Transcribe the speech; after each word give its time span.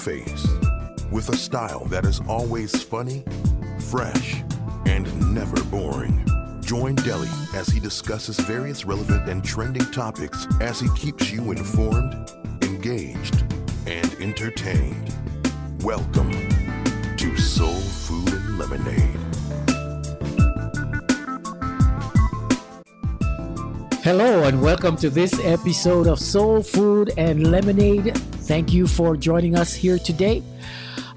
face. 0.00 0.48
With 1.10 1.28
a 1.28 1.36
style 1.36 1.84
that 1.86 2.06
is 2.06 2.22
always 2.26 2.82
funny, 2.82 3.22
fresh, 3.90 4.42
and 4.86 5.34
never 5.34 5.62
boring. 5.64 6.26
Join 6.62 6.94
Deli 6.94 7.28
as 7.54 7.68
he 7.68 7.80
discusses 7.80 8.40
various 8.40 8.86
relevant 8.86 9.28
and 9.28 9.44
trending 9.44 9.84
topics 9.92 10.46
as 10.62 10.80
he 10.80 10.88
keeps 10.96 11.30
you 11.30 11.52
informed, 11.52 12.32
engaged, 12.62 13.44
and 13.86 14.10
entertained. 14.20 15.14
Welcome 15.82 16.32
to 17.18 17.36
Soul 17.36 17.74
Food 17.74 18.32
and 18.32 18.58
Lemonade. 18.58 19.20
Hello, 24.02 24.44
and 24.44 24.62
welcome 24.62 24.96
to 24.96 25.10
this 25.10 25.38
episode 25.44 26.06
of 26.06 26.18
Soul 26.18 26.62
Food 26.62 27.12
and 27.18 27.50
Lemonade. 27.50 28.18
Thank 28.50 28.72
you 28.72 28.88
for 28.88 29.16
joining 29.16 29.54
us 29.54 29.74
here 29.74 29.96
today. 29.96 30.42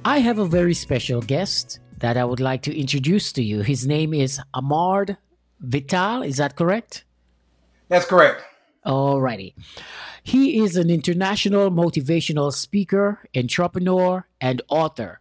I 0.06 0.20
have 0.20 0.38
a 0.38 0.46
very 0.46 0.76
special 0.76 1.20
guest 1.20 1.80
that 1.98 2.16
I 2.16 2.24
would 2.24 2.40
like 2.40 2.62
to 2.62 2.80
introduce 2.80 3.34
to 3.34 3.42
you. 3.42 3.62
His 3.62 3.88
name 3.88 4.14
is 4.14 4.40
Ahmard 4.54 5.18
Vital. 5.60 6.22
Is 6.22 6.38
that 6.38 6.56
correct? 6.56 7.06
That's 7.90 8.06
correct. 8.06 8.44
Alrighty. 8.86 9.56
He 10.22 10.60
is 10.60 10.78
an 10.78 10.92
international 10.92 11.72
motivational 11.72 12.54
speaker, 12.54 13.28
entrepreneur, 13.36 14.28
and 14.40 14.62
author. 14.70 15.20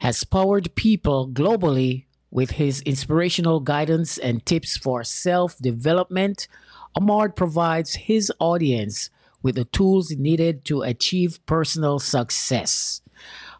Has 0.00 0.24
powered 0.24 0.74
people 0.74 1.30
globally 1.30 2.04
with 2.30 2.60
his 2.60 2.82
inspirational 2.82 3.60
guidance 3.60 4.18
and 4.18 4.44
tips 4.44 4.76
for 4.76 5.02
self 5.02 5.56
development. 5.56 6.46
Amard 6.94 7.36
provides 7.36 7.94
his 7.94 8.30
audience 8.38 9.08
with 9.42 9.54
the 9.56 9.64
tools 9.66 10.10
needed 10.12 10.64
to 10.66 10.82
achieve 10.82 11.38
personal 11.46 11.98
success. 11.98 13.00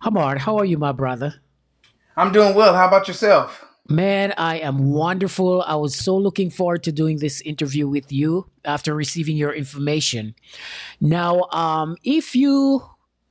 Ahmard, 0.03 0.39
how 0.39 0.57
are 0.59 0.65
you, 0.65 0.79
my 0.79 0.93
brother? 0.93 1.35
I'm 2.17 2.33
doing 2.33 2.55
well. 2.55 2.75
How 2.75 2.89
about 2.89 3.09
yourself? 3.09 3.65
Man, 3.89 4.35
I 4.37 4.59
am 4.59 4.91
wonderful. 4.91 5.62
I 5.62 5.77
was 5.77 5.97
so 5.97 6.17
looking 6.17 6.51
forward 6.51 6.83
to 6.83 6.93
doing 6.93 7.19
this 7.19 7.41
interview 7.41 7.89
with 7.89 8.12
you 8.12 8.51
after 8.65 8.95
receiving 8.95 9.37
your 9.37 9.53
information. 9.53 10.35
Now, 11.01 11.43
um, 11.53 11.97
if 12.05 12.35
you 12.37 12.83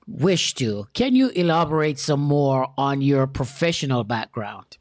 wish 0.08 0.56
to, 0.56 0.88
can 0.94 1.14
you 1.16 1.30
elaborate 1.30 2.00
some 2.00 2.22
more 2.22 2.74
on 2.78 3.02
your 3.02 3.28
professional 3.28 4.04
background? 4.04 4.78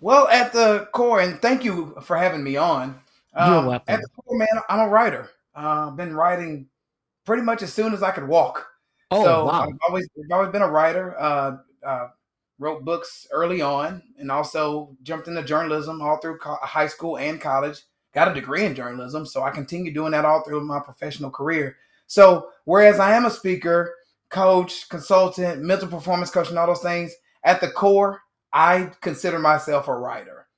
Well, 0.00 0.28
at 0.28 0.52
the 0.52 0.88
core, 0.92 1.20
and 1.20 1.42
thank 1.42 1.64
you 1.64 1.96
for 2.02 2.16
having 2.16 2.44
me 2.44 2.56
on. 2.56 3.00
You're 3.34 3.42
Um, 3.58 3.66
welcome. 3.66 3.94
at 3.94 4.00
the 4.00 4.08
core, 4.22 4.38
man, 4.38 4.48
I'm 4.68 4.80
a 4.80 4.88
writer. 4.88 5.30
Uh, 5.58 5.88
I've 5.88 5.96
been 5.96 6.14
writing 6.14 6.66
pretty 7.26 7.42
much 7.42 7.62
as 7.62 7.72
soon 7.72 7.92
as 7.92 8.02
I 8.02 8.12
could 8.12 8.28
walk. 8.28 8.66
Oh, 9.10 9.24
so 9.24 9.44
wow. 9.46 9.62
I've 9.62 9.78
always, 9.86 10.08
I've 10.16 10.30
always 10.30 10.52
been 10.52 10.62
a 10.62 10.70
writer. 10.70 11.18
Uh, 11.18 11.56
uh, 11.84 12.08
wrote 12.58 12.84
books 12.84 13.26
early 13.30 13.60
on, 13.60 14.02
and 14.18 14.30
also 14.30 14.96
jumped 15.02 15.28
into 15.28 15.42
journalism 15.42 16.02
all 16.02 16.18
through 16.18 16.38
co- 16.38 16.58
high 16.62 16.88
school 16.88 17.16
and 17.18 17.40
college. 17.40 17.82
Got 18.14 18.28
a 18.28 18.34
degree 18.34 18.64
in 18.64 18.74
journalism, 18.74 19.26
so 19.26 19.42
I 19.42 19.50
continue 19.50 19.92
doing 19.92 20.12
that 20.12 20.24
all 20.24 20.42
through 20.42 20.64
my 20.64 20.80
professional 20.80 21.30
career. 21.30 21.76
So 22.06 22.48
whereas 22.64 22.98
I 22.98 23.14
am 23.14 23.26
a 23.26 23.30
speaker, 23.30 23.94
coach, 24.30 24.88
consultant, 24.88 25.62
mental 25.62 25.88
performance 25.88 26.30
coach, 26.30 26.48
and 26.48 26.58
all 26.58 26.66
those 26.66 26.80
things, 26.80 27.14
at 27.44 27.60
the 27.60 27.68
core, 27.68 28.22
I 28.52 28.90
consider 29.00 29.38
myself 29.38 29.88
a 29.88 29.94
writer. 29.94 30.48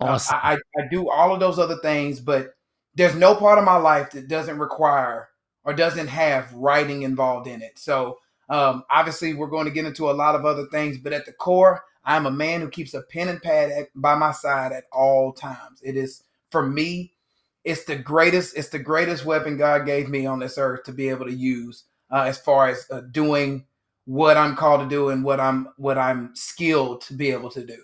Uh, 0.00 0.06
Awesome. 0.06 0.38
I, 0.42 0.52
I 0.52 0.82
I 0.82 0.88
do 0.90 1.08
all 1.08 1.32
of 1.32 1.40
those 1.40 1.58
other 1.58 1.78
things, 1.82 2.20
but 2.20 2.55
there's 2.96 3.14
no 3.14 3.34
part 3.34 3.58
of 3.58 3.64
my 3.64 3.76
life 3.76 4.10
that 4.10 4.28
doesn't 4.28 4.58
require 4.58 5.28
or 5.64 5.74
doesn't 5.74 6.08
have 6.08 6.52
writing 6.52 7.02
involved 7.02 7.46
in 7.46 7.62
it. 7.62 7.78
So 7.78 8.18
um, 8.48 8.84
obviously, 8.90 9.34
we're 9.34 9.48
going 9.48 9.66
to 9.66 9.72
get 9.72 9.84
into 9.84 10.10
a 10.10 10.12
lot 10.12 10.34
of 10.34 10.44
other 10.44 10.66
things, 10.66 10.98
but 10.98 11.12
at 11.12 11.26
the 11.26 11.32
core, 11.32 11.84
I'm 12.04 12.26
a 12.26 12.30
man 12.30 12.60
who 12.60 12.70
keeps 12.70 12.94
a 12.94 13.02
pen 13.02 13.28
and 13.28 13.42
pad 13.42 13.70
at, 13.70 13.88
by 13.94 14.14
my 14.14 14.32
side 14.32 14.72
at 14.72 14.84
all 14.92 15.32
times. 15.32 15.80
It 15.82 15.96
is 15.96 16.22
for 16.50 16.64
me, 16.64 17.12
it's 17.64 17.84
the 17.84 17.96
greatest. 17.96 18.56
It's 18.56 18.68
the 18.68 18.78
greatest 18.78 19.24
weapon 19.24 19.56
God 19.56 19.84
gave 19.86 20.08
me 20.08 20.24
on 20.24 20.38
this 20.38 20.56
earth 20.56 20.84
to 20.84 20.92
be 20.92 21.08
able 21.08 21.26
to 21.26 21.34
use 21.34 21.84
uh, 22.12 22.22
as 22.22 22.38
far 22.38 22.68
as 22.68 22.86
uh, 22.90 23.00
doing 23.10 23.66
what 24.04 24.36
I'm 24.36 24.54
called 24.54 24.82
to 24.82 24.88
do 24.88 25.08
and 25.08 25.24
what 25.24 25.40
I'm 25.40 25.68
what 25.76 25.98
I'm 25.98 26.30
skilled 26.34 27.00
to 27.02 27.14
be 27.14 27.30
able 27.30 27.50
to 27.50 27.66
do. 27.66 27.78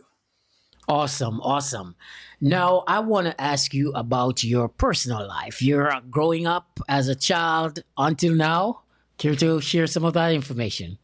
Awesome, 0.89 1.41
awesome. 1.41 1.97
Now, 2.45 2.83
I 2.89 2.99
want 2.99 3.29
to 3.29 3.41
ask 3.41 3.73
you 3.73 3.93
about 3.93 4.43
your 4.43 4.69
personal 4.69 5.25
life. 5.29 5.63
You're 5.63 5.93
growing 6.11 6.45
up 6.45 6.81
as 6.89 7.07
a 7.07 7.15
child 7.15 7.85
until 7.97 8.35
now. 8.35 8.83
Care 9.17 9.37
to 9.37 9.61
share 9.61 9.87
some 9.87 10.05
of 10.05 10.15
that 10.15 10.35
information? 10.35 10.99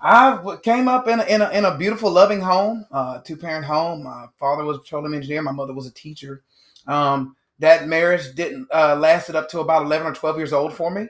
I 0.00 0.56
came 0.62 0.88
up 0.88 1.06
in 1.06 1.20
a, 1.20 1.24
in 1.24 1.42
a, 1.42 1.50
in 1.50 1.64
a 1.66 1.76
beautiful, 1.76 2.10
loving 2.10 2.40
home, 2.40 2.86
uh, 2.90 3.18
two 3.18 3.36
parent 3.36 3.66
home. 3.66 4.04
My 4.04 4.24
father 4.38 4.64
was 4.64 4.78
a 4.78 4.80
petroleum 4.80 5.12
engineer. 5.12 5.42
My 5.42 5.52
mother 5.52 5.74
was 5.74 5.86
a 5.86 5.92
teacher. 5.92 6.44
Um, 6.86 7.36
that 7.58 7.86
marriage 7.86 8.34
didn't 8.34 8.68
uh, 8.72 8.96
lasted 8.96 9.36
up 9.36 9.50
to 9.50 9.60
about 9.60 9.82
eleven 9.82 10.06
or 10.06 10.14
twelve 10.14 10.38
years 10.38 10.54
old 10.54 10.72
for 10.72 10.90
me, 10.90 11.08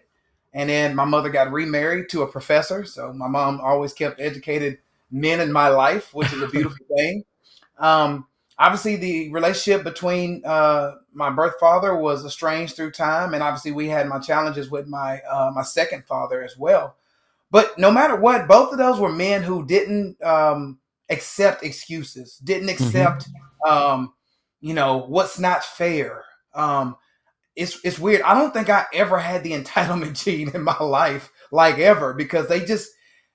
and 0.53 0.69
then 0.69 0.97
my 0.97 1.05
mother 1.05 1.29
got 1.29 1.53
remarried 1.53 2.09
to 2.09 2.23
a 2.23 2.27
professor. 2.27 2.85
So 2.85 3.13
my 3.13 3.29
mom 3.29 3.61
always 3.61 3.93
kept 3.93 4.21
educated 4.21 4.79
men 5.13 5.39
in 5.39 5.53
my 5.53 5.69
life, 5.69 6.13
which 6.13 6.33
is 6.33 6.43
a 6.43 6.49
beautiful 6.49 6.85
thing. 6.97 7.23
Um, 7.79 8.27
obviously, 8.61 8.97
the 8.97 9.33
relationship 9.33 9.83
between 9.83 10.43
uh, 10.45 10.93
my 11.13 11.31
birth 11.31 11.55
father 11.59 11.97
was 11.97 12.25
estranged 12.25 12.77
through 12.77 12.93
time, 12.93 13.35
and 13.35 13.43
obviously, 13.43 13.73
we 13.73 13.89
had 13.89 14.07
my 14.07 14.21
challenges 14.21 14.71
with 14.71 14.87
my 14.87 15.21
uh, 15.29 15.51
my 15.53 15.63
second 15.63 16.05
father 16.07 16.45
as 16.45 16.57
well. 16.57 16.95
But 17.51 17.77
no 17.79 17.91
matter 17.91 18.15
what, 18.15 18.47
both 18.47 18.71
of 18.71 18.79
those 18.79 19.01
were 19.01 19.11
men 19.11 19.43
who 19.43 19.67
didn't 19.67 20.23
um, 20.23 20.79
accept 21.09 21.65
excuses, 21.65 22.37
didn't 22.45 22.69
accept, 22.69 23.29
um, 23.67 24.13
you 24.61 24.75
know, 24.75 24.99
what's 24.99 25.39
not 25.41 25.65
fair. 25.65 26.25
Um, 26.55 26.97
it's 27.57 27.81
it's 27.85 27.99
weird. 27.99 28.23
I 28.23 28.35
don't 28.35 28.55
think 28.55 28.69
I 28.69 28.85
ever 28.93 29.19
had 29.19 29.43
the 29.43 29.53
entitlement 29.61 30.23
gene 30.23 30.51
in 30.55 30.63
my 30.63 30.79
life, 30.79 31.33
like 31.51 31.79
ever, 31.79 32.15
because 32.15 32.47
they 32.47 32.61
just 32.65 32.91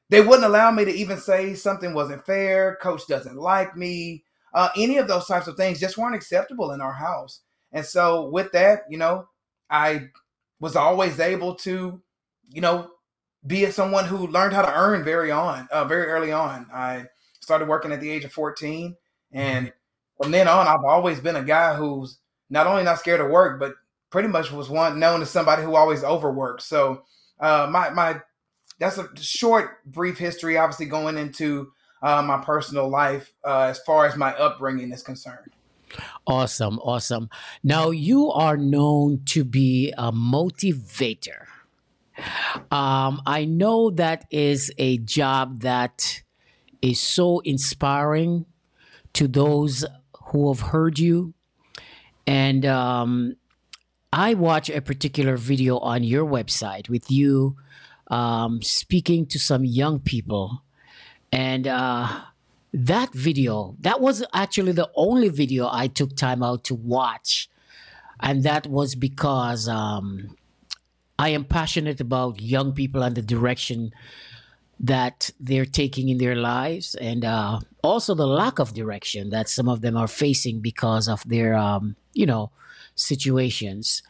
they 0.09 0.21
wouldn't 0.21 0.45
allow 0.45 0.71
me 0.71 0.85
to 0.85 0.93
even 0.93 1.17
say 1.17 1.55
something 1.55 1.93
wasn't 1.93 2.25
fair. 2.25 2.77
Coach 2.81 3.07
doesn't 3.07 3.37
like 3.37 3.75
me. 3.75 4.23
Uh, 4.55 4.69
any 4.77 4.97
of 4.97 5.07
those 5.09 5.27
types 5.27 5.47
of 5.47 5.57
things 5.57 5.81
just 5.81 5.97
weren't 5.97 6.15
acceptable 6.15 6.71
in 6.71 6.79
our 6.79 6.93
house. 6.93 7.41
And 7.73 7.85
so 7.85 8.29
with 8.29 8.53
that, 8.53 8.83
you 8.89 8.97
know, 8.97 9.27
I 9.69 10.07
was 10.61 10.77
always 10.77 11.19
able 11.19 11.55
to, 11.55 12.01
you 12.49 12.61
know, 12.61 12.89
be 13.45 13.69
someone 13.69 14.05
who 14.05 14.27
learned 14.27 14.53
how 14.53 14.61
to 14.61 14.73
earn 14.73 15.03
very 15.03 15.29
on, 15.29 15.67
uh, 15.71 15.83
very 15.83 16.07
early 16.07 16.31
on. 16.31 16.67
I 16.73 17.05
started 17.41 17.67
working 17.67 17.91
at 17.91 17.99
the 17.99 18.09
age 18.09 18.23
of 18.23 18.31
14, 18.31 18.95
and 19.33 19.73
from 20.21 20.31
then 20.31 20.47
on, 20.47 20.67
I've 20.67 20.85
always 20.85 21.19
been 21.19 21.35
a 21.35 21.43
guy 21.43 21.75
who's 21.75 22.19
not 22.49 22.65
only 22.65 22.83
not 22.83 22.99
scared 22.99 23.19
of 23.19 23.29
work, 23.29 23.59
but 23.59 23.75
pretty 24.09 24.29
much 24.29 24.51
was 24.53 24.69
one 24.69 24.99
known 24.99 25.21
as 25.21 25.29
somebody 25.29 25.63
who 25.63 25.75
always 25.75 26.01
overworked. 26.01 26.61
So 26.61 27.03
uh, 27.41 27.67
my 27.69 27.89
my 27.89 28.21
that's 28.79 28.97
a 28.97 29.09
short, 29.17 29.85
brief 29.85 30.17
history. 30.17 30.57
Obviously, 30.57 30.85
going 30.85 31.17
into 31.17 31.71
uh, 32.05 32.21
my 32.21 32.37
personal 32.37 32.87
life 32.87 33.33
uh, 33.43 33.61
as 33.63 33.79
far 33.79 34.05
as 34.05 34.15
my 34.15 34.31
upbringing 34.35 34.91
is 34.91 35.01
concerned. 35.01 35.51
Awesome, 36.27 36.77
awesome. 36.79 37.29
Now, 37.63 37.89
you 37.89 38.31
are 38.31 38.57
known 38.57 39.21
to 39.25 39.43
be 39.43 39.91
a 39.97 40.11
motivator. 40.11 41.45
Um, 42.71 43.21
I 43.25 43.45
know 43.45 43.89
that 43.89 44.25
is 44.29 44.71
a 44.77 44.99
job 44.99 45.61
that 45.61 46.21
is 46.81 47.01
so 47.01 47.39
inspiring 47.39 48.45
to 49.13 49.27
those 49.27 49.83
who 50.27 50.53
have 50.53 50.61
heard 50.61 50.99
you. 50.99 51.33
And 52.27 52.65
um, 52.65 53.35
I 54.13 54.35
watch 54.35 54.69
a 54.69 54.81
particular 54.81 55.37
video 55.37 55.79
on 55.79 56.03
your 56.03 56.25
website 56.25 56.87
with 56.87 57.09
you 57.09 57.57
um, 58.07 58.61
speaking 58.61 59.25
to 59.27 59.39
some 59.39 59.65
young 59.65 59.99
people. 59.99 60.61
And 61.35 61.67
uh, 61.67 62.21
that 62.73 63.11
video, 63.11 63.75
that 63.81 63.99
was 63.99 64.23
actually 64.33 64.71
the 64.71 64.89
only 64.95 65.27
video 65.27 65.67
I 65.69 65.87
took 65.87 66.15
time 66.15 66.41
out 66.41 66.63
to 66.65 66.75
watch. 66.75 67.49
And 68.21 68.43
that 68.43 68.67
was 68.67 68.95
because 68.95 69.67
um, 69.67 70.37
I 71.19 71.29
am 71.29 71.43
passionate 71.43 71.99
about 71.99 72.41
young 72.41 72.71
people 72.71 73.03
and 73.03 73.15
the 73.15 73.21
direction 73.21 73.93
that 74.79 75.29
they're 75.37 75.65
taking 75.65 76.07
in 76.07 76.19
their 76.19 76.35
lives, 76.35 76.95
and 76.95 77.23
uh, 77.23 77.59
also 77.81 78.13
the 78.13 78.27
lack 78.27 78.59
of 78.59 78.73
direction 78.73 79.29
that 79.29 79.47
some 79.47 79.69
of 79.69 79.81
them 79.81 79.95
are 79.95 80.07
facing 80.07 80.59
because 80.59 81.07
of 81.07 81.23
their, 81.27 81.55
um, 81.55 81.95
you 82.13 82.25
know, 82.25 82.51
situations. 82.95 84.03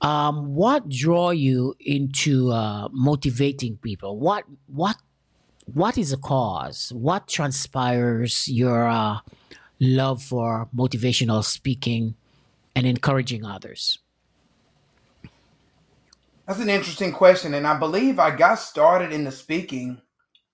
Um, 0.00 0.54
what 0.54 0.88
draw 0.88 1.30
you 1.30 1.74
into 1.80 2.52
uh, 2.52 2.88
motivating 2.92 3.76
people? 3.78 4.18
What 4.18 4.44
what 4.66 4.96
what 5.74 5.98
is 5.98 6.10
the 6.10 6.16
cause? 6.16 6.90
What 6.94 7.28
transpires 7.28 8.48
your 8.48 8.88
uh, 8.88 9.18
love 9.80 10.22
for 10.22 10.68
motivational 10.74 11.44
speaking 11.44 12.14
and 12.74 12.86
encouraging 12.86 13.44
others? 13.44 13.98
That's 16.46 16.60
an 16.60 16.70
interesting 16.70 17.12
question, 17.12 17.52
and 17.52 17.66
I 17.66 17.78
believe 17.78 18.18
I 18.18 18.34
got 18.34 18.58
started 18.58 19.12
in 19.12 19.24
the 19.24 19.30
speaking 19.30 20.00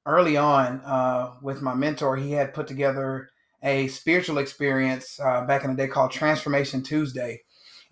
early 0.04 0.36
on 0.36 0.80
uh, 0.80 1.34
with 1.40 1.62
my 1.62 1.74
mentor. 1.74 2.16
He 2.16 2.32
had 2.32 2.52
put 2.52 2.66
together 2.66 3.28
a 3.62 3.86
spiritual 3.88 4.38
experience 4.38 5.20
uh, 5.20 5.46
back 5.46 5.62
in 5.62 5.70
the 5.70 5.76
day 5.76 5.86
called 5.86 6.10
Transformation 6.10 6.82
Tuesday, 6.82 7.42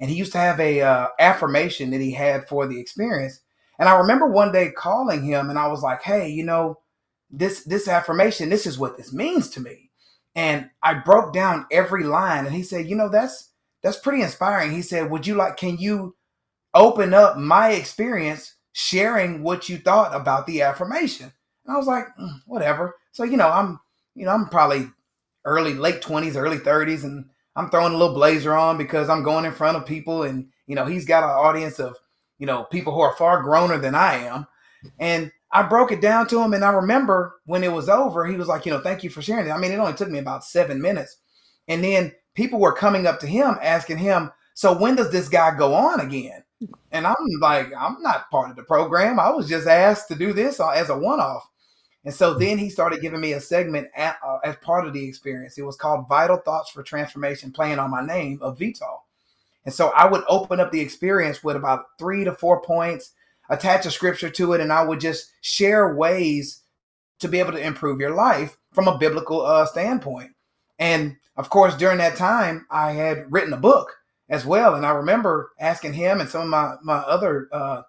and 0.00 0.10
he 0.10 0.16
used 0.16 0.32
to 0.32 0.38
have 0.38 0.58
a 0.58 0.80
uh, 0.80 1.08
affirmation 1.20 1.90
that 1.90 2.00
he 2.00 2.10
had 2.10 2.48
for 2.48 2.66
the 2.66 2.80
experience. 2.80 3.40
And 3.78 3.88
I 3.88 3.96
remember 3.96 4.26
one 4.26 4.50
day 4.50 4.72
calling 4.72 5.22
him, 5.22 5.48
and 5.48 5.58
I 5.58 5.68
was 5.68 5.82
like, 5.82 6.02
"Hey, 6.02 6.28
you 6.28 6.44
know, 6.44 6.81
this 7.32 7.64
this 7.64 7.88
affirmation, 7.88 8.50
this 8.50 8.66
is 8.66 8.78
what 8.78 8.96
this 8.96 9.12
means 9.12 9.50
to 9.50 9.60
me." 9.60 9.90
And 10.34 10.70
I 10.82 10.94
broke 10.94 11.32
down 11.32 11.66
every 11.70 12.04
line, 12.04 12.46
and 12.46 12.54
he 12.54 12.62
said, 12.62 12.88
"You 12.88 12.96
know, 12.96 13.08
that's 13.08 13.50
that's 13.82 13.98
pretty 13.98 14.22
inspiring." 14.22 14.72
He 14.72 14.82
said, 14.82 15.10
"Would 15.10 15.26
you 15.26 15.34
like? 15.34 15.56
Can 15.56 15.78
you?" 15.78 16.16
open 16.74 17.14
up 17.14 17.36
my 17.36 17.70
experience 17.72 18.54
sharing 18.72 19.42
what 19.42 19.68
you 19.68 19.78
thought 19.78 20.14
about 20.14 20.46
the 20.46 20.62
affirmation. 20.62 21.32
And 21.66 21.74
I 21.74 21.78
was 21.78 21.86
like, 21.86 22.06
mm, 22.18 22.40
whatever. 22.46 22.96
So, 23.12 23.24
you 23.24 23.36
know, 23.36 23.48
I'm, 23.48 23.78
you 24.14 24.24
know, 24.24 24.32
I'm 24.32 24.48
probably 24.48 24.88
early, 25.44 25.74
late 25.74 26.00
20s, 26.00 26.36
early 26.36 26.58
30s, 26.58 27.04
and 27.04 27.26
I'm 27.56 27.70
throwing 27.70 27.92
a 27.92 27.96
little 27.96 28.14
blazer 28.14 28.54
on 28.54 28.78
because 28.78 29.08
I'm 29.08 29.22
going 29.22 29.44
in 29.44 29.52
front 29.52 29.76
of 29.76 29.86
people. 29.86 30.22
And, 30.22 30.48
you 30.66 30.74
know, 30.74 30.86
he's 30.86 31.04
got 31.04 31.24
an 31.24 31.30
audience 31.30 31.78
of, 31.78 31.96
you 32.38 32.46
know, 32.46 32.64
people 32.64 32.94
who 32.94 33.00
are 33.00 33.14
far 33.16 33.44
growner 33.44 33.80
than 33.80 33.94
I 33.94 34.14
am. 34.26 34.46
And 34.98 35.30
I 35.52 35.62
broke 35.62 35.92
it 35.92 36.00
down 36.00 36.26
to 36.28 36.40
him. 36.40 36.54
And 36.54 36.64
I 36.64 36.70
remember 36.70 37.36
when 37.44 37.62
it 37.62 37.72
was 37.72 37.88
over, 37.88 38.26
he 38.26 38.36
was 38.36 38.48
like, 38.48 38.64
you 38.64 38.72
know, 38.72 38.80
thank 38.80 39.04
you 39.04 39.10
for 39.10 39.22
sharing 39.22 39.46
it. 39.46 39.50
I 39.50 39.58
mean, 39.58 39.72
it 39.72 39.78
only 39.78 39.94
took 39.94 40.10
me 40.10 40.18
about 40.18 40.44
seven 40.44 40.80
minutes. 40.80 41.18
And 41.68 41.84
then 41.84 42.12
people 42.34 42.58
were 42.58 42.72
coming 42.72 43.06
up 43.06 43.20
to 43.20 43.26
him 43.26 43.56
asking 43.62 43.98
him, 43.98 44.30
so 44.54 44.76
when 44.76 44.96
does 44.96 45.10
this 45.10 45.28
guy 45.28 45.56
go 45.56 45.74
on 45.74 46.00
again? 46.00 46.42
And 46.92 47.06
I'm 47.06 47.14
like, 47.40 47.72
I'm 47.78 48.00
not 48.02 48.30
part 48.30 48.50
of 48.50 48.56
the 48.56 48.62
program. 48.62 49.18
I 49.18 49.30
was 49.30 49.48
just 49.48 49.66
asked 49.66 50.08
to 50.08 50.14
do 50.14 50.32
this 50.32 50.60
as 50.60 50.90
a 50.90 50.96
one 50.96 51.20
off. 51.20 51.48
And 52.04 52.14
so 52.14 52.34
then 52.34 52.58
he 52.58 52.68
started 52.68 53.00
giving 53.00 53.20
me 53.20 53.32
a 53.32 53.40
segment 53.40 53.88
at, 53.96 54.16
uh, 54.26 54.38
as 54.44 54.56
part 54.56 54.86
of 54.86 54.92
the 54.92 55.06
experience. 55.06 55.56
It 55.56 55.62
was 55.62 55.76
called 55.76 56.08
Vital 56.08 56.36
Thoughts 56.38 56.70
for 56.70 56.82
Transformation, 56.82 57.52
playing 57.52 57.78
on 57.78 57.90
my 57.90 58.04
name 58.04 58.38
of 58.42 58.58
Vital. 58.58 59.04
And 59.64 59.72
so 59.72 59.90
I 59.90 60.06
would 60.06 60.24
open 60.28 60.58
up 60.58 60.72
the 60.72 60.80
experience 60.80 61.44
with 61.44 61.56
about 61.56 61.86
three 61.98 62.24
to 62.24 62.32
four 62.32 62.60
points, 62.60 63.12
attach 63.52 63.86
a 63.86 63.90
scripture 63.90 64.30
to 64.30 64.54
it, 64.54 64.60
and 64.60 64.72
I 64.72 64.82
would 64.82 65.00
just 65.00 65.30
share 65.42 65.94
ways 65.94 66.62
to 67.20 67.28
be 67.28 67.38
able 67.38 67.52
to 67.52 67.64
improve 67.64 68.00
your 68.00 68.14
life 68.14 68.56
from 68.72 68.88
a 68.88 68.98
biblical 68.98 69.42
uh, 69.42 69.66
standpoint. 69.66 70.32
And 70.78 71.16
of 71.36 71.50
course, 71.50 71.76
during 71.76 71.98
that 71.98 72.16
time, 72.16 72.66
I 72.70 72.92
had 72.92 73.30
written 73.30 73.52
a 73.52 73.58
book 73.58 73.92
as 74.28 74.44
well. 74.44 74.74
And 74.74 74.84
I 74.84 74.90
remember 74.90 75.52
asking 75.60 75.92
him 75.92 76.20
and 76.20 76.28
some 76.28 76.42
of 76.42 76.48
my 76.48 76.74
my 76.82 76.98
other 76.98 77.48
uh, 77.52 77.82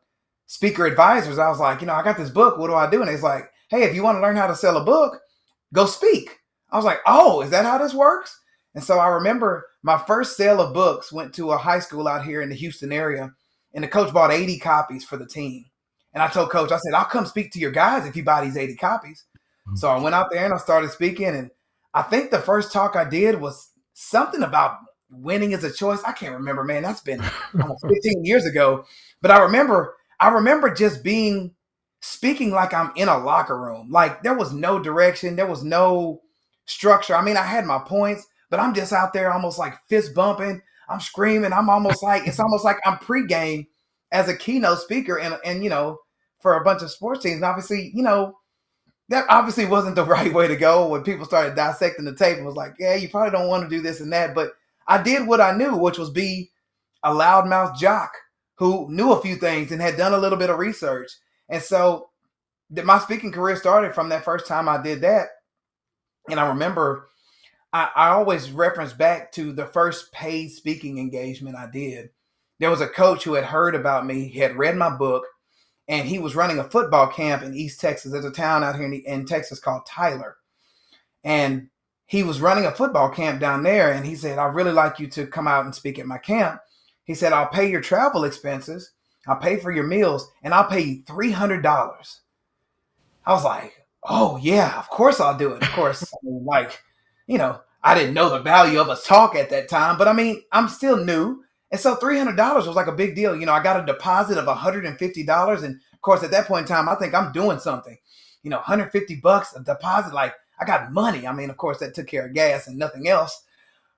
speaker 0.45 0.85
advisors, 0.85 1.39
I 1.39 1.49
was 1.49 1.59
like, 1.59 1.81
you 1.81 1.87
know, 1.87 1.93
I 1.93 2.03
got 2.03 2.17
this 2.17 2.29
book. 2.29 2.57
What 2.57 2.67
do 2.67 2.75
I 2.75 2.89
do? 2.89 3.01
And 3.01 3.09
he's 3.09 3.23
like, 3.23 3.49
hey, 3.69 3.83
if 3.83 3.95
you 3.95 4.03
want 4.03 4.17
to 4.17 4.21
learn 4.21 4.35
how 4.35 4.47
to 4.47 4.55
sell 4.55 4.77
a 4.77 4.85
book, 4.85 5.19
go 5.73 5.85
speak. 5.85 6.37
I 6.69 6.75
was 6.75 6.85
like, 6.85 6.99
oh, 7.07 7.41
is 7.41 7.49
that 7.49 7.65
how 7.65 7.77
this 7.77 7.93
works? 7.93 8.39
And 8.75 8.83
so 8.83 8.99
I 8.99 9.07
remember 9.07 9.65
my 9.83 9.97
first 9.97 10.35
sale 10.35 10.59
of 10.59 10.73
books 10.73 11.11
went 11.11 11.33
to 11.35 11.51
a 11.51 11.57
high 11.57 11.79
school 11.79 12.07
out 12.07 12.25
here 12.25 12.41
in 12.41 12.49
the 12.49 12.55
Houston 12.55 12.91
area, 12.91 13.31
and 13.73 13.83
the 13.83 13.87
coach 13.87 14.13
bought 14.13 14.31
80 14.31 14.59
copies 14.59 15.03
for 15.03 15.17
the 15.17 15.25
team. 15.25 15.65
And 16.13 16.21
I 16.21 16.27
told 16.27 16.51
coach, 16.51 16.71
I 16.71 16.77
said, 16.77 16.93
I'll 16.93 17.05
come 17.05 17.25
speak 17.25 17.51
to 17.53 17.59
your 17.59 17.71
guys 17.71 18.05
if 18.05 18.15
you 18.15 18.23
buy 18.23 18.45
these 18.45 18.57
80 18.57 18.75
copies. 18.75 19.25
Mm-hmm. 19.67 19.77
So 19.77 19.89
I 19.89 19.99
went 19.99 20.15
out 20.15 20.29
there 20.31 20.45
and 20.45 20.53
I 20.53 20.57
started 20.57 20.91
speaking. 20.91 21.27
And 21.27 21.49
I 21.93 22.03
think 22.03 22.29
the 22.29 22.39
first 22.39 22.71
talk 22.71 22.95
I 22.95 23.07
did 23.09 23.39
was 23.39 23.71
something 23.93 24.43
about 24.43 24.77
winning 25.09 25.51
is 25.51 25.63
a 25.63 25.71
choice. 25.71 26.03
I 26.03 26.11
can't 26.11 26.33
remember, 26.33 26.63
man. 26.63 26.83
That's 26.83 27.01
been 27.01 27.21
almost 27.59 27.85
15 27.87 28.25
years 28.25 28.45
ago. 28.45 28.85
But 29.21 29.31
I 29.31 29.39
remember, 29.39 29.95
I 30.19 30.29
remember 30.29 30.73
just 30.73 31.03
being 31.03 31.55
speaking 32.01 32.51
like 32.51 32.73
I'm 32.73 32.91
in 32.95 33.07
a 33.07 33.17
locker 33.17 33.59
room. 33.59 33.89
Like 33.89 34.23
there 34.23 34.35
was 34.35 34.53
no 34.53 34.77
direction, 34.77 35.35
there 35.35 35.47
was 35.47 35.63
no 35.63 36.21
structure. 36.65 37.15
I 37.15 37.23
mean, 37.23 37.37
I 37.37 37.43
had 37.43 37.65
my 37.65 37.79
points, 37.79 38.27
but 38.49 38.59
I'm 38.59 38.73
just 38.73 38.93
out 38.93 39.13
there 39.13 39.31
almost 39.31 39.57
like 39.57 39.75
fist 39.87 40.13
bumping. 40.13 40.61
I'm 40.93 40.99
screaming. 40.99 41.53
I'm 41.53 41.69
almost 41.69 42.03
like 42.03 42.27
it's 42.27 42.39
almost 42.39 42.63
like 42.63 42.77
I'm 42.85 42.97
pregame 42.97 43.67
as 44.11 44.29
a 44.29 44.37
keynote 44.37 44.79
speaker 44.79 45.19
and 45.19 45.37
and 45.43 45.63
you 45.63 45.69
know 45.69 45.97
for 46.39 46.57
a 46.57 46.63
bunch 46.63 46.83
of 46.83 46.91
sports 46.91 47.23
teams. 47.23 47.35
And 47.35 47.45
obviously, 47.45 47.91
you 47.95 48.03
know, 48.03 48.37
that 49.09 49.25
obviously 49.29 49.65
wasn't 49.65 49.95
the 49.95 50.05
right 50.05 50.31
way 50.31 50.47
to 50.47 50.55
go 50.55 50.87
when 50.87 51.03
people 51.03 51.25
started 51.25 51.55
dissecting 51.55 52.05
the 52.05 52.13
tape 52.13 52.37
and 52.37 52.45
was 52.45 52.55
like, 52.55 52.75
yeah, 52.77 52.95
you 52.95 53.09
probably 53.09 53.31
don't 53.31 53.47
want 53.47 53.63
to 53.67 53.75
do 53.75 53.81
this 53.81 54.01
and 54.01 54.13
that. 54.13 54.35
But 54.35 54.51
I 54.87 55.01
did 55.01 55.27
what 55.27 55.41
I 55.41 55.55
knew, 55.55 55.75
which 55.75 55.97
was 55.97 56.11
be 56.11 56.51
a 57.01 57.09
loudmouth 57.09 57.77
jock 57.77 58.11
who 58.55 58.87
knew 58.91 59.13
a 59.13 59.21
few 59.21 59.35
things 59.35 59.71
and 59.71 59.81
had 59.81 59.97
done 59.97 60.13
a 60.13 60.17
little 60.17 60.37
bit 60.37 60.49
of 60.49 60.59
research. 60.59 61.09
And 61.49 61.61
so 61.61 62.09
my 62.69 62.99
speaking 62.99 63.31
career 63.31 63.55
started 63.55 63.95
from 63.95 64.09
that 64.09 64.23
first 64.23 64.47
time 64.47 64.69
I 64.69 64.81
did 64.81 65.01
that. 65.01 65.27
And 66.29 66.39
I 66.39 66.47
remember 66.47 67.09
I, 67.73 67.89
I 67.95 68.09
always 68.09 68.51
reference 68.51 68.93
back 68.93 69.31
to 69.33 69.51
the 69.51 69.65
first 69.65 70.11
paid 70.11 70.51
speaking 70.51 70.99
engagement 70.99 71.55
I 71.55 71.69
did. 71.69 72.11
There 72.59 72.69
was 72.69 72.81
a 72.81 72.87
coach 72.87 73.23
who 73.23 73.33
had 73.33 73.45
heard 73.45 73.75
about 73.75 74.05
me, 74.05 74.27
he 74.27 74.39
had 74.39 74.55
read 74.55 74.77
my 74.77 74.95
book, 74.95 75.25
and 75.87 76.07
he 76.07 76.19
was 76.19 76.35
running 76.35 76.59
a 76.59 76.69
football 76.69 77.07
camp 77.07 77.43
in 77.43 77.55
East 77.55 77.81
Texas. 77.81 78.11
There's 78.11 78.23
a 78.23 78.31
town 78.31 78.63
out 78.63 78.75
here 78.75 78.85
in, 78.85 78.93
in 78.93 79.25
Texas 79.25 79.59
called 79.59 79.85
Tyler. 79.85 80.37
And 81.23 81.69
he 82.05 82.23
was 82.23 82.41
running 82.41 82.65
a 82.65 82.71
football 82.71 83.09
camp 83.09 83.39
down 83.39 83.63
there 83.63 83.91
and 83.91 84.05
he 84.05 84.15
said, 84.15 84.37
I'd 84.37 84.55
really 84.55 84.71
like 84.71 84.99
you 84.99 85.07
to 85.07 85.25
come 85.25 85.47
out 85.47 85.65
and 85.65 85.73
speak 85.73 85.99
at 85.99 86.05
my 86.05 86.17
camp. 86.17 86.61
He 87.05 87.15
said, 87.15 87.33
I'll 87.33 87.47
pay 87.47 87.69
your 87.69 87.81
travel 87.81 88.23
expenses, 88.23 88.91
I'll 89.27 89.37
pay 89.37 89.57
for 89.57 89.71
your 89.71 89.85
meals, 89.85 90.29
and 90.43 90.53
I'll 90.53 90.67
pay 90.67 90.81
you 90.81 91.03
$300. 91.03 92.19
I 93.25 93.33
was 93.33 93.43
like, 93.43 93.85
oh, 94.03 94.37
yeah, 94.37 94.77
of 94.77 94.89
course 94.89 95.19
I'll 95.19 95.37
do 95.37 95.53
it. 95.53 95.63
Of 95.63 95.69
course, 95.69 96.13
like, 96.23 96.81
you 97.27 97.37
know, 97.37 97.61
I 97.83 97.95
didn't 97.95 98.13
know 98.13 98.29
the 98.29 98.39
value 98.39 98.79
of 98.79 98.89
a 98.89 98.95
talk 98.95 99.35
at 99.35 99.49
that 99.49 99.69
time, 99.69 99.97
but 99.97 100.07
I 100.07 100.13
mean, 100.13 100.41
I'm 100.51 100.67
still 100.69 100.97
new. 100.97 101.43
And 101.71 101.79
so 101.79 101.95
$300 101.95 102.37
was 102.37 102.67
like 102.67 102.87
a 102.87 102.91
big 102.91 103.15
deal. 103.15 103.35
You 103.35 103.45
know, 103.45 103.53
I 103.53 103.61
got 103.61 103.81
a 103.81 103.85
deposit 103.85 104.37
of 104.37 104.45
$150. 104.45 105.63
And 105.63 105.75
of 105.93 106.01
course, 106.01 106.23
at 106.23 106.31
that 106.31 106.47
point 106.47 106.69
in 106.69 106.75
time, 106.75 106.87
I 106.87 106.95
think 106.95 107.13
I'm 107.13 107.31
doing 107.31 107.59
something. 107.59 107.97
You 108.43 108.49
know, 108.51 108.57
150 108.57 109.15
bucks 109.17 109.55
a 109.55 109.63
deposit, 109.63 110.13
like 110.13 110.33
I 110.59 110.65
got 110.65 110.91
money. 110.91 111.25
I 111.27 111.33
mean, 111.33 111.49
of 111.49 111.57
course, 111.57 111.79
that 111.79 111.93
took 111.93 112.07
care 112.07 112.27
of 112.27 112.33
gas 112.33 112.67
and 112.67 112.77
nothing 112.77 113.07
else. 113.07 113.43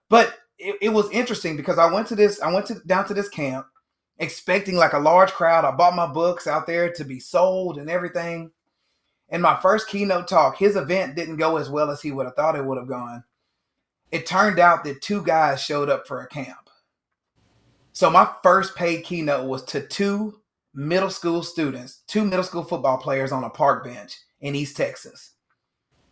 But 0.09 0.35
it, 0.57 0.77
it 0.81 0.89
was 0.89 1.09
interesting 1.11 1.57
because 1.57 1.77
I 1.77 1.91
went 1.91 2.07
to 2.07 2.15
this, 2.15 2.41
I 2.41 2.53
went 2.53 2.67
to 2.67 2.75
down 2.85 3.07
to 3.07 3.13
this 3.13 3.29
camp 3.29 3.67
expecting 4.19 4.75
like 4.75 4.93
a 4.93 4.99
large 4.99 5.31
crowd. 5.31 5.65
I 5.65 5.71
bought 5.71 5.95
my 5.95 6.07
books 6.07 6.47
out 6.47 6.67
there 6.67 6.91
to 6.93 7.03
be 7.03 7.19
sold 7.19 7.77
and 7.77 7.89
everything. 7.89 8.51
And 9.35 9.43
my 9.43 9.59
first 9.61 9.89
keynote 9.89 10.29
talk, 10.29 10.57
his 10.57 10.77
event 10.77 11.17
didn't 11.17 11.35
go 11.35 11.57
as 11.57 11.69
well 11.69 11.91
as 11.91 12.01
he 12.01 12.13
would 12.13 12.25
have 12.25 12.35
thought 12.35 12.55
it 12.55 12.63
would 12.63 12.77
have 12.77 12.87
gone. 12.87 13.25
It 14.09 14.25
turned 14.25 14.59
out 14.59 14.85
that 14.85 15.01
two 15.01 15.21
guys 15.21 15.61
showed 15.61 15.89
up 15.89 16.07
for 16.07 16.21
a 16.21 16.27
camp. 16.27 16.69
So 17.91 18.09
my 18.09 18.29
first 18.43 18.75
paid 18.75 19.03
keynote 19.03 19.47
was 19.47 19.63
to 19.65 19.85
two 19.85 20.39
middle 20.73 21.09
school 21.09 21.43
students, 21.43 22.03
two 22.07 22.23
middle 22.23 22.45
school 22.45 22.63
football 22.63 22.97
players 22.97 23.33
on 23.33 23.43
a 23.43 23.49
park 23.49 23.83
bench 23.83 24.17
in 24.39 24.55
East 24.55 24.77
Texas 24.77 25.31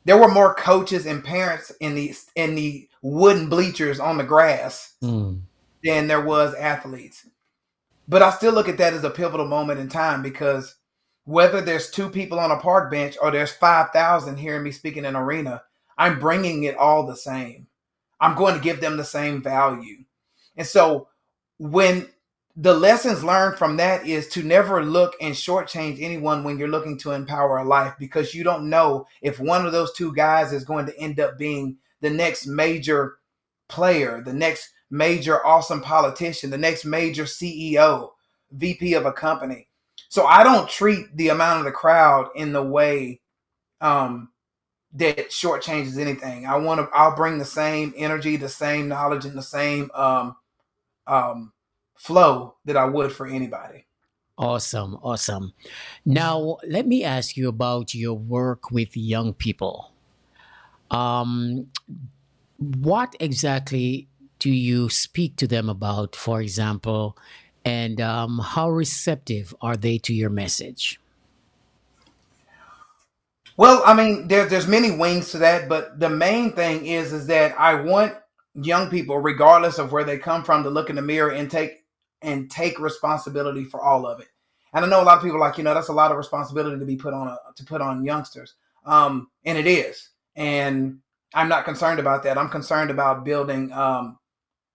there 0.06 0.18
were 0.18 0.28
more 0.28 0.54
coaches 0.54 1.06
and 1.06 1.24
parents 1.24 1.72
in 1.80 1.96
the 1.96 2.14
in 2.36 2.56
the 2.56 2.88
wooden 3.02 3.50
bleachers 3.50 4.00
on 4.00 4.18
the 4.18 4.24
grass 4.24 4.96
mm. 5.02 5.40
than 5.84 6.08
there 6.08 6.22
was 6.22 6.54
athletes. 6.56 7.28
But 8.08 8.22
I 8.22 8.32
still 8.32 8.54
look 8.54 8.68
at 8.68 8.78
that 8.80 8.94
as 8.94 9.04
a 9.04 9.10
pivotal 9.10 9.48
moment 9.48 9.80
in 9.80 9.88
time 9.88 10.22
because 10.22 10.76
whether 11.26 11.62
there's 11.62 11.90
two 11.90 12.10
people 12.10 12.40
on 12.40 12.52
a 12.52 12.60
park 12.60 12.92
bench 12.92 13.18
or 13.22 13.32
there's 13.32 13.52
5,000 13.52 14.38
hearing 14.38 14.64
me 14.64 14.72
speaking 14.72 15.06
in 15.06 15.16
an 15.16 15.22
arena, 15.22 15.64
I'm 15.98 16.20
bringing 16.20 16.64
it 16.64 16.76
all 16.76 17.06
the 17.06 17.16
same. 17.16 17.68
I'm 18.20 18.36
going 18.36 18.56
to 18.56 18.62
give 18.62 18.82
them 18.82 18.98
the 18.98 19.04
same 19.04 19.42
value. 19.42 20.04
And 20.56 20.68
so 20.68 21.08
when 21.58 22.08
the 22.56 22.74
lessons 22.74 23.24
learned 23.24 23.58
from 23.58 23.78
that 23.78 24.06
is 24.06 24.28
to 24.30 24.44
never 24.44 24.84
look 24.84 25.16
and 25.20 25.34
shortchange 25.34 26.02
anyone 26.02 26.44
when 26.44 26.58
you're 26.58 26.68
looking 26.68 26.98
to 27.00 27.12
empower 27.12 27.58
a 27.58 27.66
life 27.66 27.96
because 27.98 28.36
you 28.36 28.44
don't 28.44 28.70
know 28.70 29.08
if 29.22 29.40
one 29.40 29.66
of 29.66 29.72
those 29.72 29.94
two 29.94 30.14
guys 30.14 30.54
is 30.54 30.64
going 30.64 30.86
to 30.86 30.98
end 31.00 31.20
up 31.20 31.38
being 31.38 31.78
the 32.02 32.10
next 32.10 32.46
major 32.46 33.16
player, 33.70 34.22
the 34.24 34.34
next 34.34 34.70
major 34.92 35.44
awesome 35.46 35.82
politician, 35.82 36.52
the 36.52 36.58
next 36.58 36.86
major 36.86 37.24
CEO, 37.24 38.12
VP 38.52 38.94
of 38.94 39.06
a 39.06 39.12
company. 39.12 39.68
So 40.14 40.28
I 40.28 40.44
don't 40.44 40.70
treat 40.70 41.18
the 41.18 41.30
amount 41.30 41.62
of 41.62 41.66
the 41.66 41.72
crowd 41.72 42.30
in 42.36 42.54
the 42.54 42.62
way 42.62 43.20
um, 43.82 44.30
that 44.94 45.32
shortchanges 45.32 45.98
anything. 45.98 46.46
I 46.46 46.56
want 46.58 46.82
to. 46.82 46.90
I'll 46.96 47.16
bring 47.16 47.40
the 47.40 47.46
same 47.46 47.96
energy, 47.98 48.36
the 48.36 48.48
same 48.48 48.88
knowledge, 48.88 49.26
and 49.26 49.36
the 49.36 49.42
same 49.42 49.90
um, 49.96 50.36
um, 51.08 51.52
flow 51.96 52.58
that 52.66 52.78
I 52.78 52.86
would 52.86 53.12
for 53.12 53.26
anybody. 53.26 53.88
Awesome, 54.38 55.00
awesome. 55.02 55.52
Now, 56.06 56.58
let 56.70 56.86
me 56.86 57.04
ask 57.04 57.36
you 57.36 57.50
about 57.50 57.96
your 57.96 58.14
work 58.14 58.70
with 58.70 58.96
young 58.96 59.34
people. 59.34 59.94
Um, 60.92 61.72
what 62.60 63.16
exactly 63.20 64.10
do 64.38 64.52
you 64.52 64.90
speak 64.90 65.38
to 65.38 65.48
them 65.48 65.70
about? 65.70 66.16
For 66.16 66.40
example, 66.40 67.18
And 67.66 68.02
um, 68.02 68.40
how 68.40 68.70
receptive 68.70 69.56
are 69.62 69.78
they 69.78 69.98
to 70.00 70.14
your 70.14 70.30
message? 70.30 71.00
Well, 73.56 73.84
I 73.86 73.94
mean, 73.94 74.28
there, 74.28 74.46
there's 74.48 74.68
many 74.68 74.92
wings 74.92 75.32
to 75.32 75.38
that, 75.40 75.70
but 75.70 76.00
the 76.00 76.10
main 76.10 76.54
thing 76.54 76.86
is 76.86 77.14
is 77.14 77.28
that 77.28 77.58
I 77.60 77.76
want 77.76 78.16
young 78.56 78.90
people, 78.90 79.20
regardless 79.20 79.78
of 79.78 79.92
where 79.92 80.04
they 80.04 80.18
come 80.18 80.44
from, 80.44 80.64
to 80.64 80.70
look 80.70 80.90
in 80.90 80.96
the 80.96 81.02
mirror 81.02 81.32
and 81.32 81.50
take 81.50 81.84
and 82.22 82.50
take 82.50 82.80
responsibility 82.80 83.64
for 83.64 83.82
all 83.82 84.06
of 84.08 84.20
it. 84.20 84.28
And 84.74 84.84
I 84.84 84.88
know 84.88 85.02
a 85.02 85.06
lot 85.06 85.18
of 85.18 85.24
people 85.24 85.40
like, 85.40 85.58
you 85.58 85.64
know, 85.64 85.74
that's 85.74 85.90
a 85.90 85.94
lot 85.94 86.12
of 86.12 86.18
responsibility 86.18 86.80
to 86.80 86.86
be 86.86 86.96
put 86.96 87.14
on 87.14 87.28
a, 87.28 87.38
to 87.56 87.64
put 87.64 87.82
on 87.82 88.04
youngsters. 88.04 88.56
Um, 88.86 89.30
and 89.46 89.58
it 89.58 89.68
is. 89.68 90.10
And 90.36 91.00
I'm 91.34 91.50
not 91.50 91.66
concerned 91.66 92.00
about 92.00 92.24
that. 92.24 92.38
I'm 92.38 92.50
concerned 92.50 92.90
about 92.90 93.24
building 93.24 93.72
um, 93.72 94.18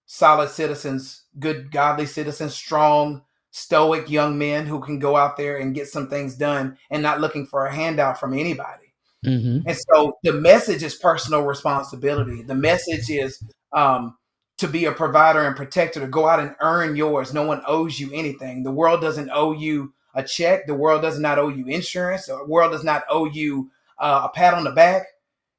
solid 0.09 0.49
citizens, 0.49 1.25
good, 1.39 1.71
godly 1.71 2.07
citizens, 2.07 2.55
strong, 2.55 3.23
stoic 3.51 4.11
young 4.11 4.39
men 4.39 4.67
who 4.67 4.81
can 4.81 4.99
go 4.99 5.17
out 5.17 5.37
there 5.37 5.59
and 5.59 5.75
get 5.75 5.87
some 5.87 6.09
things 6.09 6.35
done 6.35 6.77
and 6.91 7.03
not 7.03 7.21
looking 7.21 7.47
for 7.47 7.67
a 7.67 7.75
handout 7.75 8.19
from 8.19 8.33
anybody. 8.33 8.95
Mm-hmm. 9.25 9.69
And 9.69 9.79
so 9.91 10.17
the 10.23 10.33
message 10.33 10.83
is 10.83 10.95
personal 10.95 11.43
responsibility. 11.43 12.43
The 12.43 12.55
message 12.55 13.11
is 13.11 13.43
um, 13.73 14.17
to 14.57 14.67
be 14.67 14.87
a 14.87 14.93
provider 14.93 15.43
and 15.43 15.55
protector, 15.55 16.01
to 16.01 16.09
go 16.09 16.27
out 16.27 16.41
and 16.41 16.57
earn 16.61 16.97
yours. 16.97 17.35
No 17.35 17.43
one 17.47 17.63
owes 17.67 18.01
you 18.01 18.11
anything. 18.13 18.63
The 18.63 18.71
world 18.71 19.03
doesn't 19.03 19.31
owe 19.33 19.53
you 19.53 19.93
a 20.15 20.23
check. 20.23 20.67
The 20.67 20.75
world 20.75 21.03
does 21.03 21.19
not 21.19 21.39
owe 21.39 21.49
you 21.49 21.67
insurance. 21.67 22.27
The 22.27 22.45
world 22.47 22.73
does 22.73 22.85
not 22.85 23.05
owe 23.11 23.27
you 23.27 23.71
uh, 23.99 24.23
a 24.25 24.29
pat 24.31 24.55
on 24.55 24.65
the 24.65 24.73
back. 24.73 25.07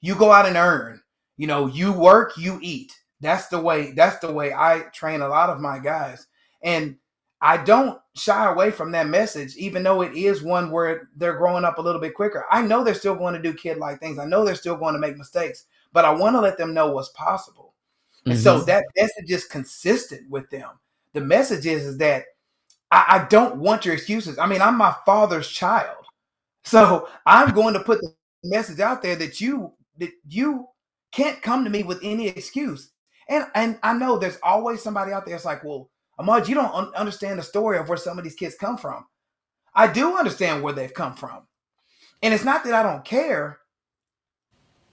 You 0.02 0.16
go 0.16 0.32
out 0.32 0.48
and 0.48 0.58
earn. 0.58 1.02
You 1.38 1.46
know, 1.48 1.68
you 1.68 1.94
work, 1.94 2.34
you 2.38 2.58
eat. 2.62 2.99
That's 3.22 3.48
the 3.48 3.60
way. 3.60 3.92
That's 3.92 4.20
the 4.20 4.32
way 4.32 4.54
I 4.54 4.86
train 4.94 5.22
a 5.22 5.28
lot 5.28 5.50
of 5.50 5.60
my 5.60 5.80
guys, 5.80 6.28
and 6.64 6.98
I 7.42 7.58
don't 7.58 8.00
shy 8.16 8.52
away 8.52 8.72
from 8.72 8.92
that 8.92 9.08
message, 9.08 9.56
even 9.56 9.84
though 9.84 10.02
it 10.02 10.14
is 10.14 10.42
one 10.42 10.72
where 10.72 11.10
they're 11.16 11.38
growing 11.38 11.64
up 11.64 11.78
a 11.78 11.82
little 11.82 12.02
bit 12.02 12.14
quicker. 12.14 12.46
I 12.52 12.62
know 12.62 12.84
they're 12.84 12.94
still 12.94 13.16
going 13.16 13.34
to 13.34 13.42
do 13.42 13.54
kid 13.54 13.78
like 13.78 14.00
things. 14.00 14.20
I 14.20 14.26
know 14.26 14.44
they're 14.44 14.56
still 14.56 14.76
going 14.76 14.94
to 14.94 15.00
make 15.00 15.18
mistakes, 15.18 15.66
but 15.94 16.04
I 16.04 16.12
want 16.12 16.36
to 16.36 16.42
let 16.42 16.58
them 16.58 16.74
know 16.74 16.92
what's 16.92 17.10
possible. 17.10 17.74
Mm-hmm. 18.22 18.32
And 18.32 18.40
so 18.40 18.58
mm-hmm. 18.58 18.66
that 18.66 18.86
message 18.98 19.32
is 19.32 19.46
consistent 19.46 20.30
with 20.30 20.50
them. 20.50 20.70
The 21.14 21.22
message 21.22 21.66
is, 21.66 21.86
is 21.86 21.98
that 22.00 22.26
I, 22.92 23.06
I 23.08 23.28
don't 23.30 23.58
want 23.58 23.86
your 23.86 23.94
excuses. 23.94 24.38
I 24.38 24.46
mean, 24.46 24.62
I'm 24.62 24.78
my 24.78 24.96
father's 25.06 25.50
child. 25.50 25.96
So 26.66 27.08
I'm 27.26 27.56
going 27.56 27.74
to 27.74 27.80
put 27.80 28.02
the 28.02 28.14
message 28.44 28.82
out 28.82 29.02
there 29.02 29.16
that 29.16 29.40
you 29.40 29.72
that 29.98 30.12
you 30.28 30.68
can't 31.12 31.42
come 31.42 31.64
to 31.64 31.70
me 31.70 31.84
with 31.84 32.00
any 32.04 32.28
excuse. 32.28 32.92
And 33.30 33.46
and 33.54 33.80
I 33.84 33.94
know 33.94 34.18
there's 34.18 34.40
always 34.42 34.82
somebody 34.82 35.14
out 35.14 35.26
there 35.26 35.36
that's 35.36 35.46
like, 35.46 35.64
well, 35.64 35.90
Ahmard, 36.20 36.48
you 36.48 36.56
don't 36.56 36.74
un- 36.74 36.92
understand 36.96 37.40
the 37.40 37.44
story 37.44 37.78
of 37.78 37.88
where 37.88 37.98
some 37.98 38.18
of 38.18 38.24
these 38.24 38.36
kids 38.36 38.56
come 38.60 38.78
from. 38.78 39.06
I 39.74 39.88
do 39.88 40.18
understand 40.18 40.64
where 40.64 40.74
they've 40.74 40.94
come 40.94 41.16
from. 41.16 41.44
And 42.22 42.34
it's 42.34 42.44
not 42.44 42.66
that 42.66 42.74
I 42.74 42.84
don't 42.84 43.06
care, 43.06 43.60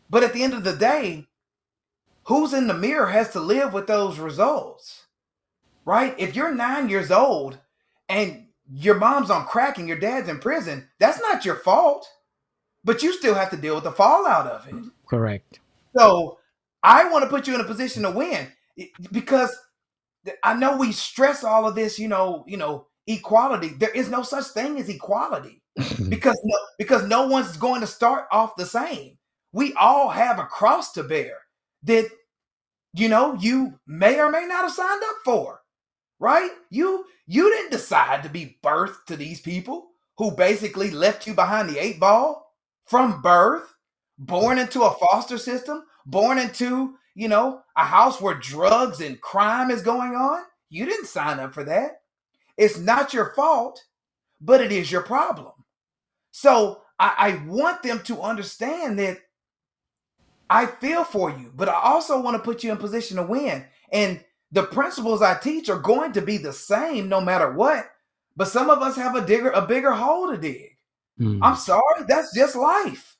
but 0.08 0.22
at 0.22 0.32
the 0.32 0.42
end 0.44 0.54
of 0.54 0.62
the 0.62 0.76
day, 0.76 1.26
who's 2.24 2.52
in 2.52 2.68
the 2.68 2.74
mirror 2.74 3.06
has 3.06 3.32
to 3.32 3.40
live 3.40 3.72
with 3.72 3.86
those 3.86 4.18
results. 4.18 5.06
Right? 5.84 6.14
If 6.18 6.36
you're 6.36 6.54
9 6.54 6.88
years 6.88 7.10
old 7.10 7.58
and 8.08 8.46
your 8.68 8.96
mom's 8.96 9.30
on 9.30 9.46
crack 9.46 9.78
and 9.78 9.88
your 9.88 9.98
dad's 9.98 10.28
in 10.28 10.40
prison, 10.40 10.88
that's 10.98 11.20
not 11.20 11.44
your 11.44 11.56
fault. 11.56 12.08
But 12.84 13.02
you 13.02 13.12
still 13.12 13.34
have 13.34 13.50
to 13.50 13.56
deal 13.56 13.76
with 13.76 13.84
the 13.84 13.92
fallout 13.92 14.46
of 14.46 14.68
it. 14.68 14.74
Correct. 15.08 15.60
So 15.96 16.38
I 16.86 17.10
want 17.10 17.24
to 17.24 17.28
put 17.28 17.48
you 17.48 17.54
in 17.56 17.60
a 17.60 17.64
position 17.64 18.04
to 18.04 18.12
win 18.12 18.46
because 19.10 19.54
I 20.44 20.54
know 20.54 20.76
we 20.76 20.92
stress 20.92 21.42
all 21.42 21.66
of 21.66 21.74
this, 21.74 21.98
you 21.98 22.06
know, 22.06 22.44
you 22.46 22.56
know, 22.56 22.86
equality. 23.08 23.70
There 23.70 23.90
is 23.90 24.08
no 24.08 24.22
such 24.22 24.46
thing 24.46 24.78
as 24.78 24.88
equality 24.88 25.62
because 26.08 26.40
no, 26.44 26.58
because 26.78 27.08
no 27.08 27.26
one's 27.26 27.56
going 27.56 27.80
to 27.80 27.88
start 27.88 28.26
off 28.30 28.54
the 28.54 28.64
same. 28.64 29.18
We 29.52 29.74
all 29.74 30.10
have 30.10 30.38
a 30.38 30.44
cross 30.44 30.92
to 30.92 31.02
bear 31.02 31.34
that 31.82 32.08
you 32.94 33.08
know 33.08 33.34
you 33.34 33.80
may 33.88 34.20
or 34.20 34.30
may 34.30 34.46
not 34.46 34.62
have 34.62 34.72
signed 34.72 35.02
up 35.02 35.16
for. 35.24 35.62
Right? 36.20 36.50
You 36.70 37.04
you 37.26 37.50
didn't 37.50 37.72
decide 37.72 38.22
to 38.22 38.28
be 38.28 38.58
birthed 38.62 39.06
to 39.08 39.16
these 39.16 39.40
people 39.40 39.88
who 40.18 40.30
basically 40.30 40.92
left 40.92 41.26
you 41.26 41.34
behind 41.34 41.68
the 41.68 41.78
eight 41.78 41.98
ball 41.98 42.54
from 42.86 43.20
birth, 43.22 43.74
born 44.18 44.58
into 44.58 44.82
a 44.82 44.94
foster 44.94 45.36
system, 45.36 45.82
born 46.06 46.38
into 46.38 46.96
you 47.16 47.28
know, 47.28 47.62
a 47.76 47.84
house 47.84 48.20
where 48.20 48.34
drugs 48.34 49.00
and 49.00 49.20
crime 49.20 49.70
is 49.70 49.82
going 49.82 50.14
on. 50.14 50.42
You 50.68 50.84
didn't 50.84 51.06
sign 51.06 51.40
up 51.40 51.54
for 51.54 51.64
that. 51.64 52.02
It's 52.58 52.78
not 52.78 53.14
your 53.14 53.32
fault, 53.34 53.82
but 54.40 54.60
it 54.60 54.70
is 54.70 54.92
your 54.92 55.00
problem. 55.00 55.52
So 56.30 56.82
I, 56.98 57.14
I 57.18 57.48
want 57.48 57.82
them 57.82 58.02
to 58.04 58.20
understand 58.20 58.98
that 58.98 59.18
I 60.50 60.66
feel 60.66 61.04
for 61.04 61.30
you, 61.30 61.50
but 61.56 61.70
I 61.70 61.80
also 61.80 62.20
want 62.20 62.36
to 62.36 62.42
put 62.42 62.62
you 62.62 62.70
in 62.70 62.76
position 62.76 63.16
to 63.16 63.22
win. 63.22 63.64
And 63.90 64.22
the 64.52 64.64
principles 64.64 65.22
I 65.22 65.38
teach 65.38 65.70
are 65.70 65.78
going 65.78 66.12
to 66.12 66.22
be 66.22 66.36
the 66.36 66.52
same 66.52 67.08
no 67.08 67.22
matter 67.22 67.50
what. 67.50 67.86
But 68.36 68.48
some 68.48 68.68
of 68.68 68.82
us 68.82 68.94
have 68.96 69.16
a 69.16 69.26
digger, 69.26 69.50
a 69.50 69.66
bigger 69.66 69.92
hole 69.92 70.30
to 70.30 70.36
dig. 70.36 70.76
Mm. 71.18 71.38
I'm 71.40 71.56
sorry, 71.56 72.04
that's 72.06 72.34
just 72.34 72.54
life 72.54 73.15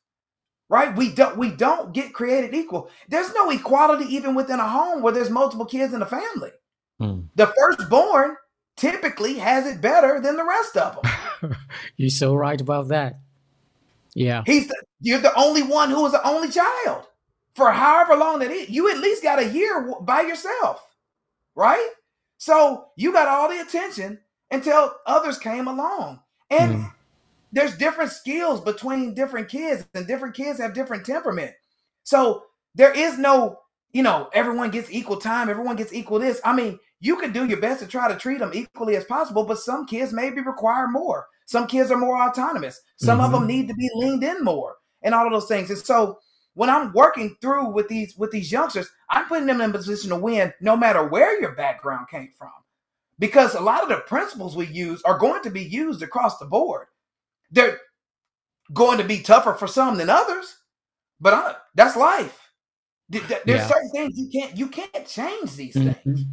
right? 0.69 0.95
We 0.97 1.13
don't 1.13 1.37
we 1.37 1.51
don't 1.51 1.93
get 1.93 2.13
created 2.13 2.55
equal. 2.55 2.91
There's 3.09 3.33
no 3.35 3.51
equality 3.51 4.05
even 4.15 4.35
within 4.35 4.61
a 4.61 4.69
home 4.69 5.03
where 5.03 5.13
there's 5.13 5.31
multiple 5.31 5.67
kids 5.67 5.93
in 5.93 6.01
the 6.01 6.07
family. 6.07 6.51
Hmm. 6.99 7.25
the 7.35 7.53
firstborn 7.59 8.37
typically 8.79 9.35
has 9.35 9.67
it 9.67 9.83
better 9.83 10.19
than 10.19 10.37
the 10.37 10.45
rest 10.47 10.79
of 10.79 10.99
them. 11.43 11.55
You're 11.99 12.09
so 12.09 12.35
right 12.35 12.59
about 12.59 12.89
that. 12.89 13.19
Yeah. 14.15 14.45
He's 14.47 14.67
the, 14.67 14.83
you're 15.03 15.21
the 15.21 15.39
only 15.39 15.63
one 15.63 15.91
who 15.91 16.07
is 16.07 16.13
the 16.13 16.27
only 16.27 16.49
child 16.49 17.05
for 17.55 17.71
however 17.71 18.17
long 18.17 18.39
that 18.39 18.51
is. 18.51 18.71
You 18.71 18.91
at 18.91 18.97
least 18.97 19.23
got 19.23 19.39
a 19.39 19.53
year 19.53 19.95
by 20.01 20.23
yourself 20.23 20.81
right? 21.57 21.89
So 22.39 22.89
you 22.97 23.13
got 23.13 23.27
all 23.27 23.49
the 23.49 23.61
attention 23.61 24.21
until 24.51 24.95
others 25.07 25.39
came 25.39 25.67
along. 25.67 26.21
And 26.51 26.77
hmm 26.77 26.85
there's 27.57 27.77
different 27.79 28.13
skills 28.13 28.61
between 28.61 29.15
different 29.15 29.49
kids, 29.49 29.87
and 29.95 30.07
different 30.07 30.35
kids 30.35 30.61
have 30.61 30.75
different 30.75 31.07
temperament. 31.07 31.53
So 32.05 32.43
there 32.75 32.93
is 32.93 33.19
no, 33.19 33.61
you 33.93 34.03
know, 34.03 34.29
everyone 34.35 34.71
gets 34.71 34.91
equal 34.91 35.17
time, 35.17 35.49
everyone 35.49 35.77
gets 35.77 35.95
equal 35.95 36.19
this. 36.19 36.39
I 36.45 36.55
mean, 36.55 36.79
you 37.01 37.17
can 37.17 37.33
do 37.33 37.47
your 37.47 37.59
best 37.59 37.81
to 37.81 37.87
try 37.87 38.09
to 38.09 38.19
treat 38.19 38.41
them 38.41 38.51
equally 38.53 38.95
as 38.95 39.07
possible, 39.07 39.45
but 39.45 39.59
some 39.59 39.87
kids 39.87 40.13
maybe 40.13 40.43
require 40.43 40.87
more. 40.87 41.29
Some 41.47 41.67
kids 41.67 41.91
are 41.91 41.97
more 41.97 42.21
autonomous. 42.21 42.79
Some 42.99 43.21
mm-hmm. 43.21 43.25
of 43.25 43.33
them 43.33 43.47
need 43.47 43.69
to 43.69 43.75
be 43.75 43.89
leaned 43.95 44.23
in 44.23 44.45
more, 44.45 44.77
and 45.01 45.15
all 45.15 45.25
of 45.25 45.33
those 45.33 45.49
things. 45.49 45.71
And 45.71 45.79
so 45.79 46.19
when 46.53 46.69
I'm 46.69 46.93
working 46.93 47.37
through 47.41 47.71
with 47.71 47.89
these 47.89 48.15
with 48.19 48.33
these 48.33 48.53
youngsters, 48.53 48.91
I'm 49.09 49.29
putting 49.29 49.47
them 49.47 49.63
in 49.63 49.71
a 49.71 49.73
position 49.73 50.11
to 50.11 50.17
win, 50.17 50.53
no 50.61 50.77
matter 50.77 51.09
where 51.09 51.41
your 51.41 51.55
background 51.55 52.09
came 52.11 52.33
from, 52.37 52.53
because 53.19 53.55
a 53.55 53.61
lot 53.61 53.83
of 53.83 53.89
the 53.89 54.01
principles 54.07 54.55
we 54.55 54.67
use 54.67 55.01
are 55.05 55.19
going 55.19 55.43
to 55.43 55.51
be 55.51 55.65
used 55.65 56.03
across 56.03 56.37
the 56.37 56.45
board. 56.45 56.89
They're 57.51 57.79
going 58.73 58.99
to 58.99 59.05
be 59.05 59.23
tougher 59.23 59.55
for 59.55 59.67
some 59.67 59.97
than 59.97 60.11
others, 60.11 60.57
but 61.21 61.35
I, 61.35 61.55
that's 61.75 61.97
life. 61.97 62.39
There's 63.09 63.31
yeah. 63.47 63.67
certain 63.67 63.91
things 63.91 64.19
you 64.19 64.29
can't 64.29 64.57
you 64.57 64.69
can't 64.69 65.07
change 65.07 65.55
these 65.55 65.75
mm-hmm. 65.75 65.93
things. 65.93 66.25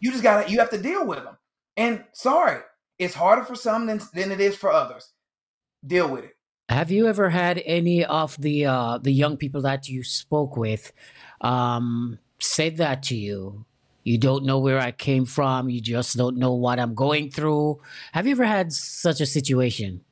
You 0.00 0.10
just 0.10 0.22
gotta 0.22 0.50
you 0.50 0.58
have 0.58 0.70
to 0.70 0.78
deal 0.78 1.06
with 1.06 1.22
them. 1.22 1.36
And 1.76 2.04
sorry, 2.12 2.62
it's 2.98 3.14
harder 3.14 3.44
for 3.44 3.54
some 3.54 3.86
than 3.86 4.00
than 4.12 4.32
it 4.32 4.40
is 4.40 4.56
for 4.56 4.72
others. 4.72 5.12
Deal 5.86 6.08
with 6.08 6.24
it. 6.24 6.36
Have 6.68 6.90
you 6.90 7.06
ever 7.06 7.30
had 7.30 7.62
any 7.64 8.04
of 8.04 8.36
the 8.40 8.66
uh, 8.66 8.98
the 8.98 9.12
young 9.12 9.36
people 9.36 9.62
that 9.62 9.88
you 9.88 10.02
spoke 10.02 10.56
with 10.56 10.92
um, 11.40 12.18
said 12.40 12.78
that 12.78 13.04
to 13.04 13.16
you? 13.16 13.64
You 14.02 14.18
don't 14.18 14.44
know 14.44 14.58
where 14.58 14.80
I 14.80 14.92
came 14.92 15.26
from. 15.26 15.68
You 15.68 15.80
just 15.80 16.16
don't 16.16 16.36
know 16.36 16.54
what 16.54 16.80
I'm 16.80 16.94
going 16.94 17.30
through. 17.30 17.80
Have 18.12 18.26
you 18.26 18.32
ever 18.32 18.44
had 18.44 18.72
such 18.72 19.20
a 19.20 19.26
situation? 19.26 20.04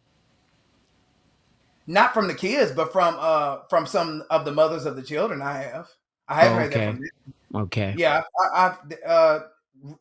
Not 1.86 2.14
from 2.14 2.28
the 2.28 2.34
kids, 2.34 2.72
but 2.72 2.92
from 2.92 3.16
uh 3.18 3.58
from 3.68 3.86
some 3.86 4.24
of 4.30 4.44
the 4.44 4.52
mothers 4.52 4.86
of 4.86 4.96
the 4.96 5.02
children. 5.02 5.42
I 5.42 5.58
have. 5.58 5.88
I 6.28 6.42
have 6.42 6.52
oh, 6.52 6.54
heard 6.54 6.72
okay. 6.72 6.78
that 6.78 6.92
from 6.92 7.00
them. 7.00 7.62
Okay. 7.64 7.94
Yeah, 7.96 8.22
I, 8.54 8.62
have 8.62 8.92
uh 9.06 9.40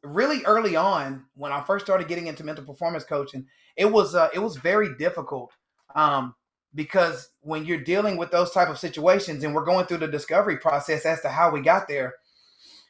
really 0.01 0.43
early 0.45 0.75
on 0.75 1.25
when 1.35 1.51
I 1.51 1.61
first 1.63 1.85
started 1.85 2.07
getting 2.07 2.27
into 2.27 2.43
mental 2.43 2.65
performance 2.65 3.03
coaching, 3.03 3.45
it 3.75 3.85
was 3.85 4.15
uh 4.15 4.29
it 4.33 4.39
was 4.39 4.55
very 4.57 4.95
difficult. 4.97 5.51
Um 5.95 6.35
because 6.75 7.29
when 7.41 7.65
you're 7.65 7.83
dealing 7.83 8.17
with 8.17 8.31
those 8.31 8.51
type 8.51 8.69
of 8.69 8.79
situations 8.79 9.43
and 9.43 9.53
we're 9.53 9.65
going 9.65 9.85
through 9.85 9.97
the 9.97 10.07
discovery 10.07 10.57
process 10.57 11.05
as 11.05 11.21
to 11.21 11.29
how 11.29 11.51
we 11.51 11.61
got 11.61 11.87
there 11.87 12.15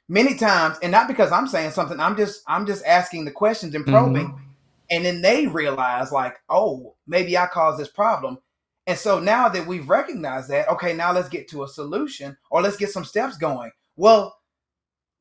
many 0.08 0.36
times 0.36 0.78
and 0.82 0.92
not 0.92 1.08
because 1.08 1.32
i'm 1.32 1.48
saying 1.48 1.72
something 1.72 2.00
i'm 2.00 2.16
just 2.16 2.44
i'm 2.48 2.66
just 2.66 2.86
asking 2.86 3.26
the 3.26 3.32
questions 3.32 3.74
and 3.74 3.86
probing 3.86 4.28
mm-hmm. 4.28 4.44
and 4.92 5.06
then 5.06 5.22
they 5.22 5.48
realize 5.48 6.12
like 6.12 6.38
oh 6.50 6.94
maybe 7.08 7.38
i 7.38 7.48
caused 7.48 7.80
this 7.80 7.90
problem 7.90 8.38
and 8.88 8.98
so 8.98 9.20
now 9.20 9.48
that 9.50 9.66
we've 9.68 9.88
recognized 9.90 10.50
that, 10.50 10.68
okay, 10.70 10.94
now 10.94 11.12
let's 11.14 11.30
get 11.30 11.48
to 11.50 11.64
a 11.64 11.68
solution 11.68 12.36
or 12.52 12.62
let's 12.62 12.78
get 12.78 12.90
some 12.92 13.06
steps 13.06 13.38
going. 13.38 13.72
Well, 13.96 14.36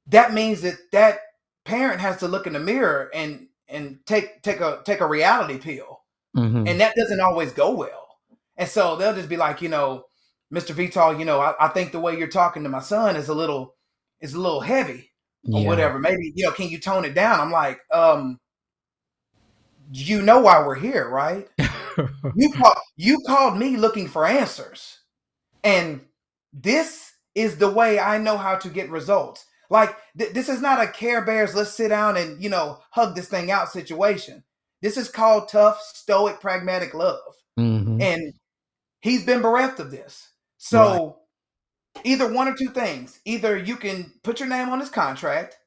that 0.09 0.33
means 0.35 0.63
that 0.63 0.77
that 0.93 1.21
parent 1.65 2.01
has 2.01 2.19
to 2.19 2.29
look 2.29 2.47
in 2.47 2.55
the 2.55 2.59
mirror 2.61 3.11
and 3.15 3.47
and 3.69 3.99
take 4.07 4.43
take 4.43 4.61
a 4.61 4.83
take 4.85 5.01
a 5.01 5.07
reality 5.07 5.59
pill, 5.59 6.01
Mhm. 6.37 6.69
and 6.69 6.81
that 6.81 6.95
doesn't 6.97 7.21
always 7.21 7.53
go 7.53 7.71
well. 7.73 8.19
And 8.57 8.69
so 8.69 8.97
they'll 8.97 9.15
just 9.15 9.29
be 9.29 9.37
like, 9.37 9.63
you 9.63 9.69
know, 9.69 10.05
Mr. 10.53 10.73
Vital, 10.75 11.19
you 11.19 11.25
know, 11.25 11.41
I, 11.41 11.55
I 11.59 11.69
think 11.69 11.93
the 11.93 12.01
way 12.01 12.19
you're 12.19 12.29
talking 12.29 12.63
to 12.65 12.69
my 12.69 12.81
son 12.81 13.17
is 13.17 13.29
a 13.29 13.35
little 13.35 13.77
is 14.21 14.35
a 14.35 14.41
little 14.41 14.61
heavy 14.61 15.13
or 15.53 15.61
Yeah. 15.63 15.67
whatever. 15.69 15.99
Maybe 15.99 16.33
you 16.35 16.45
know, 16.47 16.53
can 16.53 16.69
you 16.69 16.79
tone 16.81 17.05
it 17.05 17.15
down? 17.15 17.41
I'm 17.41 17.51
like, 17.53 17.81
um, 17.93 18.39
you 19.93 20.23
know 20.23 20.41
why 20.41 20.65
we're 20.67 20.75
here, 20.75 21.09
right? 21.09 21.49
You 22.37 22.53
call, 22.53 22.75
you 22.97 23.19
called 23.27 23.57
me 23.59 23.77
looking 23.77 24.09
for 24.09 24.27
answers, 24.27 24.99
and 25.65 26.01
this 26.53 27.13
is 27.35 27.57
the 27.57 27.71
way 27.71 27.99
I 27.99 28.19
know 28.19 28.37
how 28.37 28.57
to 28.57 28.69
get 28.69 28.91
results. 28.91 29.47
Like 29.71 29.97
th- 30.19 30.33
this 30.35 30.49
is 30.49 30.61
not 30.61 30.83
a 30.83 30.87
Care 30.89 31.25
Bears. 31.25 31.55
Let's 31.55 31.73
sit 31.73 31.89
down 31.89 32.17
and 32.17 32.43
you 32.43 32.51
know 32.51 32.81
hug 32.91 33.15
this 33.15 33.29
thing 33.29 33.51
out 33.51 33.71
situation. 33.73 34.45
This 34.83 34.97
is 34.97 35.09
called 35.09 35.49
tough, 35.49 35.81
stoic, 35.81 36.41
pragmatic 36.41 36.93
love, 36.93 37.21
Mhm. 37.59 38.03
and 38.03 38.33
he's 39.01 39.25
been 39.25 39.41
bereft 39.43 39.81
of 39.81 39.91
this. 39.91 40.29
So 40.59 41.19
either 42.05 42.31
one 42.33 42.49
or 42.49 42.55
two 42.57 42.71
things: 42.71 43.21
either 43.25 43.57
you 43.57 43.77
can 43.77 44.13
put 44.23 44.41
your 44.41 44.49
name 44.49 44.69
on 44.69 44.79
this 44.79 44.91
contract 44.91 45.59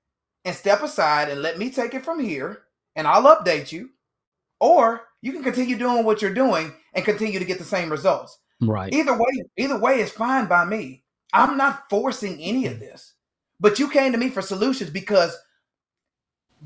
and 0.43 0.55
step 0.55 0.83
aside 0.83 1.29
and 1.29 1.41
let 1.41 1.57
me 1.57 1.69
take 1.71 1.93
it 1.95 2.05
from 2.05 2.19
here, 2.19 2.63
and 2.95 3.07
I'll 3.07 3.23
update 3.35 3.71
you, 3.71 3.89
or 4.59 5.03
you 5.21 5.31
can 5.31 5.43
continue 5.43 5.77
doing 5.77 6.05
what 6.05 6.21
you're 6.21 6.33
doing 6.33 6.73
and 6.93 7.05
continue 7.05 7.39
to 7.39 7.45
get 7.45 7.57
the 7.57 7.65
same 7.65 7.89
results. 7.89 8.37
Right. 8.61 8.93
Either 8.93 9.13
way, 9.13 9.43
either 9.57 9.79
way 9.79 9.99
is 9.99 10.11
fine 10.11 10.47
by 10.47 10.65
me. 10.65 11.03
I'm 11.33 11.57
not 11.57 11.89
forcing 11.89 12.39
any 12.39 12.67
of 12.67 12.79
this. 12.79 13.13
But 13.59 13.79
you 13.79 13.89
came 13.89 14.11
to 14.11 14.17
me 14.17 14.29
for 14.29 14.41
solutions 14.41 14.89
because 14.89 15.35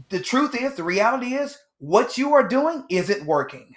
the 0.09 0.19
truth 0.19 0.55
is, 0.55 0.75
the 0.75 0.83
reality 0.83 1.35
is, 1.35 1.57
what 1.79 2.17
you 2.17 2.33
are 2.33 2.47
doing 2.47 2.83
isn't 2.89 3.25
working. 3.25 3.75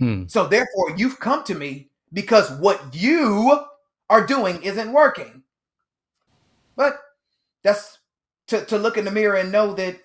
Mm. 0.00 0.30
So 0.30 0.46
therefore, 0.46 0.96
you've 0.96 1.20
come 1.20 1.44
to 1.44 1.54
me 1.54 1.90
because 2.12 2.50
what 2.52 2.80
you 2.92 3.64
are 4.10 4.26
doing 4.26 4.62
isn't 4.62 4.92
working. 4.92 5.42
But 6.76 6.98
that's 7.62 7.98
to, 8.48 8.64
to 8.66 8.78
look 8.78 8.96
in 8.96 9.04
the 9.04 9.10
mirror 9.10 9.36
and 9.36 9.52
know 9.52 9.74
that 9.74 9.98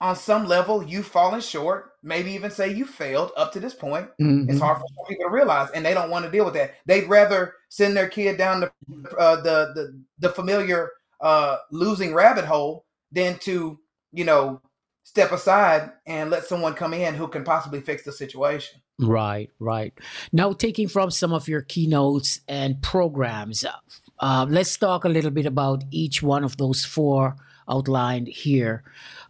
on 0.00 0.16
some 0.16 0.46
level 0.46 0.82
you've 0.82 1.06
fallen 1.06 1.40
short, 1.40 1.91
maybe 2.02 2.32
even 2.32 2.50
say 2.50 2.72
you 2.72 2.84
failed 2.84 3.32
up 3.36 3.52
to 3.52 3.60
this 3.60 3.74
point. 3.74 4.08
Mhm. 4.20 4.50
It's 4.50 4.60
hard 4.60 4.78
for 4.78 5.06
people 5.08 5.26
to 5.26 5.30
realize, 5.30 5.70
and 5.70 5.84
they 5.84 5.94
don't 5.94 6.10
want 6.10 6.24
to 6.24 6.30
deal 6.30 6.44
with 6.44 6.54
that. 6.54 6.74
They'd 6.86 7.08
rather 7.08 7.54
send 7.68 7.96
their 7.96 8.08
kid 8.08 8.36
down 8.36 8.60
the 8.60 8.72
uh, 9.18 9.36
the, 9.36 9.72
the 9.74 10.02
the 10.18 10.28
familiar 10.30 10.90
uh, 11.20 11.58
losing 11.70 12.14
rabbit 12.14 12.44
hole 12.44 12.84
than 13.12 13.38
to 13.40 13.78
you 14.12 14.24
know 14.24 14.60
step 15.04 15.32
aside 15.32 15.90
and 16.06 16.30
let 16.30 16.44
someone 16.44 16.74
come 16.74 16.94
in 16.94 17.14
who 17.14 17.28
can 17.28 17.44
possibly 17.44 17.80
fix 17.80 18.04
the 18.04 18.12
situation. 18.12 18.80
Right, 18.98 19.50
right. 19.58 19.92
Now, 20.32 20.52
taking 20.52 20.88
from 20.88 21.10
some 21.10 21.32
of 21.32 21.48
your 21.48 21.62
keynotes 21.62 22.40
and 22.46 22.80
programs, 22.82 23.64
uh, 24.20 24.46
let's 24.48 24.76
talk 24.76 25.04
a 25.04 25.08
little 25.08 25.30
bit 25.30 25.46
about 25.46 25.84
each 25.90 26.22
one 26.22 26.44
of 26.44 26.56
those 26.56 26.84
four 26.84 27.36
outlined 27.68 28.28
here. 28.28 28.82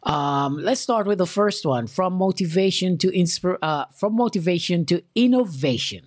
Um, 0.03 0.57
let's 0.59 0.81
start 0.81 1.07
with 1.07 1.19
the 1.19 1.27
first 1.27 1.65
one: 1.65 1.87
from 1.87 2.15
motivation 2.15 2.99
to 2.99 3.09
inspir- 3.09 3.59
uh, 3.62 3.87
from 3.95 4.15
motivation 4.17 4.85
to 4.87 5.03
innovation. 5.15 6.05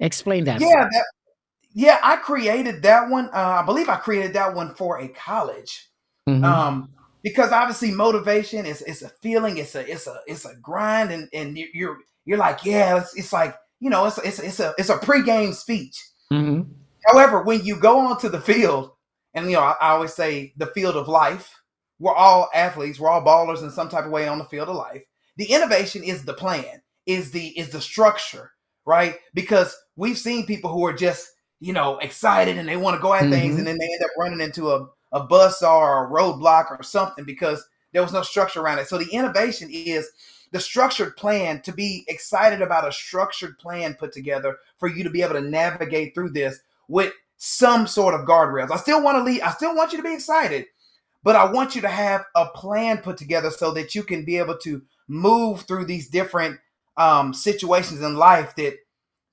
Explain 0.00 0.44
that. 0.44 0.60
Yeah, 0.60 0.88
that, 0.90 1.04
yeah, 1.74 1.98
I 2.02 2.16
created 2.16 2.82
that 2.82 3.08
one. 3.10 3.26
Uh, 3.26 3.60
I 3.60 3.62
believe 3.64 3.88
I 3.88 3.96
created 3.96 4.32
that 4.34 4.54
one 4.54 4.74
for 4.74 4.98
a 5.00 5.08
college. 5.08 5.86
Mhm. 6.28 6.44
um 6.44 6.90
because 7.22 7.52
obviously 7.52 7.90
motivation 7.90 8.66
is 8.66 8.82
it's 8.82 9.00
a 9.00 9.08
feeling 9.22 9.56
it's 9.56 9.74
a 9.74 9.90
it's 9.90 10.06
a 10.06 10.20
it's 10.26 10.44
a 10.44 10.54
grind 10.60 11.10
and 11.10 11.26
and 11.32 11.56
you- 11.56 11.70
you're 11.72 11.96
you're 12.26 12.36
like 12.36 12.66
yeah 12.66 12.98
it's, 12.98 13.16
it's 13.16 13.32
like 13.32 13.56
you 13.80 13.88
know 13.88 14.04
it's 14.04 14.18
a, 14.18 14.28
it's 14.28 14.38
a, 14.38 14.44
it's 14.46 14.60
a 14.60 14.74
it's 14.76 14.88
a 14.90 14.98
pregame 14.98 15.54
speech 15.54 15.96
Mhm. 16.30 16.66
however 17.06 17.42
when 17.42 17.64
you 17.64 17.76
go 17.80 17.98
onto 17.98 18.28
the 18.28 18.40
field 18.42 18.90
and 19.34 19.46
you 19.46 19.52
know 19.52 19.62
I, 19.62 19.74
I 19.80 19.88
always 19.90 20.14
say 20.14 20.52
the 20.56 20.66
field 20.66 20.96
of 20.96 21.08
life 21.08 21.54
we're 21.98 22.14
all 22.14 22.48
athletes 22.54 22.98
we're 23.00 23.10
all 23.10 23.24
ballers 23.24 23.62
in 23.62 23.70
some 23.70 23.88
type 23.88 24.04
of 24.04 24.10
way 24.12 24.28
on 24.28 24.38
the 24.38 24.44
field 24.44 24.68
of 24.68 24.76
life 24.76 25.02
the 25.36 25.50
innovation 25.50 26.02
is 26.02 26.24
the 26.24 26.34
plan 26.34 26.82
is 27.06 27.30
the 27.30 27.48
is 27.58 27.70
the 27.70 27.80
structure 27.80 28.52
right 28.84 29.16
because 29.34 29.76
we've 29.96 30.18
seen 30.18 30.46
people 30.46 30.70
who 30.70 30.84
are 30.86 30.92
just 30.92 31.28
you 31.60 31.72
know 31.72 31.98
excited 31.98 32.56
and 32.58 32.68
they 32.68 32.76
want 32.76 32.96
to 32.96 33.02
go 33.02 33.14
at 33.14 33.28
things 33.30 33.54
Mhm. 33.54 33.58
and 33.58 33.66
then 33.66 33.78
they 33.78 33.84
end 33.86 34.04
up 34.04 34.10
running 34.18 34.40
into 34.40 34.70
a 34.70 34.86
a 35.12 35.20
bus 35.24 35.62
or 35.62 36.04
a 36.04 36.10
roadblock 36.10 36.70
or 36.70 36.82
something 36.82 37.24
because 37.24 37.66
there 37.94 38.02
was 38.02 38.12
no 38.12 38.20
structure 38.20 38.60
around 38.60 38.78
it. 38.78 38.86
So 38.88 38.98
the 38.98 39.10
innovation 39.10 39.70
is 39.72 40.10
the 40.52 40.60
structured 40.60 41.16
plan 41.16 41.62
to 41.62 41.72
be 41.72 42.04
excited 42.08 42.60
about 42.60 42.86
a 42.86 42.92
structured 42.92 43.58
plan 43.58 43.94
put 43.94 44.12
together 44.12 44.58
for 44.76 44.86
you 44.86 45.02
to 45.04 45.08
be 45.08 45.22
able 45.22 45.32
to 45.32 45.40
navigate 45.40 46.14
through 46.14 46.30
this 46.32 46.60
with 46.88 47.14
some 47.38 47.86
sort 47.86 48.14
of 48.14 48.26
guardrails. 48.26 48.70
I 48.70 48.76
still 48.76 49.02
want 49.02 49.16
to 49.16 49.22
lead, 49.22 49.40
I 49.42 49.52
still 49.52 49.74
want 49.74 49.92
you 49.92 49.98
to 49.98 50.04
be 50.04 50.14
excited, 50.14 50.66
but 51.22 51.36
I 51.36 51.50
want 51.50 51.74
you 51.74 51.80
to 51.82 51.88
have 51.88 52.24
a 52.34 52.46
plan 52.46 52.98
put 52.98 53.16
together 53.16 53.50
so 53.50 53.70
that 53.72 53.94
you 53.94 54.02
can 54.02 54.24
be 54.24 54.36
able 54.38 54.58
to 54.58 54.82
move 55.06 55.62
through 55.62 55.86
these 55.86 56.08
different 56.08 56.58
um, 56.96 57.32
situations 57.32 58.02
in 58.02 58.16
life 58.16 58.54
that 58.56 58.74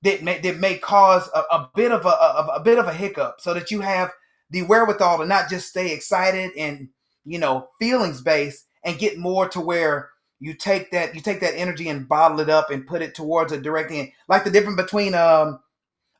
that 0.02 0.22
may, 0.22 0.38
that 0.38 0.58
may 0.58 0.78
cause 0.78 1.28
a, 1.34 1.40
a 1.50 1.70
bit 1.74 1.90
of 1.90 2.06
a, 2.06 2.10
a, 2.10 2.46
a 2.56 2.60
bit 2.60 2.78
of 2.78 2.86
a 2.86 2.92
hiccup 2.92 3.40
so 3.40 3.52
that 3.54 3.70
you 3.70 3.80
have 3.80 4.12
the 4.50 4.62
wherewithal 4.62 5.18
to 5.18 5.26
not 5.26 5.48
just 5.50 5.68
stay 5.68 5.92
excited 5.92 6.52
and 6.56 6.88
you 7.24 7.38
know 7.38 7.68
feelings 7.80 8.20
based 8.20 8.66
and 8.84 8.98
get 8.98 9.18
more 9.18 9.48
to 9.48 9.60
where 9.60 10.10
you 10.38 10.54
take 10.54 10.92
that 10.92 11.14
you 11.14 11.20
take 11.20 11.40
that 11.40 11.56
energy 11.56 11.88
and 11.88 12.08
bottle 12.08 12.40
it 12.40 12.48
up 12.48 12.70
and 12.70 12.86
put 12.86 13.02
it 13.02 13.14
towards 13.14 13.52
a 13.52 13.60
direct 13.60 13.90
end 13.90 14.12
like 14.28 14.44
the 14.44 14.50
difference 14.50 14.80
between 14.80 15.14
um, 15.14 15.58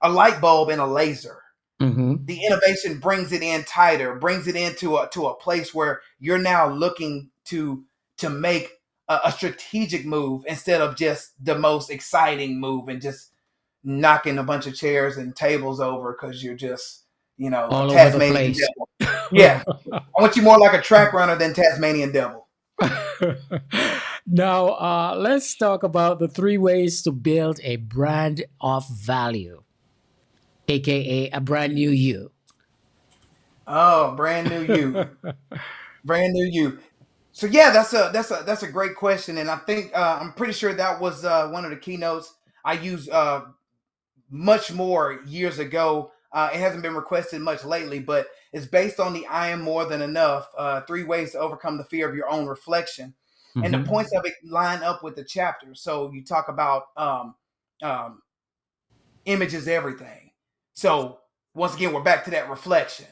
a 0.03 0.11
light 0.11 0.41
bulb 0.41 0.69
and 0.71 0.81
a 0.81 0.87
laser 0.87 1.43
Mhm. 1.81 2.27
the 2.27 2.41
innovation 2.47 2.99
brings 2.99 3.33
it 3.33 3.43
in 3.43 3.63
tighter 3.65 4.15
brings 4.15 4.47
it 4.47 4.57
into 4.57 4.97
a 4.97 5.09
to 5.11 5.27
a 5.27 5.35
place 5.35 5.75
where 5.75 6.01
you're 6.19 6.39
now 6.39 6.69
looking 6.71 7.31
to 7.45 7.85
to 8.17 8.31
make 8.31 8.71
a, 9.09 9.21
a 9.25 9.33
strategic 9.33 10.07
move 10.07 10.45
instead 10.49 10.81
of 10.81 10.97
just 10.97 11.33
the 11.45 11.55
most 11.59 11.91
exciting 11.91 12.59
move 12.59 12.89
and 12.89 13.03
just 13.03 13.33
knocking 13.85 14.39
a 14.39 14.43
bunch 14.43 14.67
of 14.67 14.75
chairs 14.75 15.19
and 15.19 15.37
tables 15.37 15.79
over 15.79 16.17
because 16.19 16.43
you're 16.43 16.55
just 16.55 17.05
you 17.37 17.51
know 17.51 17.67
All 17.67 17.91
Tasmanian 17.91 18.55
devil. 18.55 18.89
yeah 19.31 19.63
i 19.93 20.01
want 20.19 20.35
you 20.35 20.43
more 20.43 20.59
like 20.59 20.73
a 20.73 20.81
track 20.81 21.13
runner 21.13 21.37
than 21.37 21.53
tasmanian 21.53 22.11
devil 22.11 22.47
now, 24.27 24.69
uh, 24.69 25.15
let's 25.17 25.57
talk 25.57 25.83
about 25.83 26.19
the 26.19 26.29
three 26.29 26.59
ways 26.59 27.03
to 27.03 27.13
build 27.13 27.59
a 27.63 27.77
brand 27.77 28.45
of 28.61 28.87
value, 28.89 29.63
aka 30.69 31.31
a 31.31 31.41
brand 31.41 31.75
new 31.75 31.91
you. 31.91 32.33
Oh, 33.67 34.15
brand 34.15 34.49
new 34.49 34.61
you. 34.63 35.03
brand 36.05 36.33
new 36.33 36.47
you. 36.47 36.79
So 37.33 37.47
yeah, 37.47 37.71
that's 37.71 37.93
a 37.93 38.11
that's 38.13 38.31
a 38.31 38.43
that's 38.47 38.63
a 38.63 38.71
great 38.73 38.97
question, 38.97 39.39
and 39.39 39.51
I 39.51 39.57
think 39.59 39.93
uh, 39.95 40.19
I'm 40.21 40.33
pretty 40.33 40.55
sure 40.55 40.75
that 40.75 41.01
was 41.01 41.25
uh, 41.25 41.49
one 41.51 41.65
of 41.65 41.71
the 41.71 41.77
keynotes 41.77 42.35
I 42.65 42.75
used 42.75 43.11
uh, 43.11 43.45
much 44.31 44.73
more 44.73 45.21
years 45.27 45.59
ago. 45.59 46.13
Uh, 46.33 46.51
it 46.53 46.59
hasn't 46.61 46.83
been 46.83 46.95
requested 46.95 47.41
much 47.43 47.65
lately, 47.65 48.01
but 48.01 48.29
it's 48.53 48.67
based 48.67 49.01
on 49.01 49.15
the 49.15 49.27
"I 49.27 49.49
am 49.49 49.63
more 49.63 49.87
than 49.87 50.03
enough." 50.03 50.49
Uh, 50.57 50.83
three 50.83 51.05
ways 51.05 51.33
to 51.33 51.39
overcome 51.41 51.79
the 51.79 51.85
fear 51.85 52.09
of 52.09 52.17
your 52.17 52.31
own 52.31 52.47
reflection, 52.47 53.15
and 53.63 53.75
the 53.75 53.79
Mhm. 53.79 53.87
points 53.87 54.13
of 54.15 54.27
it 54.27 54.35
line 54.45 54.83
up 54.83 55.03
with 55.05 55.17
the 55.17 55.25
chapter. 55.25 55.75
So 55.75 56.13
you 56.13 56.25
talk 56.25 56.49
about 56.49 56.89
um, 56.97 57.37
um, 57.83 58.23
image 59.25 59.55
is 59.55 59.69
everything. 59.69 60.26
So 60.77 61.21
once 61.55 61.75
again, 61.75 61.95
we're 61.95 62.03
back 62.03 62.23
to 62.25 62.31
that 62.33 62.51
reflection. 62.51 63.07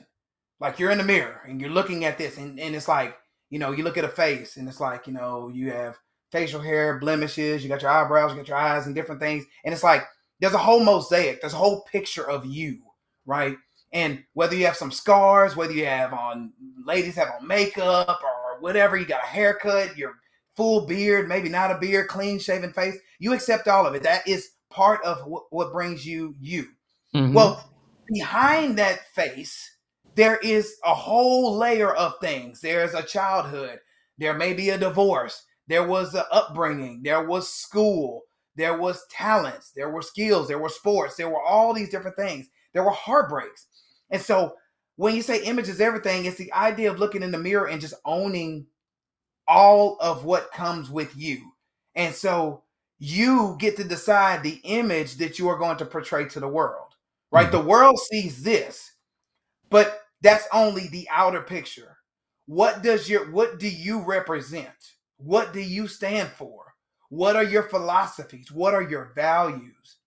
Like 0.61 0.79
you're 0.79 0.91
in 0.91 0.99
the 0.99 1.05
mirror 1.05 1.41
and 1.49 1.59
you're 1.61 1.71
looking 1.71 2.05
at 2.05 2.19
this, 2.19 2.37
and, 2.37 2.61
and 2.61 2.77
it's 2.77 2.89
like, 2.89 3.17
you 3.49 3.59
know, 3.59 3.73
you 3.73 3.85
look 3.85 3.97
at 3.97 4.05
a 4.05 4.09
face 4.09 4.59
and 4.59 4.69
it's 4.69 4.81
like, 4.81 5.07
you 5.07 5.15
know, 5.15 5.49
you 5.49 5.73
have 5.73 5.97
facial 6.31 6.61
hair, 6.61 6.99
blemishes, 6.99 7.63
you 7.63 7.71
got 7.71 7.81
your 7.81 7.91
eyebrows, 7.91 8.33
you 8.33 8.37
got 8.37 8.49
your 8.49 8.57
eyes, 8.59 8.85
and 8.85 8.95
different 8.95 9.21
things. 9.21 9.45
And 9.65 9.73
it's 9.73 9.83
like, 9.83 10.03
there's 10.41 10.53
a 10.53 10.59
whole 10.59 10.85
mosaic, 10.85 11.41
there's 11.41 11.55
a 11.55 11.57
whole 11.59 11.85
picture 11.91 12.29
of 12.29 12.45
you, 12.45 12.83
right? 13.25 13.57
And 13.95 14.23
whether 14.35 14.55
you 14.55 14.67
have 14.67 14.77
some 14.77 14.91
scars, 14.91 15.57
whether 15.57 15.73
you 15.73 15.87
have 15.87 16.13
on, 16.13 16.53
ladies 16.85 17.15
have 17.15 17.29
on 17.41 17.47
makeup 17.47 18.21
or 18.23 18.61
whatever, 18.61 18.99
you 18.99 19.07
got 19.07 19.25
a 19.25 19.27
haircut, 19.27 19.97
your 19.97 20.17
full 20.55 20.87
beard, 20.87 21.29
maybe 21.29 21.49
not 21.49 21.71
a 21.71 21.79
beard, 21.79 22.09
clean 22.09 22.39
shaven 22.39 22.75
face, 22.75 22.97
you 23.21 23.33
accept 23.33 23.69
all 23.69 23.87
of 23.87 23.95
it. 23.95 24.03
That 24.03 24.27
is 24.29 24.51
part 24.69 25.03
of 25.03 25.27
what, 25.27 25.45
what 25.51 25.73
brings 25.73 26.05
you 26.05 26.35
you. 26.41 26.67
Mhm. 27.15 27.33
Well, 27.33 27.71
behind 28.13 28.79
that 28.79 29.07
face, 29.15 29.77
there 30.15 30.37
is 30.39 30.77
a 30.85 30.95
whole 30.95 31.57
layer 31.57 31.95
of 31.95 32.15
things. 32.21 32.61
There's 32.61 32.95
a 32.95 33.03
childhood. 33.03 33.81
There 34.19 34.35
may 34.35 34.53
be 34.53 34.71
a 34.71 34.79
divorce. 34.79 35.45
There 35.67 35.87
was 35.87 36.15
an 36.15 36.25
upbringing. 36.31 37.03
There 37.03 37.25
was 37.25 37.49
school. 37.49 38.23
There 38.57 38.77
was 38.79 39.07
talents. 39.11 39.73
There 39.73 39.91
were 39.91 40.03
skills. 40.03 40.49
There 40.49 40.59
were 40.59 40.69
sports. 40.69 41.17
There 41.17 41.29
were 41.31 41.43
all 41.43 41.73
these 41.73 41.89
different 41.91 42.17
things. 42.17 42.49
There 42.73 42.85
were 42.85 42.91
heartbreaks. 42.91 43.67
And 44.11 44.21
so 44.23 44.55
when 44.97 45.17
you 45.17 45.23
say 45.23 45.43
image 45.43 45.69
is 45.69 45.81
everything, 45.81 46.25
it's 46.27 46.37
the 46.37 46.53
idea 46.53 46.91
of 46.91 46.99
looking 47.01 47.23
in 47.23 47.33
the 47.33 47.39
mirror 47.39 47.67
and 47.67 47.81
just 47.81 47.95
owning 48.05 48.67
all 49.49 49.97
of 50.01 50.25
what 50.25 50.53
comes 50.53 50.91
with 50.91 51.17
you. 51.17 51.53
And 51.95 52.15
so 52.15 52.63
you 52.99 53.57
get 53.59 53.77
to 53.77 53.85
decide 53.85 54.43
the 54.43 54.61
image 54.65 55.17
that 55.17 55.39
you 55.39 55.49
are 55.49 55.59
going 55.59 55.77
to 55.79 55.87
portray 55.87 56.27
to 56.29 56.41
the 56.41 56.49
world, 56.49 56.94
right? 57.35 57.49
Mm-hmm. 57.49 57.57
The 57.57 57.69
world 57.69 57.99
sees 57.99 58.43
this, 58.43 58.93
but 59.69 60.03
that's 60.23 60.47
only 60.53 60.87
the 60.89 61.09
outer 61.11 61.43
picture. 61.43 61.99
What 62.47 62.83
does 62.83 63.11
your 63.11 63.31
what 63.31 63.59
do 63.59 63.69
you 63.69 64.03
represent? 64.03 64.69
What 65.17 65.53
do 65.53 65.61
you 65.61 65.89
stand 65.89 66.31
for? 66.31 66.75
What 67.11 67.37
are 67.37 67.45
your 67.45 67.65
philosophies? 67.65 68.53
What 68.53 68.75
are 68.75 68.83
your 68.83 69.13
values? 69.15 69.99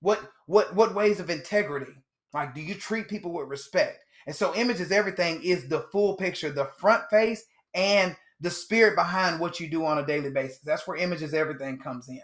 What 0.00 0.20
what 0.46 0.74
what 0.74 0.94
ways 0.94 1.20
of 1.20 1.30
integrity? 1.30 1.94
Like 2.32 2.54
do 2.54 2.60
you 2.60 2.74
treat 2.74 3.08
people 3.08 3.32
with 3.32 3.48
respect? 3.48 4.04
And 4.26 4.36
so 4.36 4.54
image 4.54 4.80
is 4.80 4.92
everything 4.92 5.42
is 5.42 5.68
the 5.68 5.86
full 5.92 6.16
picture, 6.16 6.50
the 6.50 6.70
front 6.78 7.04
face 7.10 7.44
and 7.74 8.16
the 8.40 8.50
spirit 8.50 8.96
behind 8.96 9.40
what 9.40 9.60
you 9.60 9.68
do 9.68 9.84
on 9.84 9.98
a 9.98 10.06
daily 10.06 10.30
basis. 10.30 10.58
That's 10.58 10.86
where 10.86 10.96
image 10.96 11.22
is 11.22 11.34
everything 11.34 11.78
comes 11.78 12.08
in. 12.08 12.20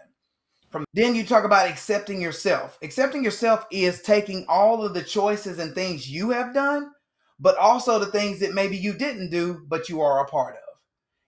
From 0.71 0.85
then 0.93 1.15
you 1.15 1.25
talk 1.25 1.43
about 1.43 1.69
accepting 1.69 2.21
yourself. 2.21 2.79
Accepting 2.81 3.23
yourself 3.23 3.65
is 3.71 4.01
taking 4.01 4.45
all 4.47 4.83
of 4.83 4.93
the 4.93 5.03
choices 5.03 5.59
and 5.59 5.75
things 5.75 6.09
you 6.09 6.29
have 6.29 6.53
done, 6.53 6.91
but 7.39 7.57
also 7.57 7.99
the 7.99 8.05
things 8.05 8.39
that 8.39 8.53
maybe 8.53 8.77
you 8.77 8.93
didn't 8.93 9.31
do, 9.31 9.65
but 9.67 9.89
you 9.89 10.01
are 10.01 10.23
a 10.23 10.29
part 10.29 10.55
of. 10.55 10.61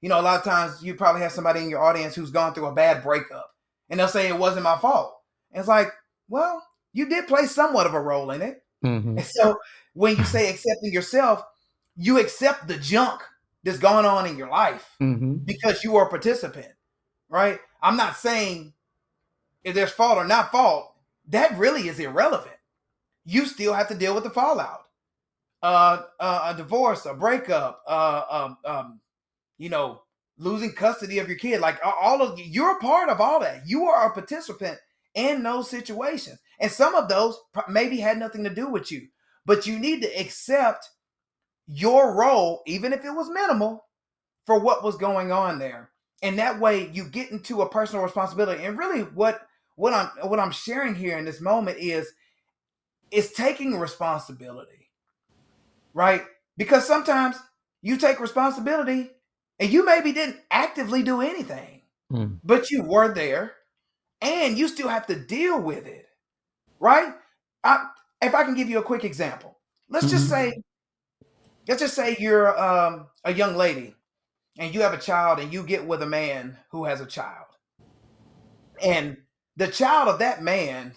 You 0.01 0.09
know, 0.09 0.19
a 0.19 0.21
lot 0.21 0.37
of 0.37 0.45
times 0.45 0.81
you 0.81 0.95
probably 0.95 1.21
have 1.21 1.31
somebody 1.33 1.61
in 1.61 1.69
your 1.69 1.81
audience 1.81 2.15
who's 2.15 2.31
gone 2.31 2.53
through 2.53 2.67
a 2.67 2.73
bad 2.73 3.03
breakup 3.03 3.49
and 3.89 3.99
they'll 3.99 4.07
say 4.07 4.27
it 4.27 4.37
wasn't 4.37 4.63
my 4.63 4.77
fault. 4.77 5.13
And 5.51 5.59
it's 5.59 5.67
like, 5.67 5.89
well, 6.29 6.65
you 6.93 7.09
did 7.09 7.27
play 7.27 7.45
somewhat 7.45 7.85
of 7.85 7.93
a 7.93 8.01
role 8.01 8.31
in 8.31 8.41
it. 8.41 8.63
Mm-hmm. 8.83 9.17
And 9.17 9.25
so 9.25 9.57
when 9.93 10.17
you 10.17 10.23
say 10.23 10.49
accepting 10.49 10.93
yourself, 10.93 11.43
you 11.95 12.19
accept 12.19 12.67
the 12.67 12.77
junk 12.77 13.21
that's 13.63 13.77
going 13.77 14.05
on 14.05 14.25
in 14.25 14.37
your 14.37 14.49
life 14.49 14.95
mm-hmm. 15.01 15.35
because 15.35 15.83
you 15.83 15.95
are 15.97 16.07
a 16.07 16.09
participant, 16.09 16.71
right? 17.29 17.59
I'm 17.81 17.97
not 17.97 18.17
saying 18.17 18.73
if 19.63 19.75
there's 19.75 19.91
fault 19.91 20.17
or 20.17 20.25
not 20.25 20.51
fault, 20.51 20.93
that 21.29 21.57
really 21.57 21.87
is 21.87 21.99
irrelevant. 21.99 22.55
You 23.25 23.45
still 23.45 23.73
have 23.73 23.87
to 23.87 23.95
deal 23.95 24.13
with 24.13 24.23
the 24.23 24.29
fallout. 24.29 24.81
Uh, 25.61 26.01
uh, 26.19 26.53
a 26.53 26.57
divorce, 26.57 27.05
a 27.05 27.13
breakup, 27.13 27.81
uh, 27.87 28.23
um, 28.29 28.57
um, 28.65 28.99
you 29.57 29.69
know, 29.69 30.01
losing 30.37 30.73
custody 30.73 31.19
of 31.19 31.29
your 31.29 31.37
kid, 31.37 31.61
like 31.61 31.79
all 31.85 32.21
of 32.21 32.37
you're 32.37 32.75
a 32.75 32.79
part 32.79 33.07
of 33.07 33.21
all 33.21 33.39
that. 33.39 33.61
You 33.65 33.85
are 33.85 34.07
a 34.07 34.13
participant 34.13 34.77
in 35.15 35.41
those 35.41 35.69
situations, 35.69 36.37
and 36.59 36.69
some 36.69 36.95
of 36.95 37.07
those 37.07 37.37
maybe 37.69 37.97
had 37.97 38.17
nothing 38.17 38.43
to 38.43 38.53
do 38.53 38.67
with 38.67 38.91
you, 38.91 39.07
but 39.45 39.65
you 39.65 39.79
need 39.79 40.01
to 40.01 40.19
accept 40.19 40.89
your 41.65 42.13
role, 42.13 42.61
even 42.65 42.91
if 42.91 43.05
it 43.05 43.11
was 43.11 43.29
minimal, 43.29 43.85
for 44.45 44.59
what 44.59 44.83
was 44.83 44.97
going 44.97 45.31
on 45.31 45.59
there. 45.59 45.91
And 46.21 46.39
that 46.39 46.59
way 46.59 46.89
you 46.91 47.05
get 47.05 47.31
into 47.31 47.61
a 47.61 47.69
personal 47.69 48.03
responsibility. 48.03 48.63
And 48.63 48.77
really 48.77 49.01
what 49.01 49.41
what 49.75 49.93
I'm 49.93 50.07
what 50.27 50.39
I'm 50.39 50.51
sharing 50.51 50.95
here 50.95 51.17
in 51.17 51.25
this 51.25 51.41
moment 51.41 51.77
is 51.79 52.11
is 53.11 53.31
taking 53.31 53.79
responsibility. 53.79 54.89
Right? 55.93 56.23
Because 56.57 56.87
sometimes 56.87 57.37
you 57.81 57.97
take 57.97 58.19
responsibility 58.19 59.11
and 59.59 59.69
you 59.69 59.85
maybe 59.85 60.11
didn't 60.11 60.37
actively 60.49 61.03
do 61.03 61.21
anything, 61.21 61.81
mm. 62.11 62.39
but 62.43 62.71
you 62.71 62.83
were 62.83 63.13
there 63.13 63.53
and 64.21 64.57
you 64.57 64.67
still 64.67 64.87
have 64.87 65.05
to 65.07 65.19
deal 65.19 65.61
with 65.61 65.85
it. 65.85 66.07
Right? 66.79 67.13
I, 67.63 67.87
if 68.21 68.33
I 68.33 68.43
can 68.43 68.55
give 68.55 68.69
you 68.69 68.79
a 68.79 68.83
quick 68.83 69.03
example. 69.03 69.57
Let's 69.89 70.05
mm-hmm. 70.05 70.15
just 70.15 70.29
say 70.29 70.53
let's 71.67 71.81
just 71.81 71.95
say 71.95 72.17
you're 72.19 72.59
um, 72.59 73.07
a 73.23 73.33
young 73.33 73.55
lady 73.55 73.95
and 74.57 74.73
you 74.73 74.81
have 74.81 74.93
a 74.93 74.97
child 74.97 75.39
and 75.39 75.53
you 75.53 75.63
get 75.63 75.85
with 75.85 76.01
a 76.01 76.07
man 76.07 76.57
who 76.71 76.85
has 76.85 77.01
a 77.01 77.05
child. 77.05 77.45
And 78.81 79.17
the 79.55 79.67
child 79.67 80.07
of 80.07 80.19
that 80.19 80.41
man 80.41 80.93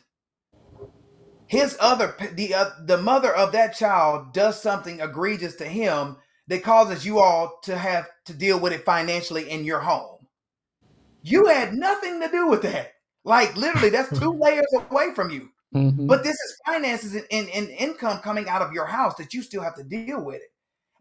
his 1.47 1.77
other 1.81 2.16
the 2.33 2.55
uh, 2.55 2.71
the 2.85 2.99
mother 2.99 3.33
of 3.35 3.53
that 3.53 3.77
child 3.77 4.33
does 4.33 4.61
something 4.61 5.01
egregious 5.01 5.55
to 5.57 5.64
him 5.64 6.16
that 6.49 6.62
causes 6.62 7.05
you 7.05 7.19
all 7.19 7.59
to 7.62 7.77
have 7.77 8.09
to 8.25 8.33
deal 8.33 8.59
with 8.59 8.73
it 8.73 8.85
financially 8.85 9.51
in 9.51 9.64
your 9.64 9.81
home. 9.81 10.27
You 11.23 11.47
had 11.47 11.75
nothing 11.75 12.21
to 12.21 12.29
do 12.29 12.47
with 12.47 12.62
that. 12.62 12.92
Like 13.25 13.57
literally, 13.57 13.90
that's 13.90 14.16
two 14.19 14.33
layers 14.40 14.66
away 14.75 15.12
from 15.14 15.31
you. 15.31 15.51
Mm-hmm. 15.75 16.07
But 16.07 16.23
this 16.23 16.37
is 16.37 16.61
finances 16.64 17.14
and, 17.14 17.27
and, 17.31 17.49
and, 17.49 17.69
income 17.71 18.21
coming 18.21 18.49
out 18.49 18.62
of 18.62 18.73
your 18.73 18.87
house 18.87 19.16
that 19.16 19.35
you 19.35 19.42
still 19.42 19.62
have 19.62 19.75
to 19.75 19.83
deal 19.83 20.23
with 20.23 20.37
it. 20.37 20.53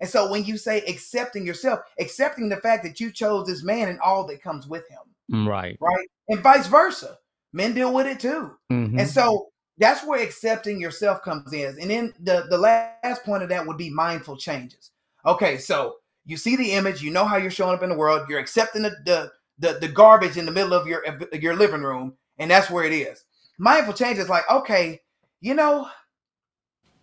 And 0.02 0.10
so 0.10 0.30
when 0.30 0.44
you 0.44 0.58
say 0.58 0.80
accepting 0.80 1.46
yourself, 1.46 1.82
accepting 2.00 2.50
the 2.50 2.58
fact 2.58 2.84
that 2.84 3.00
you 3.00 3.12
chose 3.12 3.48
this 3.48 3.64
man 3.64 3.88
and 3.88 4.00
all 4.00 4.26
that 4.26 4.42
comes 4.42 4.68
with 4.68 4.84
him. 4.90 5.00
Mm, 5.32 5.48
right. 5.48 5.78
Right. 5.80 6.08
And 6.28 6.42
vice 6.42 6.68
versa. 6.68 7.18
Men 7.56 7.74
deal 7.74 7.94
with 7.94 8.06
it 8.06 8.20
too. 8.20 8.52
Mm-hmm. 8.70 9.00
And 9.00 9.10
so 9.10 9.48
that's 9.78 10.06
where 10.06 10.22
accepting 10.22 10.78
yourself 10.78 11.22
comes 11.22 11.54
in. 11.54 11.78
And 11.80 11.90
then 11.90 12.14
the, 12.20 12.46
the 12.50 12.58
last 12.58 13.24
point 13.24 13.44
of 13.44 13.50
that 13.50 13.66
would 13.66 13.78
be 13.78 13.90
mindful 13.90 14.36
changes. 14.36 14.92
Okay, 15.26 15.58
so 15.58 15.96
you 16.26 16.36
see 16.36 16.58
the 16.58 16.74
image, 16.74 17.02
you 17.02 17.12
know 17.12 17.24
how 17.24 17.38
you're 17.38 17.50
showing 17.50 17.74
up 17.74 17.82
in 17.82 17.90
the 17.90 17.96
world, 17.96 18.28
you're 18.28 18.40
accepting 18.40 18.82
the 18.82 18.92
the, 19.06 19.32
the, 19.58 19.80
the 19.80 19.88
garbage 19.88 20.36
in 20.36 20.46
the 20.46 20.52
middle 20.52 20.74
of 20.74 20.86
your 20.86 21.02
your 21.32 21.56
living 21.56 21.82
room, 21.82 22.14
and 22.40 22.52
that's 22.52 22.70
where 22.70 22.84
it 22.84 22.92
is. 22.92 23.24
Mindful 23.58 23.94
change 23.94 24.20
is 24.20 24.28
like, 24.28 24.44
okay, 24.52 25.00
you 25.40 25.54
know, 25.54 25.88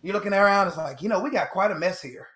you're 0.03 0.13
looking 0.13 0.33
around, 0.33 0.67
it's 0.67 0.77
like, 0.77 1.01
you 1.01 1.09
know, 1.09 1.19
we 1.19 1.31
got 1.31 1.49
quite 1.49 1.71
a 1.71 1.75
mess 1.75 1.99
here. 1.99 2.27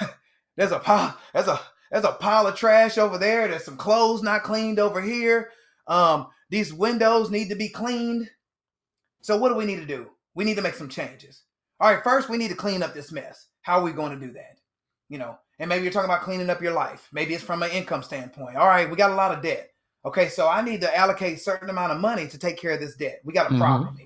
there's 0.56 0.72
a 0.72 0.80
pile, 0.80 1.16
there's 1.32 1.46
a 1.46 1.60
there's 1.92 2.04
a 2.04 2.12
pile 2.12 2.48
of 2.48 2.56
trash 2.56 2.98
over 2.98 3.18
there. 3.18 3.46
There's 3.46 3.64
some 3.64 3.76
clothes 3.76 4.24
not 4.24 4.42
cleaned 4.42 4.80
over 4.80 5.00
here. 5.00 5.50
Um, 5.86 6.26
these 6.50 6.74
windows 6.74 7.30
need 7.30 7.48
to 7.48 7.54
be 7.54 7.68
cleaned. 7.68 8.28
So 9.22 9.36
what 9.36 9.48
do 9.48 9.54
we 9.54 9.66
need 9.66 9.80
to 9.80 9.86
do? 9.86 10.10
We 10.34 10.44
need 10.44 10.56
to 10.56 10.62
make 10.62 10.74
some 10.74 10.88
changes. 10.88 11.42
All 11.80 11.92
right, 11.92 12.04
first 12.04 12.28
we 12.28 12.36
need 12.36 12.48
to 12.48 12.54
clean 12.54 12.82
up 12.82 12.92
this 12.92 13.10
mess. 13.10 13.46
How 13.62 13.78
are 13.78 13.84
we 13.84 13.92
going 13.92 14.18
to 14.18 14.26
do 14.26 14.32
that? 14.34 14.58
You 15.08 15.18
know, 15.18 15.38
and 15.58 15.68
maybe 15.68 15.82
you're 15.82 15.92
talking 15.92 16.10
about 16.10 16.22
cleaning 16.22 16.50
up 16.50 16.60
your 16.60 16.72
life. 16.72 17.08
Maybe 17.12 17.34
it's 17.34 17.42
from 17.42 17.62
an 17.62 17.70
income 17.70 18.02
standpoint. 18.02 18.56
All 18.56 18.66
right, 18.66 18.88
we 18.88 18.96
got 18.96 19.10
a 19.10 19.14
lot 19.14 19.36
of 19.36 19.42
debt. 19.42 19.70
Okay, 20.04 20.28
so 20.28 20.48
I 20.48 20.62
need 20.62 20.80
to 20.80 20.96
allocate 20.96 21.36
a 21.36 21.40
certain 21.40 21.68
amount 21.68 21.92
of 21.92 22.00
money 22.00 22.26
to 22.28 22.38
take 22.38 22.56
care 22.56 22.72
of 22.72 22.80
this 22.80 22.96
debt. 22.96 23.20
We 23.24 23.32
got 23.32 23.46
a 23.46 23.50
mm-hmm. 23.50 23.60
problem. 23.60 23.98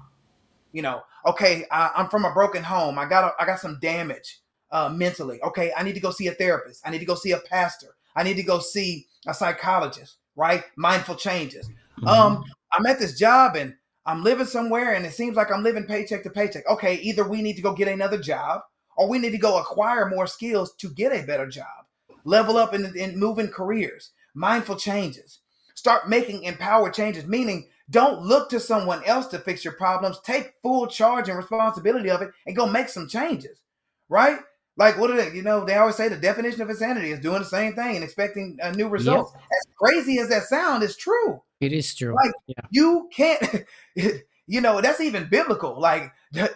You 0.73 0.83
know, 0.83 1.03
okay, 1.25 1.67
I, 1.71 1.91
am 1.97 2.09
from 2.09 2.25
a 2.25 2.33
broken 2.33 2.65
home. 2.65 2.99
I 2.99 3.09
got 3.09 3.25
a, 3.25 3.43
I 3.43 3.47
got 3.47 3.61
some 3.61 3.79
damage 3.81 4.41
uh, 4.73 4.89
mentally. 4.89 5.41
Okay, 5.43 5.73
I 5.77 5.85
need 5.85 5.95
to 5.95 6.01
go 6.01 6.11
see 6.11 6.27
a 6.27 6.33
therapist. 6.33 6.83
I 6.85 6.91
need 6.91 6.99
to 6.99 7.05
go 7.05 7.15
see 7.15 7.31
a 7.31 7.39
pastor. 7.39 7.95
I 8.17 8.25
need 8.25 8.35
to 8.35 8.43
go 8.43 8.59
see 8.59 9.07
a 9.27 9.35
psychologist. 9.35 10.17
Right? 10.37 10.65
Mindful 10.75 11.15
changes. 11.15 11.71
Mm-hmm. 11.99 12.09
Um, 12.09 12.45
I'm 12.73 12.87
at 12.87 12.99
this 12.99 13.19
job 13.19 13.57
and 13.57 13.75
I'm 14.07 14.23
living 14.23 14.47
somewhere, 14.47 14.93
and 14.93 15.07
it 15.07 15.15
seems 15.15 15.37
like 15.37 15.51
I'm 15.51 15.63
living 15.63 15.87
paycheck 15.87 16.23
to 16.25 16.31
paycheck. 16.31 16.69
Okay, 16.69 16.97
either 16.97 17.27
we 17.27 17.41
need 17.41 17.57
to 17.57 17.63
go 17.63 17.73
get 17.73 17.89
another 17.89 18.19
job, 18.19 18.61
or 18.97 19.09
we 19.09 19.19
need 19.19 19.31
to 19.31 19.39
go 19.39 19.59
acquire 19.59 20.09
more 20.09 20.27
skills 20.27 20.75
to 20.77 20.91
get 20.91 21.13
a 21.13 21.27
better 21.27 21.47
job. 21.47 21.67
Level 22.25 22.57
up 22.57 22.75
move 22.75 23.39
in 23.39 23.49
careers. 23.49 24.11
Mindful 24.35 24.77
changes. 24.77 25.41
Start 25.75 26.09
making 26.09 26.45
empowered 26.45 26.95
changes, 26.95 27.27
meaning 27.27 27.69
don't 27.91 28.23
look 28.23 28.49
to 28.51 28.61
someone 28.61 29.03
else 29.05 29.27
to 29.29 29.39
fix 29.39 29.65
your 29.65 29.75
problems. 29.75 30.21
Take 30.21 30.55
full 30.63 30.87
charge 30.87 31.29
and 31.29 31.37
responsibility 31.37 32.11
of 32.11 32.23
it 32.23 32.31
and 32.47 32.57
go 32.57 32.67
make 32.67 32.89
some 32.89 33.09
changes, 33.09 33.61
right? 34.09 34.39
Like 34.77 34.99
what 34.99 35.11
are 35.11 35.17
they? 35.17 35.37
You 35.37 35.43
know, 35.43 35.65
they 35.65 35.75
always 35.75 35.95
say 35.95 36.09
the 36.09 36.17
definition 36.17 36.61
of 36.61 36.71
insanity 36.71 37.13
is 37.13 37.21
doing 37.21 37.39
the 37.39 37.45
same 37.45 37.75
thing 37.75 37.95
and 37.95 38.05
expecting 38.05 38.59
a 38.61 38.73
new 38.73 38.89
result. 38.89 39.33
As 39.37 39.67
crazy 39.77 40.19
as 40.19 40.29
that 40.31 40.45
sound, 40.45 40.83
is 40.83 40.97
true. 40.97 41.43
It 41.61 41.73
is 41.73 41.95
true. 41.95 42.15
Like 42.15 42.33
yeah. 42.47 42.65
you 42.71 43.09
can't. 43.15 43.65
you 44.47 44.61
know 44.61 44.81
that's 44.81 45.01
even 45.01 45.29
biblical. 45.29 45.81
Like 45.81 46.13
you 46.33 46.49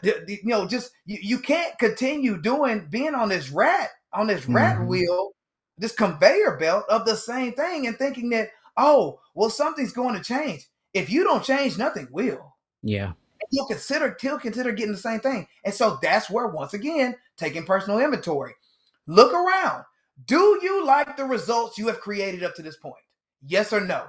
know, 0.44 0.66
just 0.66 0.90
you, 1.06 1.18
you 1.22 1.38
can't 1.38 1.78
continue 1.78 2.40
doing 2.40 2.88
being 2.90 3.14
on 3.14 3.28
this 3.28 3.50
rat 3.50 3.90
on 4.12 4.26
this 4.26 4.42
mm-hmm. 4.42 4.56
rat 4.56 4.86
wheel, 4.86 5.30
this 5.76 5.92
conveyor 5.92 6.56
belt 6.58 6.86
of 6.88 7.04
the 7.04 7.16
same 7.16 7.52
thing, 7.52 7.86
and 7.86 7.96
thinking 7.96 8.30
that 8.30 8.48
oh 8.76 9.20
well 9.34 9.50
something's 9.50 9.92
going 9.92 10.16
to 10.16 10.24
change. 10.24 10.66
If 10.92 11.08
you 11.10 11.22
don't 11.22 11.44
change, 11.44 11.78
nothing 11.78 12.08
will. 12.10 12.56
Yeah 12.82 13.12
you'll 13.50 13.66
consider 13.66 14.16
he'll 14.20 14.38
consider 14.38 14.72
getting 14.72 14.92
the 14.92 14.98
same 14.98 15.20
thing. 15.20 15.46
And 15.64 15.74
so 15.74 15.98
that's 16.02 16.30
where 16.30 16.48
once 16.48 16.74
again 16.74 17.16
taking 17.36 17.64
personal 17.64 17.98
inventory. 17.98 18.54
Look 19.06 19.32
around. 19.32 19.84
Do 20.26 20.58
you 20.62 20.84
like 20.84 21.16
the 21.16 21.24
results 21.24 21.78
you 21.78 21.86
have 21.86 22.00
created 22.00 22.42
up 22.42 22.54
to 22.56 22.62
this 22.62 22.76
point? 22.76 22.96
Yes 23.46 23.72
or 23.72 23.80
no? 23.80 24.06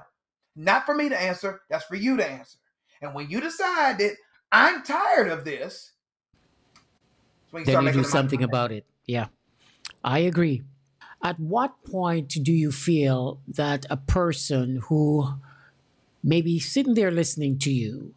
Not 0.56 0.84
for 0.84 0.94
me 0.94 1.08
to 1.08 1.20
answer, 1.20 1.62
that's 1.70 1.84
for 1.84 1.94
you 1.94 2.16
to 2.16 2.28
answer. 2.28 2.58
And 3.00 3.14
when 3.14 3.30
you 3.30 3.40
decide 3.40 3.98
that 3.98 4.16
I'm 4.52 4.82
tired 4.82 5.28
of 5.28 5.44
this, 5.44 5.92
you 7.52 7.64
then 7.64 7.84
you 7.84 7.92
do 7.92 8.04
something 8.04 8.42
about 8.42 8.72
it. 8.72 8.84
Yeah, 9.06 9.26
I 10.04 10.20
agree. 10.20 10.62
At 11.22 11.38
what 11.38 11.82
point 11.84 12.28
do 12.28 12.52
you 12.52 12.72
feel 12.72 13.40
that 13.48 13.86
a 13.90 13.96
person 13.96 14.80
who 14.84 15.28
may 16.22 16.42
be 16.42 16.58
sitting 16.58 16.94
there 16.94 17.10
listening 17.10 17.58
to 17.60 17.70
you 17.70 18.14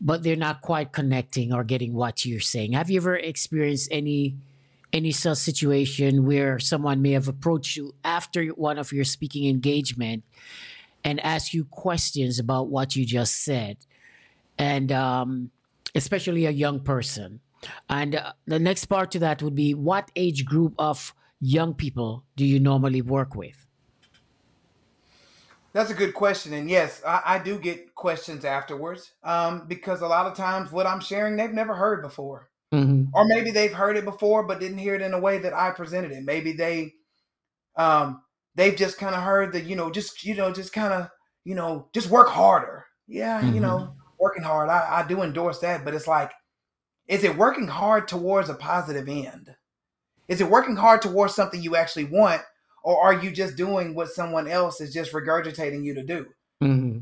but 0.00 0.22
they're 0.22 0.36
not 0.36 0.60
quite 0.60 0.92
connecting 0.92 1.52
or 1.52 1.64
getting 1.64 1.94
what 1.94 2.24
you're 2.24 2.40
saying. 2.40 2.72
Have 2.72 2.90
you 2.90 2.98
ever 2.98 3.16
experienced 3.16 3.88
any 3.90 4.36
any 4.92 5.12
such 5.12 5.38
situation 5.38 6.24
where 6.24 6.58
someone 6.58 7.02
may 7.02 7.10
have 7.12 7.28
approached 7.28 7.76
you 7.76 7.94
after 8.04 8.46
one 8.48 8.78
of 8.78 8.92
your 8.92 9.04
speaking 9.04 9.46
engagement 9.46 10.24
and 11.04 11.20
asked 11.24 11.52
you 11.52 11.64
questions 11.64 12.38
about 12.38 12.68
what 12.68 12.96
you 12.96 13.04
just 13.04 13.44
said, 13.44 13.76
and 14.58 14.90
um, 14.92 15.50
especially 15.94 16.46
a 16.46 16.50
young 16.50 16.80
person. 16.80 17.40
And 17.88 18.14
uh, 18.14 18.32
the 18.46 18.58
next 18.58 18.86
part 18.86 19.10
to 19.12 19.18
that 19.20 19.42
would 19.42 19.54
be 19.54 19.74
what 19.74 20.10
age 20.16 20.44
group 20.44 20.74
of 20.78 21.14
young 21.40 21.74
people 21.74 22.24
do 22.36 22.44
you 22.44 22.60
normally 22.60 23.02
work 23.02 23.34
with? 23.34 23.65
That's 25.76 25.90
a 25.90 25.94
good 25.94 26.14
question, 26.14 26.54
and 26.54 26.70
yes, 26.70 27.02
I, 27.06 27.22
I 27.26 27.38
do 27.38 27.58
get 27.58 27.94
questions 27.94 28.46
afterwards 28.46 29.12
um, 29.22 29.66
because 29.68 30.00
a 30.00 30.08
lot 30.08 30.26
of 30.26 30.34
times 30.36 30.72
what 30.72 30.86
I'm 30.86 31.00
sharing 31.00 31.36
they've 31.36 31.52
never 31.52 31.74
heard 31.74 32.02
before, 32.02 32.48
Mm-hmm. 32.72 33.04
or 33.14 33.26
maybe 33.26 33.50
they've 33.52 33.72
heard 33.72 33.96
it 33.96 34.04
before 34.04 34.42
but 34.44 34.58
didn't 34.60 34.78
hear 34.78 34.94
it 34.96 35.02
in 35.02 35.14
a 35.14 35.20
way 35.20 35.38
that 35.38 35.54
I 35.54 35.70
presented 35.72 36.12
it. 36.12 36.24
Maybe 36.24 36.52
they 36.52 36.94
um, 37.76 38.22
they've 38.54 38.76
just 38.76 38.98
kind 38.98 39.14
of 39.14 39.22
heard 39.22 39.52
that 39.52 39.64
you 39.64 39.76
know 39.76 39.90
just 39.90 40.24
you 40.24 40.34
know 40.34 40.52
just 40.52 40.72
kind 40.72 40.94
of 40.94 41.10
you 41.44 41.54
know 41.54 41.88
just 41.92 42.10
work 42.10 42.28
harder. 42.28 42.86
Yeah, 43.06 43.42
you 43.42 43.60
Mm-hmm. 43.60 43.60
know 43.60 43.94
working 44.18 44.42
hard. 44.44 44.70
I, 44.70 45.02
I 45.04 45.06
do 45.06 45.22
endorse 45.22 45.60
that, 45.60 45.84
but 45.84 45.94
it's 45.94 46.08
like, 46.08 46.32
is 47.08 47.24
it 47.24 47.36
working 47.36 47.68
hard 47.68 48.08
towards 48.08 48.48
a 48.48 48.54
positive 48.54 49.08
end? 49.08 49.54
Is 50.28 50.40
it 50.40 50.50
working 50.50 50.76
hard 50.76 51.02
towards 51.02 51.34
something 51.34 51.62
you 51.62 51.76
actually 51.76 52.04
want, 52.06 52.42
or 52.86 53.00
are 53.02 53.14
you 53.20 53.32
just 53.32 53.56
doing 53.56 53.96
what 53.96 54.10
someone 54.10 54.46
else 54.46 54.80
is 54.80 54.94
just 54.94 55.12
regurgitating 55.12 55.84
you 55.84 55.92
to 55.94 56.04
do? 56.04 56.26
Mm-hmm. 56.62 56.98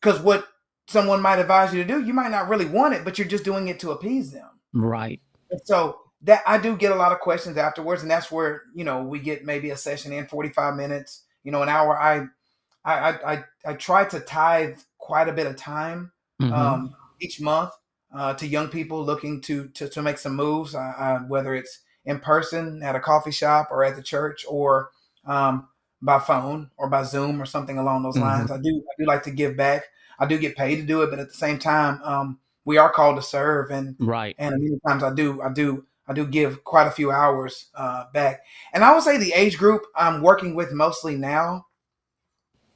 Because 0.00 0.20
what 0.20 0.48
someone 0.88 1.22
might 1.22 1.38
advise 1.38 1.72
you 1.72 1.80
to 1.80 1.88
do, 1.88 2.02
you 2.02 2.12
might 2.12 2.32
not 2.32 2.48
really 2.48 2.64
want 2.64 2.94
it, 2.94 3.04
but 3.04 3.18
you're 3.18 3.28
just 3.28 3.44
doing 3.44 3.68
it 3.68 3.78
to 3.80 3.92
appease 3.92 4.32
them. 4.32 4.48
Right. 4.72 5.20
And 5.52 5.60
so 5.64 6.00
that 6.22 6.42
I 6.44 6.58
do 6.58 6.76
get 6.76 6.90
a 6.90 6.96
lot 6.96 7.12
of 7.12 7.20
questions 7.20 7.56
afterwards, 7.56 8.02
and 8.02 8.10
that's 8.10 8.32
where 8.32 8.62
you 8.74 8.84
know 8.84 9.04
we 9.04 9.20
get 9.20 9.44
maybe 9.44 9.70
a 9.70 9.76
session 9.76 10.12
in 10.12 10.26
45 10.26 10.74
minutes, 10.74 11.22
you 11.44 11.52
know, 11.52 11.62
an 11.62 11.68
hour. 11.68 12.00
I 12.00 12.26
I 12.84 12.94
I 12.94 13.32
I, 13.32 13.44
I 13.64 13.74
try 13.74 14.04
to 14.06 14.18
tithe 14.18 14.78
quite 14.98 15.28
a 15.28 15.32
bit 15.32 15.46
of 15.46 15.54
time 15.56 16.10
Mhm. 16.40 16.52
um, 16.52 16.96
each 17.20 17.40
month 17.40 17.70
uh, 18.12 18.34
to 18.34 18.46
young 18.46 18.68
people 18.68 19.04
looking 19.04 19.40
to 19.42 19.68
to, 19.68 19.88
to 19.88 20.02
make 20.02 20.18
some 20.18 20.34
moves, 20.34 20.74
uh, 20.74 20.80
uh, 20.98 21.18
whether 21.20 21.54
it's 21.54 21.78
in 22.04 22.18
person 22.18 22.82
at 22.82 22.96
a 22.96 23.00
coffee 23.00 23.30
shop 23.30 23.68
or 23.70 23.84
at 23.84 23.94
the 23.94 24.02
church 24.02 24.44
or 24.48 24.90
um, 25.26 25.68
by 26.00 26.18
phone 26.18 26.70
or 26.76 26.88
by 26.88 27.02
Zoom 27.04 27.40
or 27.40 27.46
something 27.46 27.78
along 27.78 28.02
those 28.02 28.16
Mhm. 28.16 28.22
lines. 28.22 28.50
I 28.50 28.58
do 28.58 28.82
I 28.90 28.94
do 28.98 29.06
like 29.06 29.22
to 29.24 29.30
give 29.30 29.56
back. 29.56 29.84
I 30.18 30.26
do 30.26 30.38
get 30.38 30.56
paid 30.56 30.76
to 30.76 30.82
do 30.82 31.02
it, 31.02 31.10
but 31.10 31.18
at 31.18 31.28
the 31.28 31.34
same 31.34 31.58
time, 31.58 32.00
um, 32.04 32.38
we 32.64 32.78
are 32.78 32.90
called 32.90 33.16
to 33.16 33.22
serve, 33.22 33.70
and 33.70 33.96
right. 33.98 34.34
and 34.38 34.54
many 34.62 34.78
times 34.86 35.02
I 35.02 35.12
do 35.14 35.40
I 35.42 35.52
do 35.52 35.84
I 36.08 36.12
do 36.12 36.26
give 36.26 36.64
quite 36.64 36.86
a 36.86 36.90
few 36.90 37.10
hours 37.10 37.66
uh, 37.74 38.04
back. 38.12 38.42
And 38.72 38.84
I 38.84 38.92
would 38.92 39.02
say 39.04 39.16
the 39.16 39.32
age 39.34 39.56
group 39.58 39.82
I'm 39.96 40.22
working 40.22 40.54
with 40.54 40.72
mostly 40.72 41.16
now 41.16 41.66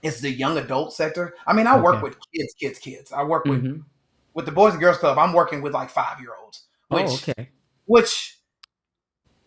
is 0.02 0.20
the 0.20 0.30
young 0.30 0.56
adult 0.59 0.92
sector. 0.92 1.35
I 1.46 1.52
mean, 1.52 1.66
I 1.66 1.78
work 1.80 2.02
with 2.02 2.16
kids, 2.32 2.54
kids, 2.54 2.78
kids. 2.78 3.12
I 3.12 3.24
work 3.24 3.44
with 3.44 3.64
Mhm. 3.64 3.85
with 4.35 4.44
the 4.46 4.52
Boys 4.52 4.72
and 4.72 4.80
Girls 4.80 4.98
Club, 4.98 5.18
I'm 5.18 5.32
working 5.32 5.62
with 5.62 5.72
like 5.72 5.88
five 5.90 6.20
year 6.20 6.35
olds, 6.42 6.64
which 6.88 7.06
oh, 7.09 7.14
okay. 7.30 7.48
which 7.87 8.36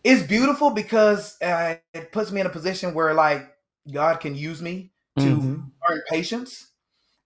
is 0.04 0.22
beautiful 0.26 0.70
because 0.70 1.40
uh, 1.42 1.76
it 1.94 2.12
puts 2.12 2.30
me 2.32 2.40
in 2.40 2.46
a 2.46 2.50
position 2.50 2.94
where 2.94 3.14
like 3.14 3.52
God 3.92 4.20
can 4.20 4.34
use 4.34 4.62
me 4.62 4.92
to 5.18 5.36
Mhm. 5.36 5.70
learn 5.88 6.02
patience 6.08 6.68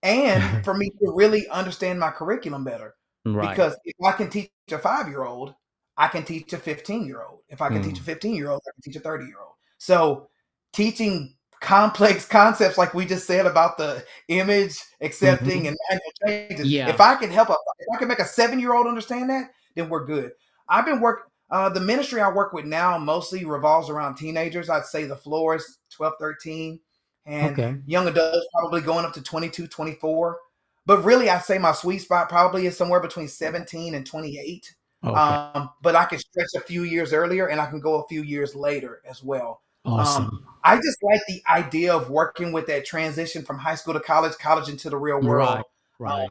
and 0.03 0.43
for 0.65 0.75
me 0.75 0.91
to 0.91 1.13
really 1.15 1.49
understand 1.49 2.01
my 2.01 2.11
curriculum 2.11 2.65
better. 2.65 2.95
Right. 3.25 3.51
Because 3.51 3.77
if 3.85 3.95
I 4.05 4.13
can 4.13 4.29
teach 4.31 4.51
a 4.73 4.79
five 4.79 5.09
year 5.09 5.25
old, 5.25 5.55
I 5.97 6.09
can 6.09 6.25
teach 6.25 6.53
a 6.53 6.59
15 6.59 7.07
year 7.07 7.23
old. 7.23 7.41
If 7.49 7.63
I 7.63 7.69
can 7.69 7.83
teach 7.83 7.99
a 7.99 8.03
Mm. 8.03 8.07
15 8.07 8.35
year 8.35 8.51
old, 8.51 8.61
I 8.67 8.71
can 8.75 8.83
teach 8.83 8.97
a 8.97 9.01
30 9.01 9.27
year 9.27 9.39
old. 9.41 9.55
So 9.79 10.29
teaching 10.73 11.37
complex 11.61 12.27
concepts 12.29 12.77
like 12.77 12.93
we 12.95 13.07
just 13.07 13.27
said 13.27 13.47
about 13.47 13.79
the 13.79 14.05
image 14.29 14.79
accepting 15.01 15.63
Mhm. 15.65 15.69
and 15.69 15.77
mindful 15.91 16.13
changes. 16.27 16.67
Yeah. 16.67 16.89
If 16.91 17.01
I 17.01 17.15
can 17.17 17.31
help 17.31 17.49
a, 17.49 17.53
if 17.79 17.87
I 17.95 17.99
can 17.99 18.09
make 18.09 18.19
a 18.19 18.25
seven 18.27 18.59
year 18.61 18.75
old 18.75 18.87
understand 18.87 19.31
that, 19.31 19.51
then 19.77 19.89
we're 19.89 20.05
good. 20.05 20.33
I've 20.69 20.85
been 20.85 21.01
work 21.01 21.31
uh, 21.51 21.69
the 21.69 21.81
ministry 21.81 22.21
I 22.21 22.31
work 22.31 22.53
with 22.53 22.65
now 22.65 22.99
mostly 22.99 23.45
revolves 23.45 23.91
around 23.91 24.17
teenagers. 24.17 24.71
I'd 24.71 24.85
say 24.87 25.05
the 25.05 25.17
floor 25.17 25.57
is 25.57 25.79
12, 25.91 26.15
13, 26.19 26.81
and 27.27 27.53
Okay. 27.53 27.77
young 27.87 28.09
adults 28.09 28.47
probably 28.55 28.81
going 28.81 29.05
up 29.05 29.13
to 29.15 29.23
22, 29.23 29.67
24. 29.67 30.39
But 30.87 31.03
really, 31.05 31.31
I 31.31 31.39
say 31.39 31.59
my 31.59 31.73
sweet 31.73 32.01
spot 32.01 32.29
probably 32.29 32.67
is 32.67 32.77
somewhere 32.77 33.01
between 33.01 33.29
17 33.29 33.95
and 33.95 34.07
28. 34.07 34.75
Okay. 35.05 35.15
Um, 35.15 35.71
but 35.83 35.95
I 35.97 36.05
can 36.07 36.19
stretch 36.19 36.49
a 36.57 36.61
few 36.61 36.83
years 36.85 37.13
earlier 37.13 37.49
and 37.49 37.61
I 37.61 37.67
can 37.67 37.81
go 37.81 38.03
a 38.03 38.09
few 38.09 38.23
years 38.23 38.55
later 38.55 39.03
as 39.09 39.23
well. 39.23 39.63
awesome. 39.85 40.47
I 40.65 40.77
just 40.77 40.99
like 41.03 41.21
the 41.29 41.43
idea 41.51 41.95
of 41.95 42.09
working 42.11 42.53
with 42.53 42.67
that 42.69 42.87
transition 42.87 43.45
from 43.45 43.59
high 43.59 43.75
school 43.75 43.93
to 43.95 44.01
college, 44.01 44.33
college 44.39 44.69
into 44.71 44.89
the 44.91 44.97
real 44.97 45.21
world. 45.21 45.57
right. 45.57 45.65
Right. 45.99 46.29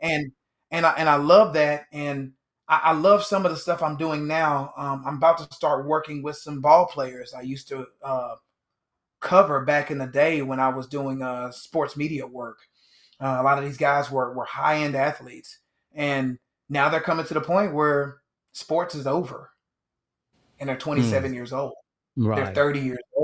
And 0.00 0.32
and 0.70 0.86
I 0.86 0.92
and 0.92 1.08
I 1.08 1.16
love 1.16 1.52
that. 1.54 1.86
And 1.92 2.32
I, 2.72 2.80
I 2.84 2.92
love 2.92 3.22
some 3.22 3.44
of 3.44 3.52
the 3.52 3.58
stuff 3.58 3.82
I'm 3.82 3.96
doing 3.96 4.26
now. 4.26 4.72
Um, 4.78 5.04
I'm 5.06 5.16
about 5.16 5.36
to 5.38 5.54
start 5.54 5.86
working 5.86 6.22
with 6.22 6.36
some 6.36 6.62
ball 6.62 6.86
players 6.86 7.34
I 7.34 7.42
used 7.42 7.68
to 7.68 7.86
uh, 8.02 8.36
cover 9.20 9.62
back 9.62 9.90
in 9.90 9.98
the 9.98 10.06
day 10.06 10.40
when 10.40 10.58
I 10.58 10.70
was 10.70 10.86
doing 10.86 11.22
uh, 11.22 11.50
sports 11.50 11.98
media 11.98 12.26
work. 12.26 12.60
Uh, 13.20 13.36
a 13.40 13.42
lot 13.42 13.58
of 13.58 13.64
these 13.64 13.76
guys 13.76 14.10
were 14.10 14.32
were 14.32 14.46
high 14.46 14.78
end 14.78 14.94
athletes, 14.96 15.58
and 15.94 16.38
now 16.70 16.88
they're 16.88 17.00
coming 17.00 17.26
to 17.26 17.34
the 17.34 17.42
point 17.42 17.74
where 17.74 18.22
sports 18.52 18.94
is 18.94 19.06
over, 19.06 19.50
and 20.58 20.66
they're 20.66 20.76
27 20.76 21.34
years 21.34 21.52
old. 21.52 21.74
They're 22.36 22.54
30 22.54 22.80
years 22.80 22.98
old. 23.14 23.21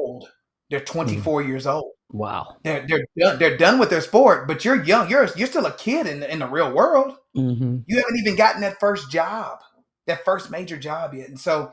They're 0.70 0.80
24 0.80 1.42
years 1.42 1.66
old. 1.66 1.92
Wow. 2.10 2.56
They're 2.62 2.86
they're 2.86 3.06
done, 3.16 3.38
they're 3.38 3.56
done 3.56 3.78
with 3.78 3.90
their 3.90 4.00
sport, 4.00 4.46
but 4.48 4.64
you're 4.64 4.82
young. 4.82 5.10
You're 5.10 5.28
you're 5.36 5.46
still 5.46 5.66
a 5.66 5.72
kid 5.72 6.06
in 6.06 6.20
the, 6.20 6.30
in 6.32 6.38
the 6.40 6.46
real 6.48 6.72
world. 6.72 7.16
hmm 7.34 7.78
You 7.86 7.96
haven't 7.96 8.16
even 8.18 8.36
gotten 8.36 8.60
that 8.62 8.80
first 8.80 9.10
job, 9.10 9.58
that 10.06 10.24
first 10.24 10.50
major 10.50 10.76
job 10.78 11.14
yet. 11.14 11.28
And 11.28 11.38
so 11.38 11.72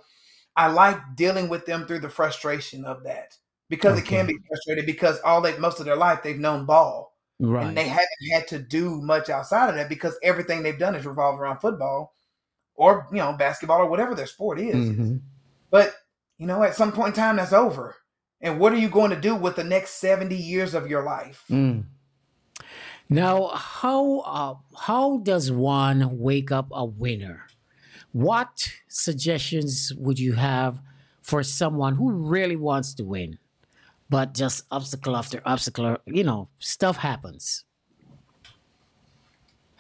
I 0.56 0.68
like 0.68 0.98
dealing 1.16 1.50
with 1.50 1.66
them 1.66 1.86
through 1.86 2.00
the 2.00 2.10
frustration 2.10 2.86
of 2.86 3.04
that 3.04 3.38
because 3.70 3.98
it 3.98 4.06
can 4.06 4.26
be 4.28 4.38
frustrated 4.48 4.86
because 4.86 5.20
all 5.22 5.42
they 5.42 5.58
most 5.58 5.80
of 5.80 5.86
their 5.86 5.96
life 5.96 6.22
they've 6.24 6.38
known 6.40 6.66
ball 6.66 7.14
Right. 7.40 7.68
and 7.68 7.76
they 7.78 7.88
haven't 7.88 8.08
had 8.32 8.48
to 8.50 8.60
do 8.60 9.02
much 9.02 9.30
outside 9.30 9.68
of 9.70 9.76
that 9.76 9.90
because 9.90 10.18
everything 10.24 10.64
they've 10.64 10.80
done 10.80 10.96
is 10.96 11.06
revolved 11.06 11.38
around 11.42 11.60
football 11.60 12.14
or 12.76 13.08
you 13.12 13.18
know 13.18 13.34
basketball 13.34 13.80
or 13.82 13.88
whatever 13.90 14.16
their 14.16 14.28
sport 14.28 14.60
is. 14.60 14.76
Mhm. 14.76 15.22
But 15.70 15.94
you 16.38 16.48
know, 16.48 16.64
at 16.64 16.76
some 16.76 16.92
point 16.94 17.10
in 17.10 17.22
time, 17.22 17.36
that's 17.38 17.52
over. 17.54 17.96
And 18.46 18.60
what 18.60 18.72
are 18.74 18.78
you 18.78 18.90
going 18.90 19.10
to 19.10 19.20
do 19.20 19.34
with 19.34 19.56
the 19.56 19.64
next 19.64 19.96
70 19.96 20.36
years 20.36 20.76
of 20.76 20.86
your 20.88 21.02
life? 21.02 21.44
Mm. 21.50 21.86
Now, 23.10 23.48
how 23.48 24.20
uh, 24.20 24.56
how 24.86 25.18
does 25.18 25.52
one 25.52 26.20
wake 26.20 26.52
up 26.52 26.68
a 26.72 26.86
winner? 26.86 27.48
What 28.12 28.72
suggestions 28.88 29.92
would 29.98 30.20
you 30.20 30.34
have 30.34 30.80
for 31.24 31.42
someone 31.42 31.96
who 31.96 32.12
really 32.12 32.56
wants 32.56 32.94
to 32.96 33.04
win, 33.04 33.40
but 34.12 34.36
just 34.36 34.66
obstacle 34.70 35.18
after 35.18 35.42
obstacle? 35.44 35.98
You 36.06 36.24
know, 36.24 36.50
stuff 36.60 36.98
happens. 36.98 37.64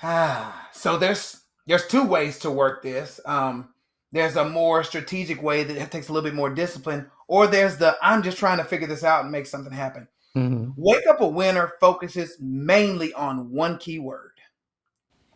Ah, 0.01 0.69
so 0.73 0.97
there's 0.97 1.43
there's 1.67 1.85
two 1.85 2.03
ways 2.03 2.39
to 2.39 2.49
work 2.49 2.81
this. 2.81 3.19
Um, 3.27 3.69
there's 4.11 4.35
a 4.35 4.49
more 4.49 4.83
strategic 4.83 5.43
way 5.43 5.63
that 5.63 5.91
takes 5.91 6.09
a 6.09 6.13
little 6.13 6.27
bit 6.27 6.35
more 6.35 6.49
discipline, 6.49 7.11
or 7.27 7.47
there's 7.47 7.77
the 7.77 7.97
I'm 8.01 8.23
just 8.23 8.37
trying 8.37 8.57
to 8.57 8.63
figure 8.63 8.87
this 8.87 9.03
out 9.03 9.23
and 9.23 9.31
make 9.31 9.45
something 9.45 9.73
happen. 9.73 10.07
Mhm. 10.35 10.73
Wake 10.75 11.07
Up 11.07 11.21
a 11.21 11.27
Winner 11.27 11.73
focuses 11.79 12.37
mainly 12.39 13.13
on 13.13 13.51
one 13.51 13.77
key 13.77 13.99
word, 13.99 14.39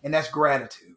and 0.04 0.14
that's 0.14 0.30
gratitude. 0.30 0.96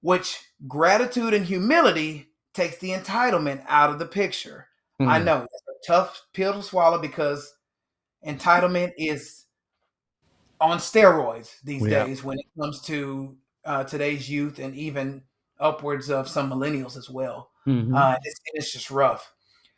Which 0.00 0.38
gratitude 0.68 1.34
and 1.34 1.44
humility 1.46 2.30
takes 2.52 2.78
the 2.78 2.90
entitlement 2.90 3.64
out 3.68 3.90
of 3.90 3.98
the 3.98 4.06
picture. 4.06 4.68
I 5.00 5.18
Mhm. 5.18 5.24
know 5.24 5.42
it's 5.52 5.62
a 5.68 5.86
tough 5.86 6.22
pill 6.32 6.54
to 6.54 6.62
swallow 6.62 6.98
because 6.98 7.54
entitlement 8.24 8.92
is 8.96 9.44
on 10.60 10.78
steroids 10.78 11.60
these 11.64 11.82
Yeah. 11.86 12.04
days 12.04 12.22
when 12.22 12.38
it 12.38 12.46
comes 12.58 12.80
to 12.82 13.36
uh, 13.66 13.82
today's 13.82 14.28
youth 14.30 14.58
and 14.58 14.74
even 14.76 15.22
upwards 15.58 16.10
of 16.10 16.28
some 16.28 16.50
millennials 16.50 16.98
as 16.98 17.08
well. 17.08 17.50
Mhm. 17.66 17.96
Uh, 17.96 18.18
it's, 18.22 18.40
it's 18.52 18.72
just 18.72 18.90
rough. 18.90 19.32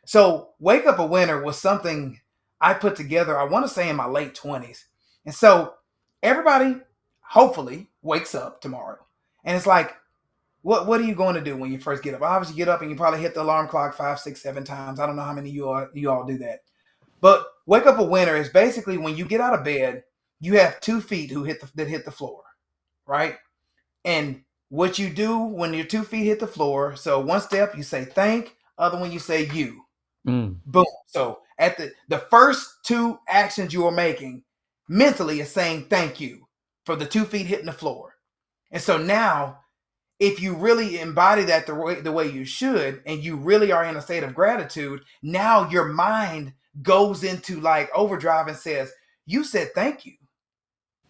So, 0.06 0.50
Wake 0.60 0.86
Up 0.86 1.00
a 1.00 1.06
Winner 1.06 1.42
was 1.42 1.58
something 1.58 2.20
I 2.60 2.74
put 2.74 2.94
together, 2.94 3.36
I 3.38 3.44
want 3.44 3.66
to 3.66 3.72
say 3.72 3.88
in 3.88 3.96
my 3.96 4.06
late 4.06 4.34
20s. 4.34 4.84
And 5.24 5.34
so, 5.34 5.74
everybody 6.22 6.76
hopefully 7.20 7.88
wakes 8.02 8.32
up 8.32 8.60
tomorrow. 8.60 8.98
And 9.44 9.56
it's 9.56 9.66
like, 9.66 9.96
what, 10.62 10.86
what 10.86 11.00
are 11.00 11.04
you 11.04 11.16
going 11.16 11.34
to 11.34 11.40
do 11.40 11.56
when 11.56 11.72
you 11.72 11.80
first 11.80 12.04
get 12.04 12.14
up? 12.14 12.22
Obviously, 12.22 12.54
you 12.54 12.64
get 12.64 12.72
up 12.72 12.82
and 12.82 12.90
you 12.90 12.96
probably 12.96 13.20
hit 13.20 13.34
the 13.34 13.42
alarm 13.42 13.66
clock 13.66 13.96
five, 13.96 14.20
six, 14.20 14.40
seven 14.40 14.62
times. 14.62 15.00
I 15.00 15.06
don't 15.06 15.16
know 15.16 15.22
how 15.22 15.32
many 15.32 15.50
you 15.50 15.68
all, 15.68 15.88
you 15.92 16.08
all 16.08 16.24
do 16.24 16.38
that. 16.38 16.60
But 17.20 17.44
Wake 17.66 17.86
Up 17.86 17.98
a 17.98 18.04
Winner 18.04 18.36
is 18.36 18.48
basically 18.48 18.98
when 18.98 19.16
you 19.16 19.24
get 19.24 19.40
out 19.40 19.54
of 19.54 19.64
bed, 19.64 20.04
you 20.38 20.58
have 20.58 20.80
two 20.80 21.00
feet 21.00 21.32
who 21.32 21.42
hit 21.42 21.60
the, 21.60 21.68
that 21.74 21.88
hit 21.88 22.04
the 22.04 22.12
floor, 22.12 22.44
right? 23.06 23.34
And 24.04 24.42
what 24.68 25.00
you 25.00 25.10
do 25.10 25.38
when 25.38 25.74
your 25.74 25.86
two 25.86 26.04
feet 26.04 26.26
hit 26.26 26.38
the 26.38 26.46
floor, 26.46 26.94
so 26.94 27.18
one 27.18 27.40
step, 27.40 27.76
you 27.76 27.82
say 27.82 28.04
thank, 28.04 28.54
other 28.78 29.00
one 29.00 29.10
you 29.10 29.18
say 29.18 29.48
you. 29.52 29.85
Mm. 30.26 30.56
Boom. 30.66 30.84
So 31.06 31.40
at 31.58 31.76
the 31.76 31.92
the 32.08 32.18
first 32.18 32.84
two 32.84 33.18
actions 33.28 33.72
you 33.72 33.86
are 33.86 33.92
making 33.92 34.42
mentally 34.88 35.40
is 35.40 35.50
saying 35.50 35.86
thank 35.88 36.20
you 36.20 36.46
for 36.84 36.96
the 36.96 37.06
two 37.06 37.24
feet 37.24 37.46
hitting 37.46 37.66
the 37.66 37.72
floor. 37.72 38.14
And 38.70 38.82
so 38.82 38.98
now 38.98 39.60
if 40.18 40.40
you 40.40 40.54
really 40.54 41.00
embody 41.00 41.44
that 41.44 41.66
the 41.66 41.74
way 41.74 42.00
the 42.00 42.12
way 42.12 42.28
you 42.30 42.44
should 42.44 43.02
and 43.06 43.22
you 43.22 43.36
really 43.36 43.70
are 43.72 43.84
in 43.84 43.96
a 43.96 44.02
state 44.02 44.22
of 44.22 44.34
gratitude, 44.34 45.00
now 45.22 45.68
your 45.70 45.86
mind 45.86 46.52
goes 46.82 47.24
into 47.24 47.60
like 47.60 47.90
overdrive 47.94 48.48
and 48.48 48.56
says, 48.56 48.92
You 49.26 49.44
said 49.44 49.68
thank 49.74 50.06
you. 50.06 50.14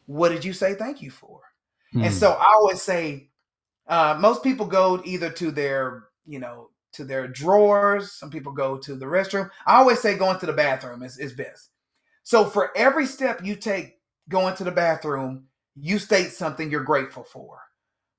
What 0.07 0.31
did 0.31 0.45
you 0.45 0.53
say 0.53 0.75
thank 0.75 1.03
you 1.03 1.11
for? 1.11 1.41
And 1.95 2.05
Mm. 2.05 2.13
so 2.13 2.33
I 2.33 2.53
always 2.57 2.83
say, 2.83 3.31
uh, 3.89 4.17
most 4.21 4.43
people 4.43 4.67
go 4.67 5.01
either 5.05 5.31
to 5.31 5.51
their, 5.51 6.09
you 6.27 6.39
know, 6.41 6.71
to 6.97 7.05
their 7.05 7.29
drawers. 7.29 8.13
Some 8.13 8.31
people 8.31 8.53
go 8.53 8.77
to 8.79 8.95
the 8.95 9.07
restroom. 9.07 9.51
I 9.67 9.77
always 9.77 10.01
say 10.01 10.17
going 10.17 10.39
to 10.41 10.47
the 10.47 10.53
bathroom 10.53 11.03
is, 11.03 11.19
is 11.19 11.33
best. 11.33 11.71
So 12.23 12.45
for 12.45 12.77
every 12.77 13.07
step 13.07 13.45
you 13.45 13.57
take 13.57 13.99
going 14.29 14.57
to 14.57 14.65
the 14.65 14.71
bathroom, 14.71 15.47
you 15.77 15.99
state 15.99 16.33
something 16.33 16.71
you're 16.71 16.83
grateful 16.85 17.25
for. 17.25 17.61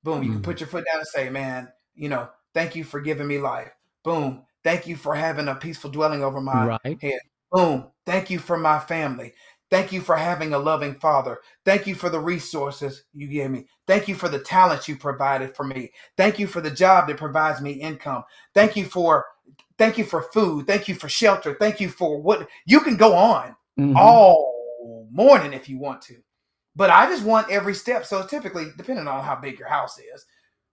Boom. 0.04 0.22
You 0.22 0.30
can 0.30 0.40
Mm. 0.40 0.44
put 0.44 0.60
your 0.60 0.68
foot 0.68 0.84
down 0.90 1.00
and 1.00 1.08
say, 1.08 1.28
man, 1.28 1.68
you 1.94 2.08
know, 2.08 2.28
thank 2.54 2.74
you 2.76 2.84
for 2.84 3.00
giving 3.00 3.26
me 3.26 3.38
life. 3.38 3.72
Boom. 4.04 4.44
Thank 4.64 4.86
you 4.86 4.96
for 4.96 5.14
having 5.14 5.48
a 5.48 5.54
peaceful 5.54 5.90
dwelling 5.90 6.22
over 6.22 6.40
my 6.40 6.66
right. 6.66 6.98
head. 7.02 7.20
Boom. 7.52 7.90
Thank 8.06 8.30
you 8.30 8.38
for 8.38 8.56
my 8.56 8.78
family. 8.78 9.34
Thank 9.70 9.92
you 9.92 10.00
for 10.00 10.16
having 10.16 10.54
a 10.54 10.58
loving 10.58 10.94
father. 10.94 11.38
Thank 11.64 11.86
you 11.86 11.94
for 11.94 12.08
the 12.08 12.20
resources 12.20 13.04
you 13.12 13.28
gave 13.28 13.50
me. 13.50 13.66
Thank 13.86 14.08
you 14.08 14.14
for 14.14 14.28
the 14.28 14.38
talents 14.38 14.88
you 14.88 14.96
provided 14.96 15.54
for 15.54 15.64
me. 15.64 15.92
Thank 16.16 16.38
you 16.38 16.46
for 16.46 16.60
the 16.60 16.70
job 16.70 17.06
that 17.08 17.18
provides 17.18 17.60
me 17.60 17.72
income. 17.72 18.24
Thank 18.54 18.76
you 18.76 18.86
for 18.86 19.26
thank 19.76 19.98
you 19.98 20.04
for 20.04 20.22
food. 20.32 20.66
Thank 20.66 20.88
you 20.88 20.94
for 20.94 21.08
shelter. 21.08 21.56
Thank 21.60 21.80
you 21.80 21.88
for 21.90 22.20
what 22.20 22.48
you 22.66 22.80
can 22.80 22.96
go 22.96 23.14
on 23.14 23.54
Mhm. 23.78 23.96
all 23.96 25.08
morning 25.10 25.52
if 25.52 25.68
you 25.68 25.78
want 25.78 26.00
to. 26.02 26.16
But 26.74 26.90
I 26.90 27.06
just 27.06 27.24
want 27.24 27.50
every 27.50 27.74
step. 27.74 28.06
So 28.06 28.26
typically, 28.26 28.68
depending 28.76 29.08
on 29.08 29.22
how 29.22 29.36
big 29.36 29.58
your 29.58 29.68
house 29.68 29.98
is, 29.98 30.24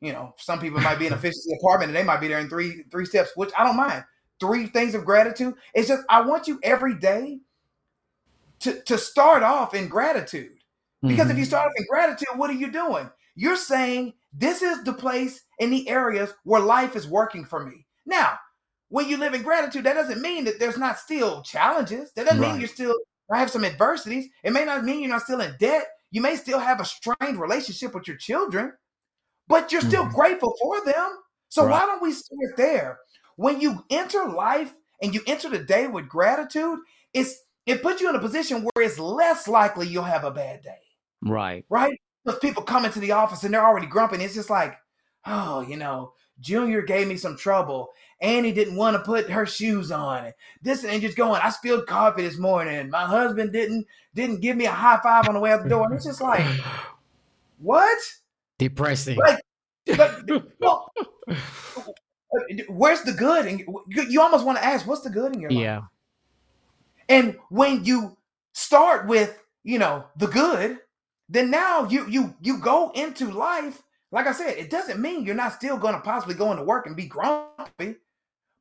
you 0.01 0.13
know, 0.13 0.33
some 0.37 0.59
people 0.59 0.79
might 0.79 0.99
be 0.99 1.07
in 1.07 1.13
a 1.13 1.15
efficiency 1.17 1.53
apartment 1.59 1.89
and 1.89 1.95
they 1.95 2.03
might 2.03 2.21
be 2.21 2.27
there 2.27 2.39
in 2.39 2.49
three 2.49 2.83
three 2.91 3.05
steps, 3.05 3.31
which 3.35 3.51
I 3.57 3.63
don't 3.65 3.75
mind. 3.75 4.05
Three 4.39 4.67
things 4.67 4.95
of 4.95 5.05
gratitude. 5.05 5.55
It's 5.73 5.87
just 5.87 6.03
I 6.09 6.21
want 6.21 6.47
you 6.47 6.59
every 6.63 6.95
day 6.95 7.39
to 8.59 8.81
to 8.83 8.97
start 8.97 9.43
off 9.43 9.73
in 9.73 9.87
gratitude. 9.87 10.57
Because 11.07 11.29
if 11.29 11.35
Mhm. 11.35 11.39
you 11.39 11.45
start 11.45 11.67
off 11.67 11.73
in 11.77 11.85
gratitude, 11.89 12.27
what 12.35 12.49
are 12.49 12.53
you 12.53 12.71
doing? 12.71 13.09
You're 13.35 13.57
saying 13.57 14.13
this 14.33 14.61
is 14.61 14.83
the 14.83 14.93
place 14.93 15.43
in 15.59 15.69
the 15.69 15.87
areas 15.89 16.33
where 16.43 16.61
life 16.61 16.95
is 16.95 17.07
working 17.07 17.45
for 17.45 17.65
me. 17.65 17.85
Now, 18.05 18.39
when 18.89 19.07
you 19.09 19.17
live 19.17 19.33
in 19.33 19.43
gratitude, 19.43 19.83
that 19.85 19.93
doesn't 19.93 20.21
mean 20.21 20.45
that 20.45 20.59
there's 20.59 20.77
not 20.77 20.97
still 20.99 21.43
challenges. 21.43 22.11
That 22.13 22.25
doesn't 22.25 22.39
mean 22.41 22.59
you're 22.59 22.67
still 22.67 22.95
I 23.31 23.39
have 23.39 23.49
some 23.51 23.65
adversities. 23.65 24.27
It 24.43 24.51
may 24.53 24.65
not 24.65 24.83
mean 24.85 24.99
you're 25.01 25.09
not 25.09 25.23
still 25.23 25.41
in 25.41 25.55
debt. 25.59 25.87
You 26.11 26.21
may 26.21 26.35
still 26.35 26.59
have 26.59 26.79
a 26.79 26.85
strained 26.85 27.39
relationship 27.39 27.93
with 27.95 28.07
your 28.07 28.17
children, 28.17 28.73
but 29.47 29.71
you're 29.71 29.81
still 29.81 30.05
Mhm. 30.05 30.13
grateful 30.13 30.55
for 30.61 30.83
them. 30.85 31.17
So 31.49 31.63
Right. 31.63 31.71
why 31.71 31.85
don't 31.85 32.01
we 32.01 32.11
start 32.11 32.55
there? 32.57 32.99
When 33.37 33.59
you 33.61 33.83
enter 33.89 34.25
life 34.29 34.73
and 35.01 35.13
you 35.13 35.21
enter 35.27 35.49
the 35.49 35.59
day 35.59 35.87
with 35.87 36.07
gratitude, 36.07 36.79
it's 37.13 37.35
it 37.65 37.81
puts 37.81 38.01
you 38.01 38.09
in 38.09 38.15
a 38.15 38.19
position 38.19 38.61
where 38.63 38.85
it's 38.85 38.99
less 38.99 39.47
likely 39.47 39.87
you'll 39.87 40.03
have 40.03 40.23
a 40.23 40.31
bad 40.31 40.61
day 40.61 40.77
right. 41.25 41.65
right? 41.69 41.99
Because 42.23 42.39
people 42.39 42.63
come 42.63 42.85
into 42.85 42.99
the 42.99 43.11
office 43.11 43.43
and 43.43 43.53
they're 43.53 43.65
already 43.65 43.87
grumpy. 43.87 44.15
And 44.15 44.23
it's 44.23 44.33
just 44.33 44.49
like, 44.49 44.75
oh, 45.25 45.61
you 45.61 45.77
know, 45.77 46.13
Junior 46.39 46.81
gave 46.81 47.07
me 47.07 47.17
some 47.17 47.37
trouble. 47.37 47.89
Annie 48.21 48.51
didn't 48.51 48.75
want 48.75 48.95
to 48.95 49.03
put 49.03 49.29
her 49.29 49.45
shoes 49.45 49.91
on. 49.91 50.31
This 50.61 50.83
and 50.83 51.01
just 51.01 51.17
going, 51.17 51.41
I 51.43 51.49
spilled 51.49 51.85
coffee 51.85 52.21
this 52.21 52.37
morning. 52.37 52.89
My 52.89 53.05
husband 53.05 53.51
didn't 53.51 53.85
didn't 54.13 54.39
give 54.39 54.55
me 54.55 54.65
a 54.65 54.71
high 54.71 54.99
five 55.03 55.27
on 55.27 55.33
the 55.33 55.39
way 55.39 55.51
out 55.51 55.63
the 55.63 55.69
door. 55.69 55.85
And 55.85 55.95
it's 55.95 56.05
just 56.05 56.21
like, 56.21 56.45
what? 57.59 57.97
Depressing. 58.57 59.17
Like, 59.17 59.41
but, 59.97 60.23
well, 60.59 60.91
uh, 61.27 61.33
where's 62.69 63.01
the 63.01 63.11
good? 63.11 63.45
And 63.45 63.63
you 64.09 64.21
almost 64.21 64.45
want 64.45 64.57
to 64.57 64.65
ask, 64.65 64.87
what's 64.87 65.01
the 65.01 65.09
good 65.09 65.35
in 65.35 65.41
your 65.41 65.51
life? 65.51 65.59
yeah. 65.59 65.81
And 67.09 67.37
when 67.49 67.85
you 67.85 68.17
start 68.53 69.07
with, 69.07 69.37
you 69.63 69.79
know, 69.79 70.05
the 70.17 70.27
good, 70.27 70.79
then 71.29 71.49
now 71.49 71.87
you 71.87 72.07
you 72.07 72.35
you 72.41 72.57
go 72.59 72.91
into 72.95 73.31
life. 73.31 73.81
Like 74.11 74.27
I 74.27 74.31
said, 74.31 74.57
it 74.57 74.69
doesn't 74.69 75.01
mean 75.01 75.25
you're 75.25 75.35
not 75.35 75.53
still 75.53 75.77
going 75.77 75.95
to 75.95 76.01
possibly 76.01 76.35
go 76.35 76.51
into 76.51 76.63
work 76.63 76.85
and 76.87 76.95
be 76.95 77.05
grumpy, 77.07 77.95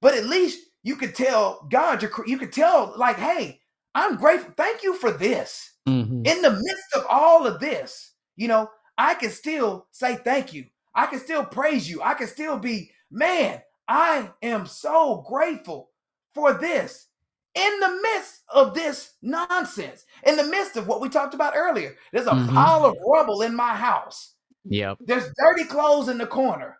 but 0.00 0.14
at 0.14 0.26
least 0.26 0.66
you 0.82 0.96
could 0.96 1.14
tell 1.14 1.66
God, 1.70 2.02
you 2.02 2.10
you 2.26 2.38
could 2.38 2.52
tell 2.52 2.94
like, 2.96 3.16
hey, 3.16 3.60
I'm 3.94 4.16
grateful. 4.16 4.52
Thank 4.56 4.82
you 4.82 4.94
for 4.94 5.10
this. 5.10 5.72
Mhm. 5.88 6.26
In 6.26 6.42
the 6.42 6.50
midst 6.50 6.94
of 6.96 7.06
all 7.08 7.46
of 7.46 7.60
this, 7.60 8.12
you 8.36 8.48
know, 8.48 8.70
I 8.98 9.14
can 9.14 9.30
still 9.30 9.86
say 9.92 10.16
thank 10.16 10.52
you. 10.52 10.66
I 10.94 11.06
can 11.06 11.20
still 11.20 11.44
praise 11.44 11.88
you. 11.88 12.02
I 12.02 12.14
can 12.14 12.26
still 12.28 12.58
be, 12.58 12.90
man, 13.10 13.60
I 13.88 14.30
am 14.42 14.66
so 14.66 15.24
grateful 15.28 15.90
for 16.34 16.54
this. 16.54 17.08
In 17.54 17.80
the 17.80 18.00
midst 18.02 18.42
of 18.48 18.74
this 18.74 19.14
nonsense, 19.22 20.04
in 20.26 20.36
the 20.36 20.44
midst 20.44 20.76
of 20.76 20.88
what 20.88 21.00
we 21.00 21.08
talked 21.08 21.34
about 21.34 21.54
earlier, 21.56 21.96
there's 22.12 22.26
a 22.26 22.30
Mhm. 22.32 22.52
pile 22.52 22.84
of 22.84 22.96
rubble 23.06 23.42
in 23.42 23.54
my 23.54 23.74
house. 23.74 24.34
Yep. 24.64 24.98
There's 25.00 25.32
dirty 25.38 25.64
clothes 25.64 26.08
in 26.08 26.18
the 26.18 26.26
corner. 26.26 26.78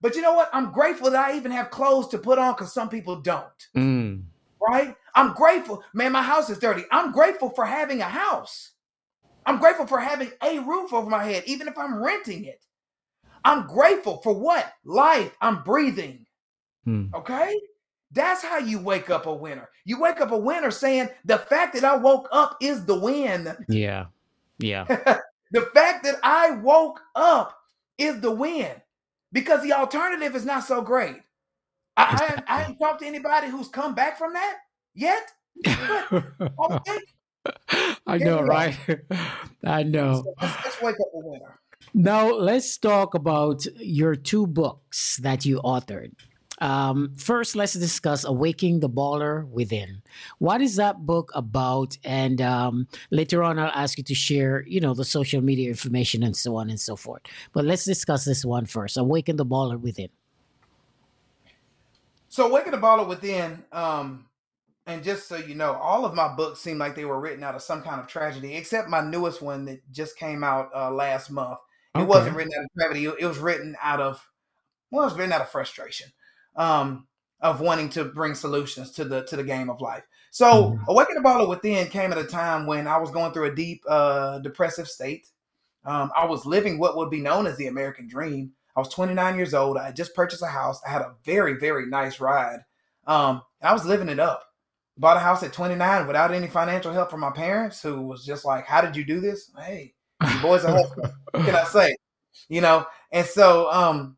But 0.00 0.14
you 0.16 0.22
know 0.22 0.34
what? 0.34 0.50
I'm 0.52 0.72
grateful 0.72 1.10
that 1.10 1.28
I 1.30 1.36
even 1.36 1.50
have 1.52 1.70
clothes 1.70 2.08
to 2.08 2.18
put 2.18 2.38
on 2.38 2.54
because 2.54 2.72
some 2.72 2.88
people 2.88 3.16
don't 3.16 3.68
Mm. 3.74 4.24
right? 4.60 4.96
I'm 5.14 5.32
grateful. 5.34 5.82
Man, 5.92 6.12
my 6.12 6.22
house 6.22 6.48
is 6.50 6.58
dirty. 6.58 6.84
I'm 6.92 7.10
grateful 7.12 7.50
for 7.50 7.64
having 7.64 8.00
a 8.00 8.08
house. 8.08 8.72
I'm 9.44 9.58
grateful 9.58 9.86
for 9.88 9.98
having 9.98 10.32
a 10.42 10.60
roof 10.60 10.92
over 10.92 11.10
my 11.10 11.24
head, 11.24 11.42
even 11.46 11.66
if 11.66 11.76
I'm 11.76 12.02
renting 12.02 12.44
it. 12.44 12.64
I'm 13.44 13.66
grateful 13.66 14.22
for 14.22 14.32
what? 14.32 14.72
Life. 14.84 15.36
I'm 15.40 15.64
breathing. 15.64 16.26
Mm. 16.86 17.12
Okay? 17.12 17.60
That's 18.12 18.42
how 18.42 18.58
you 18.58 18.78
wake 18.78 19.10
up 19.10 19.26
a 19.26 19.34
winner. 19.34 19.68
You 19.84 20.00
wake 20.00 20.20
up 20.20 20.30
a 20.30 20.36
winner 20.36 20.70
saying, 20.70 21.08
the 21.24 21.38
fact 21.38 21.74
that 21.74 21.84
I 21.84 21.96
woke 21.96 22.28
up 22.30 22.56
is 22.60 22.84
the 22.84 22.98
win. 22.98 23.56
Yeah. 23.68 24.06
Yeah. 24.58 24.84
the 25.50 25.62
fact 25.74 26.04
that 26.04 26.16
I 26.22 26.52
woke 26.52 27.00
up 27.14 27.58
is 27.98 28.20
the 28.20 28.30
win 28.30 28.70
because 29.32 29.62
the 29.62 29.72
alternative 29.72 30.36
is 30.36 30.44
not 30.44 30.64
so 30.64 30.82
great. 30.82 31.16
I, 31.96 32.42
I, 32.46 32.56
I 32.56 32.64
ain't 32.66 32.78
talked 32.78 33.00
to 33.00 33.06
anybody 33.06 33.48
who's 33.48 33.68
come 33.68 33.94
back 33.94 34.18
from 34.18 34.32
that 34.34 34.58
yet. 34.94 35.32
Okay? 35.66 36.98
I 38.06 38.18
know, 38.18 38.40
right? 38.42 38.76
I 39.64 39.82
know. 39.82 40.22
So 40.22 40.34
let's, 40.40 40.64
let's 40.64 40.82
wake 40.82 40.96
up 40.96 41.08
a 41.14 41.18
winner. 41.18 41.58
Now, 41.94 42.30
let's 42.30 42.78
talk 42.78 43.14
about 43.14 43.66
your 43.76 44.14
two 44.14 44.46
books 44.46 45.18
that 45.18 45.44
you 45.44 45.60
authored. 45.62 46.12
Um, 46.58 47.14
first, 47.16 47.56
let's 47.56 47.72
discuss 47.72 48.24
Awaking 48.24 48.80
the 48.80 48.88
Baller 48.88 49.48
Within. 49.48 50.02
What 50.38 50.60
is 50.60 50.76
that 50.76 51.06
book 51.06 51.32
about? 51.34 51.96
And 52.04 52.40
um, 52.40 52.86
later 53.10 53.42
on, 53.42 53.58
I'll 53.58 53.72
ask 53.74 53.98
you 53.98 54.04
to 54.04 54.14
share, 54.14 54.62
you 54.66 54.80
know, 54.80 54.94
the 54.94 55.04
social 55.04 55.40
media 55.40 55.68
information 55.68 56.22
and 56.22 56.36
so 56.36 56.56
on 56.56 56.70
and 56.70 56.78
so 56.78 56.94
forth. 56.94 57.22
But 57.52 57.64
let's 57.64 57.84
discuss 57.84 58.24
this 58.24 58.44
one 58.44 58.66
first 58.66 58.96
Awaken 58.96 59.36
the 59.36 59.46
Baller 59.46 59.80
Within. 59.80 60.10
So 62.28 62.50
Waking 62.52 62.72
the 62.72 62.78
Baller 62.78 63.06
Within, 63.06 63.64
um, 63.72 64.26
and 64.86 65.04
just 65.04 65.28
so 65.28 65.36
you 65.36 65.54
know, 65.54 65.74
all 65.74 66.04
of 66.04 66.14
my 66.14 66.34
books 66.34 66.60
seem 66.60 66.78
like 66.78 66.94
they 66.94 67.04
were 67.04 67.20
written 67.20 67.44
out 67.44 67.54
of 67.54 67.62
some 67.62 67.82
kind 67.82 68.00
of 68.00 68.06
tragedy, 68.06 68.54
except 68.56 68.88
my 68.88 69.00
newest 69.02 69.42
one 69.42 69.64
that 69.66 69.80
just 69.92 70.16
came 70.16 70.42
out 70.42 70.70
uh, 70.74 70.90
last 70.90 71.30
month. 71.30 71.58
It 71.96 72.02
Okay. 72.02 72.06
wasn't 72.08 72.36
written 72.36 72.52
out 72.58 72.64
of 72.64 72.70
tragedy. 72.78 73.04
It 73.06 73.14
it 73.20 73.26
was 73.26 73.38
written 73.38 73.76
out 73.82 74.00
of, 74.00 74.26
well, 74.90 75.02
it 75.02 75.06
was 75.10 75.18
written 75.18 75.32
out 75.32 75.42
of 75.42 75.50
frustration, 75.50 76.10
um, 76.56 77.06
of 77.40 77.60
wanting 77.60 77.88
to 77.90 78.04
bring 78.04 78.34
solutions 78.34 78.90
to 78.92 79.04
the 79.04 79.22
to 79.24 79.36
the 79.36 79.44
game 79.44 79.68
of 79.70 79.80
life. 79.80 80.04
So 80.30 80.72
Mhm. 80.72 80.86
Awaken 80.88 81.14
the 81.16 81.20
Baller 81.20 81.48
Within 81.48 81.88
came 81.88 82.12
at 82.12 82.18
a 82.18 82.24
time 82.24 82.66
when 82.66 82.86
I 82.86 82.96
was 82.98 83.10
going 83.10 83.32
through 83.32 83.52
a 83.52 83.54
deep 83.54 83.82
uh, 83.88 84.38
depressive 84.38 84.88
state. 84.88 85.28
Um, 85.84 86.10
I 86.16 86.24
was 86.26 86.46
living 86.46 86.78
what 86.78 86.96
would 86.96 87.10
be 87.10 87.20
known 87.20 87.46
as 87.46 87.56
the 87.56 87.66
American 87.66 88.06
dream. 88.08 88.52
I 88.76 88.80
was 88.80 88.88
29 88.88 89.36
years 89.36 89.52
old. 89.52 89.76
I 89.76 89.86
had 89.86 89.96
just 89.96 90.14
purchased 90.14 90.42
a 90.42 90.46
house. 90.46 90.80
I 90.86 90.90
had 90.90 91.02
a 91.02 91.14
very, 91.24 91.54
very 91.54 91.86
nice 91.86 92.20
ride. 92.20 92.60
Um, 93.06 93.42
I 93.60 93.72
was 93.72 93.84
living 93.84 94.08
it 94.08 94.18
up. 94.20 94.44
Bought 94.96 95.16
a 95.16 95.20
house 95.20 95.42
at 95.42 95.52
29 95.52 96.06
without 96.06 96.32
any 96.32 96.46
financial 96.46 96.92
help 96.92 97.10
from 97.10 97.20
my 97.20 97.30
parents, 97.32 97.82
who 97.82 98.02
was 98.02 98.24
just 98.24 98.44
like, 98.44 98.66
How 98.66 98.80
did 98.80 98.94
you 98.96 99.04
do 99.04 99.20
this? 99.20 99.50
Hey, 99.58 99.94
you 100.22 100.40
boys 100.40 100.64
are 100.64 100.70
hustling. 100.76 101.10
What 101.32 101.44
can 101.44 101.56
I 101.56 101.64
say? 101.64 101.96
You 102.48 102.60
know, 102.60 102.86
and 103.10 103.26
so 103.26 103.70
um 103.72 104.16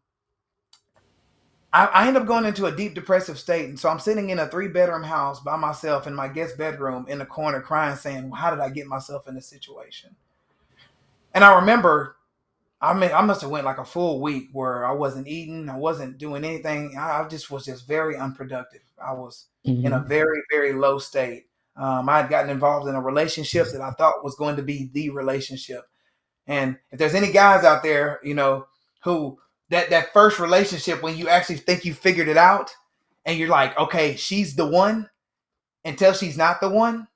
I, 1.75 1.87
I 1.87 2.09
end 2.09 2.17
up 2.17 2.27
going 2.27 2.47
into 2.47 2.67
a 2.67 2.75
deep 2.75 2.95
depressive 2.95 3.39
state. 3.39 3.69
And 3.69 3.79
so 3.79 3.91
I'm 3.91 3.99
sitting 3.99 4.31
in 4.31 4.39
a 4.39 4.49
three 4.49 4.69
bedroom 4.69 5.03
house 5.03 5.41
by 5.41 5.57
myself 5.57 6.07
in 6.07 6.15
my 6.15 6.29
guest 6.29 6.57
bedroom 6.57 7.05
in 7.09 7.19
the 7.19 7.27
corner 7.27 7.61
crying, 7.61 7.97
saying, 7.97 8.31
well, 8.31 8.41
How 8.41 8.51
did 8.51 8.61
I 8.61 8.71
get 8.71 8.87
myself 8.87 9.29
in 9.29 9.35
this 9.35 9.49
situation? 9.49 10.17
And 11.35 11.45
I 11.45 11.57
remember 11.57 12.17
I 12.85 12.93
mean, 12.93 13.11
I 13.15 13.23
must 13.23 13.41
have 13.41 13.51
went 13.51 13.65
like 13.65 13.79
a 13.79 13.85
full 13.85 14.21
week 14.21 14.51
where 14.53 14.85
I 14.85 14.93
wasn't 14.93 15.27
eating, 15.27 15.71
I 15.71 15.77
wasn't 15.77 16.19
doing 16.19 16.45
anything. 16.45 16.97
I 16.99 17.27
just 17.29 17.51
was 17.51 17.65
just 17.65 17.89
very 17.89 18.17
unproductive. 18.17 18.83
I 19.03 19.15
was 19.15 19.47
mm-hmm. 19.67 19.87
in 19.87 19.93
a 19.95 19.99
mm-hmm. 19.99 20.09
very, 20.09 20.43
very 20.51 20.75
low 20.75 20.99
state. 20.99 21.47
Um, 21.77 22.09
I 22.11 22.21
had 22.21 22.29
gotten 22.29 22.51
involved 22.51 22.87
in 22.87 22.95
a 22.95 23.01
relationship 23.01 23.69
that 23.73 23.81
I 23.81 23.93
thought 23.93 24.23
was 24.23 24.37
going 24.37 24.57
to 24.57 24.63
be 24.63 24.91
the 24.93 25.11
relationship. 25.11 25.85
And 26.47 26.77
if 26.93 26.99
there's 26.99 27.15
any 27.15 27.33
guys 27.33 27.65
out 27.65 27.83
there, 27.83 28.21
you 28.23 28.35
know, 28.35 28.67
who 29.03 29.39
that 29.71 29.91
that 29.91 30.13
first 30.13 30.39
relationship 30.39 31.03
when 31.03 31.17
you 31.17 31.29
actually 31.29 31.57
think 31.57 31.85
you 31.85 31.95
figured 31.95 32.29
it 32.29 32.37
out, 32.37 32.71
and 33.25 33.39
you're 33.39 33.49
like, 33.49 33.79
okay, 33.79 34.17
she's 34.17 34.55
the 34.57 34.67
one, 34.67 35.09
until 35.85 36.13
she's 36.13 36.37
not 36.37 36.61
the 36.61 36.69
one, 36.69 37.09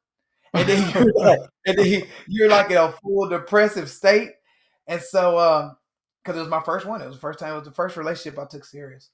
and 0.55 0.69
then 0.69 0.91
you're 0.95 1.13
like, 1.15 1.41
and 1.67 1.79
then 1.79 2.03
you're 2.27 2.49
like 2.49 2.71
in 2.71 2.77
a 2.77 2.93
full 2.93 3.29
depressive 3.29 3.91
state 3.91 4.33
and 4.89 5.03
so, 5.03 5.39
um, 5.39 5.77
because 6.25 6.37
it 6.37 6.41
was 6.41 6.49
my 6.49 6.63
first 6.63 6.87
one, 6.87 7.01
it 7.01 7.07
was 7.07 7.17
the 7.17 7.21
first 7.21 7.39
time, 7.39 7.53
it 7.53 7.59
was 7.59 7.69
the 7.69 7.71
first 7.75 7.97
relationship 7.97 8.39
I 8.39 8.47
took 8.47 8.65
serious. 8.65 9.11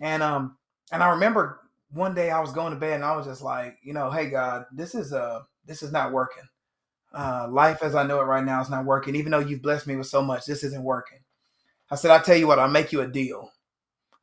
And 0.00 0.22
um, 0.22 0.56
and 0.90 1.02
I 1.02 1.10
remember 1.10 1.60
one 1.92 2.14
day 2.14 2.30
I 2.30 2.40
was 2.40 2.52
going 2.52 2.72
to 2.72 2.78
bed 2.80 2.94
and 2.94 3.04
I 3.04 3.14
was 3.16 3.26
just 3.26 3.42
like, 3.42 3.76
you 3.82 3.92
know, 3.92 4.10
hey 4.10 4.30
God, 4.30 4.64
this 4.72 4.94
is 4.94 5.12
uh 5.12 5.40
this 5.66 5.82
is 5.82 5.92
not 5.92 6.12
working. 6.12 6.42
Uh, 7.12 7.48
life 7.50 7.82
as 7.82 7.94
I 7.94 8.06
know 8.06 8.20
it 8.20 8.24
right 8.24 8.44
now 8.44 8.60
is 8.60 8.70
not 8.70 8.84
working. 8.84 9.14
Even 9.14 9.32
though 9.32 9.40
you've 9.40 9.62
blessed 9.62 9.86
me 9.86 9.96
with 9.96 10.06
so 10.06 10.22
much, 10.22 10.46
this 10.46 10.64
isn't 10.64 10.82
working. 10.82 11.18
I 11.90 11.96
said, 11.96 12.10
I'll 12.10 12.22
tell 12.22 12.36
you 12.36 12.46
what, 12.46 12.58
I'll 12.58 12.68
make 12.68 12.92
you 12.92 13.00
a 13.00 13.06
deal. 13.06 13.50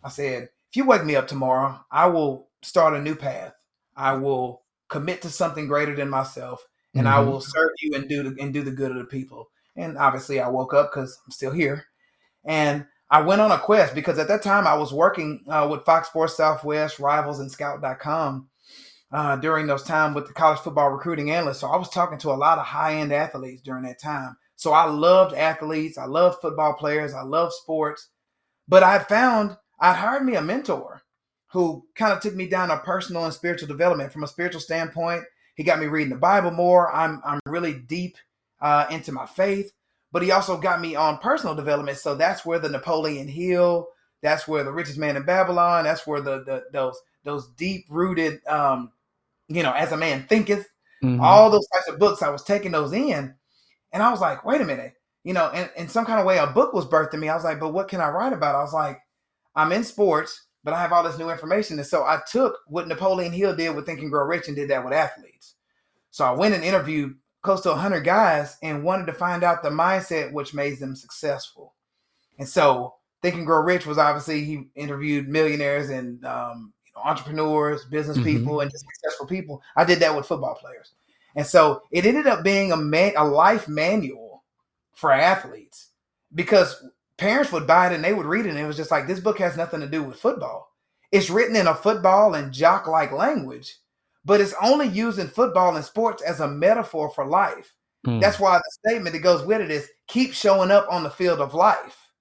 I 0.03 0.09
said, 0.09 0.43
if 0.70 0.76
you 0.76 0.86
wake 0.86 1.03
me 1.03 1.15
up 1.15 1.28
tomorrow, 1.28 1.80
I 1.91 2.07
will 2.07 2.47
start 2.61 2.93
a 2.93 3.01
new 3.01 3.15
path. 3.15 3.53
I 3.95 4.13
will 4.13 4.61
commit 4.89 5.22
to 5.24 5.30
something 5.30 5.68
greater 5.68 5.95
than 5.95 6.09
myself, 6.09 6.65
and 6.93 7.05
mm-hmm. 7.05 7.15
I 7.15 7.20
will 7.20 7.41
serve 7.41 7.72
you 7.82 7.95
and 7.95 8.07
do 8.07 8.24
the, 8.24 8.41
and 8.41 8.53
do 8.53 8.63
the 8.63 8.72
good 8.72 8.91
of 8.91 8.97
the 8.97 9.05
people. 9.05 9.49
And 9.76 9.97
obviously, 9.97 10.39
I 10.39 10.49
woke 10.49 10.74
up 10.74 10.91
because 10.91 11.20
I'm 11.26 11.32
still 11.32 11.51
here. 11.51 11.86
And 12.45 12.86
I 13.09 13.22
went 13.22 13.41
on 13.41 13.51
a 13.51 13.59
quest 13.59 13.95
because 13.95 14.20
at 14.20 14.28
that 14.28 14.43
time 14.43 14.68
I 14.68 14.76
was 14.76 14.93
working 14.93 15.43
uh, 15.47 15.68
with 15.70 15.86
Fox 15.86 16.09
Sports 16.09 16.36
Southwest, 16.36 16.99
Rivals, 16.99 17.39
and 17.39 17.51
Scout.com 17.51 18.49
uh, 19.11 19.36
during 19.38 19.68
those 19.68 19.84
time 19.84 20.13
with 20.13 20.28
the 20.28 20.34
college 20.34 20.59
football 20.59 20.89
recruiting 20.89 21.32
analyst. 21.32 21.61
So 21.61 21.68
I 21.68 21.78
was 21.78 21.89
talking 21.89 22.18
to 22.20 22.32
a 22.32 22.34
lot 22.34 22.57
of 22.57 22.65
high 22.65 22.95
end 22.95 23.13
athletes 23.13 23.61
during 23.61 23.84
that 23.84 23.99
time. 23.99 24.36
So 24.58 24.74
I 24.74 24.86
loved 24.86 25.34
athletes, 25.34 25.97
I 25.97 26.05
loved 26.05 26.41
football 26.41 26.74
players, 26.74 27.14
I 27.14 27.22
loved 27.22 27.53
sports. 27.53 28.10
But 28.68 28.84
I 28.84 28.99
found 28.99 29.55
I'd 29.80 29.95
hired 29.95 30.26
me 30.26 30.36
a 30.36 30.41
mentor 30.41 31.01
who 31.51 31.86
kind 31.95 32.12
of 32.12 32.20
took 32.20 32.36
me 32.36 32.47
down 32.47 32.72
a 32.72 32.80
personal 32.80 33.24
and 33.24 33.34
spiritual 33.34 33.68
development 33.68 34.12
from 34.12 34.24
a 34.24 34.28
spiritual 34.28 34.60
standpoint. 34.60 35.24
He 35.55 35.64
got 35.64 35.80
me 35.80 35.86
reading 35.86 36.10
the 36.10 36.18
Bible 36.20 36.51
more. 36.51 36.91
I'm 36.91 37.22
I'm 37.24 37.39
really 37.45 37.74
deep 37.74 38.18
uh, 38.60 38.88
into 38.89 39.12
my 39.12 39.26
faith, 39.26 39.72
but 40.12 40.24
he 40.24 40.32
also 40.32 40.58
got 40.58 40.82
me 40.82 40.95
on 40.95 41.20
personal 41.20 41.55
development. 41.55 41.97
So 41.97 42.16
that's 42.16 42.45
where 42.45 42.60
the 42.60 42.70
Napoleon 42.70 43.28
Hill, 43.28 43.88
that's 44.22 44.47
where 44.47 44.64
the 44.64 44.72
richest 44.72 44.97
man 44.97 45.16
in 45.16 45.24
Babylon, 45.24 45.84
that's 45.84 46.05
where 46.05 46.22
the, 46.22 46.43
the 46.43 46.64
those 46.74 46.99
those 47.24 47.47
deep 47.51 47.86
rooted, 47.89 48.45
um, 48.47 48.91
you 49.47 49.62
know, 49.62 49.74
as 49.74 49.91
a 49.91 49.97
man 49.97 50.26
thinketh, 50.28 50.68
mm-hmm. 51.03 51.22
all 51.22 51.49
those 51.49 51.68
types 51.68 51.88
of 51.88 51.99
books. 51.99 52.22
I 52.22 52.30
was 52.30 52.43
taking 52.43 52.72
those 52.72 52.93
in, 52.93 53.36
and 53.98 54.04
I 54.04 54.12
was 54.12 54.22
like, 54.22 54.45
wait 54.45 54.62
a 54.62 54.64
minute, 54.64 54.93
you 55.24 55.34
know, 55.34 55.50
in, 55.50 55.68
in 55.76 55.89
some 55.89 56.06
kind 56.06 56.20
of 56.20 56.26
way, 56.28 56.38
a 56.38 56.45
book 56.45 56.72
was 56.72 56.86
birthed 56.86 57.16
in 57.16 57.20
me. 57.20 57.30
I 57.30 57.36
was 57.36 57.43
like, 57.43 57.60
but 57.60 57.74
what 57.74 57.88
can 57.88 58.00
I 58.00 58.10
write 58.10 58.32
about? 58.32 58.54
I 58.54 58.62
was 58.62 58.74
like, 58.74 59.00
I'm 59.56 59.72
in 59.72 59.84
sports, 59.84 60.45
but 60.64 60.76
I 60.76 60.80
have 60.80 60.93
all 60.93 61.02
this 61.02 61.18
new 61.18 61.32
information, 61.32 61.80
and 61.80 61.88
so 61.88 62.04
I 62.04 62.20
took 62.32 62.60
what 62.68 62.88
Napoleon 62.88 63.32
Hill 63.32 63.56
did 63.56 63.76
with 63.76 63.88
Think 63.88 64.02
and 64.02 64.12
Grow 64.12 64.24
Rich 64.24 64.50
and 64.50 64.56
did 64.56 64.70
that 64.70 64.84
with 64.84 64.93
athletes. 64.93 65.56
So 66.12 66.26
I 66.26 66.32
went 66.32 66.54
and 66.54 66.64
interviewed 66.64 67.16
close 67.41 67.62
to 67.62 67.70
100 67.70 68.02
guys 68.02 68.56
and 68.62 68.84
wanted 68.84 69.08
to 69.08 69.14
find 69.14 69.43
out 69.43 69.64
the 69.64 69.70
mindset 69.72 70.32
which 70.32 70.54
made 70.54 70.78
them 70.78 70.95
successful. 70.95 71.74
And 72.38 72.48
so, 72.48 72.98
Think 73.24 73.34
and 73.34 73.48
Grow 73.48 73.64
Rich 73.64 73.88
was 73.88 73.98
obviously 73.98 74.45
he 74.45 74.68
interviewed 74.76 75.28
millionaires 75.28 75.89
and 75.89 76.24
um, 76.24 76.72
entrepreneurs, 77.04 77.86
business 77.86 78.18
mm-hmm. 78.18 78.28
people, 78.28 78.60
and 78.60 78.70
just 78.70 78.86
successful 78.93 79.26
people. 79.26 79.64
I 79.76 79.86
did 79.86 79.98
that 80.02 80.16
with 80.16 80.28
football 80.28 80.54
players, 80.54 80.93
and 81.36 81.46
so 81.46 81.82
it 81.92 82.06
ended 82.06 82.28
up 82.28 82.44
being 82.44 82.72
a 82.72 82.78
man 82.78 83.14
a 83.18 83.26
life 83.26 83.68
manual 83.68 84.44
for 84.94 85.12
athletes 85.12 85.90
because 86.34 86.84
parents 87.18 87.52
would 87.52 87.68
buy 87.68 87.88
it 87.88 87.94
and 87.94 88.04
they 88.04 88.14
would 88.14 88.26
read 88.26 88.46
it, 88.46 88.50
and 88.50 88.60
it 88.60 88.68
was 88.68 88.78
just 88.78 88.92
like 88.92 89.08
this 89.08 89.20
book 89.20 89.40
has 89.40 89.58
nothing 89.58 89.82
to 89.82 89.88
do 89.88 90.04
with 90.04 90.20
football. 90.20 90.72
It's 91.12 91.30
written 91.30 91.56
in 91.56 91.68
a 91.68 91.76
football 91.76 92.36
and 92.36 92.52
jock 92.52 92.88
like 92.88 93.12
language 93.12 93.78
but 94.28 94.42
it's 94.42 94.54
only 94.62 94.90
used 94.90 95.20
in 95.20 95.28
football 95.30 95.78
and 95.78 95.86
sports 95.86 96.22
as 96.22 96.42
a 96.42 96.48
metaphor 96.50 97.10
for 97.10 97.26
life. 97.26 97.74
Mm. 98.06 98.20
That's 98.20 98.42
why 98.42 98.58
the 98.58 98.90
statement 98.90 99.14
that 99.14 99.22
goes 99.22 99.46
with 99.46 99.62
it 99.62 99.72
is 99.72 99.90
keep 100.10 100.34
showing 100.34 100.70
up 100.70 100.86
on 100.92 101.04
the 101.04 101.10
field 101.10 101.40
of 101.40 101.54
life, 101.54 102.12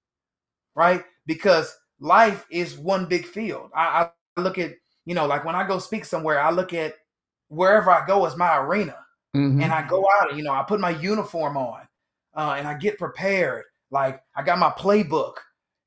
right? 0.73 1.03
Because 1.25 1.77
life 1.99 2.45
is 2.49 2.77
one 2.77 3.07
big 3.07 3.25
field. 3.25 3.71
I, 3.75 4.09
I 4.37 4.41
look 4.41 4.57
at, 4.57 4.75
you 5.03 5.15
know, 5.15 5.27
like 5.27 5.43
when 5.43 5.55
I 5.55 5.67
go 5.67 5.79
speak 5.79 6.05
somewhere, 6.05 6.39
I 6.39 6.49
look 6.49 6.73
at 6.73 6.95
wherever 7.49 7.91
I 7.91 8.05
go 8.05 8.25
is 8.25 8.35
my 8.35 8.57
arena. 8.57 8.95
Mm-hmm. 9.35 9.61
And 9.61 9.71
I 9.71 9.87
go 9.87 10.07
out, 10.19 10.35
you 10.35 10.43
know, 10.43 10.53
I 10.53 10.63
put 10.63 10.79
my 10.79 10.89
uniform 10.89 11.57
on 11.57 11.81
uh, 12.35 12.55
and 12.57 12.67
I 12.67 12.75
get 12.75 12.97
prepared. 12.97 13.65
Like 13.91 14.21
I 14.35 14.43
got 14.43 14.59
my 14.59 14.69
playbook. 14.69 15.33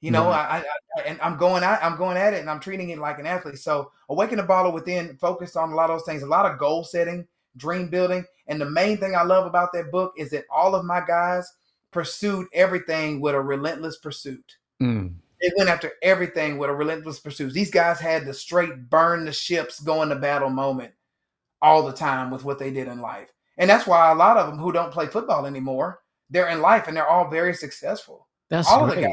You 0.00 0.10
know, 0.10 0.30
I, 0.30 0.64
I, 0.96 1.00
and 1.04 1.20
I'm 1.20 1.36
going 1.36 1.62
at 1.62 1.84
I'm 1.84 1.98
going 1.98 2.16
at 2.16 2.32
it, 2.32 2.40
and 2.40 2.48
I'm 2.48 2.58
treating 2.58 2.88
it 2.88 2.98
like 2.98 3.18
an 3.18 3.26
athlete. 3.26 3.58
So, 3.58 3.92
awaken 4.08 4.38
the 4.38 4.44
baller 4.44 4.72
within, 4.72 5.14
focused 5.18 5.58
on 5.58 5.72
a 5.72 5.74
lot 5.74 5.90
of 5.90 5.98
those 5.98 6.06
things, 6.06 6.22
a 6.22 6.26
lot 6.26 6.50
of 6.50 6.58
goal 6.58 6.84
setting, 6.84 7.26
dream 7.58 7.90
building, 7.90 8.24
and 8.46 8.58
the 8.58 8.70
main 8.70 8.96
thing 8.96 9.14
I 9.14 9.24
love 9.24 9.44
about 9.44 9.74
that 9.74 9.92
book 9.92 10.14
is 10.16 10.30
that 10.30 10.46
all 10.50 10.74
of 10.74 10.86
my 10.86 11.02
guys 11.06 11.52
pursued 11.90 12.46
everything 12.54 13.20
with 13.20 13.34
a 13.34 13.40
relentless 13.40 13.98
pursuit. 13.98 14.56
Mm. 14.82 15.16
They 15.42 15.50
went 15.58 15.68
after 15.68 15.92
everything 16.00 16.56
with 16.56 16.70
a 16.70 16.74
relentless 16.74 17.20
pursuit. 17.20 17.52
These 17.52 17.70
guys 17.70 18.00
had 18.00 18.24
the 18.24 18.32
straight 18.32 18.88
burn 18.88 19.26
the 19.26 19.32
ships, 19.32 19.80
going 19.80 20.08
to 20.08 20.16
battle 20.16 20.48
moment 20.48 20.92
all 21.62 21.86
the 21.86 21.92
time 21.92 22.30
with 22.30 22.44
what 22.44 22.58
they 22.58 22.70
did 22.70 22.88
in 22.88 23.00
life, 23.00 23.32
and 23.58 23.68
that's 23.68 23.86
why 23.86 24.10
a 24.10 24.14
lot 24.14 24.36
of 24.36 24.46
them 24.48 24.58
who 24.58 24.72
don't 24.72 24.92
play 24.92 25.06
football 25.06 25.46
anymore, 25.46 26.00
they're 26.30 26.48
in 26.48 26.60
life 26.60 26.88
and 26.88 26.96
they're 26.96 27.08
all 27.08 27.28
very 27.28 27.54
successful. 27.54 28.26
That's 28.48 28.68
all 28.68 28.86
great. 28.86 29.06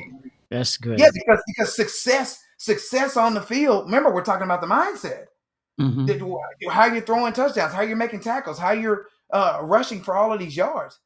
That's 0.49 0.77
good. 0.77 0.99
Yeah, 0.99 1.09
because 1.13 1.41
because 1.47 1.75
success 1.75 2.41
success 2.57 3.17
on 3.17 3.33
the 3.33 3.41
field. 3.41 3.85
Remember, 3.85 4.13
we're 4.13 4.23
talking 4.23 4.45
about 4.45 4.61
the 4.61 4.67
mindset. 4.67 5.25
Mm-hmm. 5.79 6.69
How 6.69 6.85
you're 6.85 7.01
throwing 7.01 7.33
touchdowns, 7.33 7.73
how 7.73 7.83
you're 7.83 7.95
making 7.95 8.21
tackles, 8.21 8.57
how 8.57 8.71
you're 8.71 9.07
uh, 9.31 9.59
rushing 9.61 10.01
for 10.01 10.15
all 10.15 10.33
of 10.33 10.39
these 10.39 10.57
yards. 10.57 10.99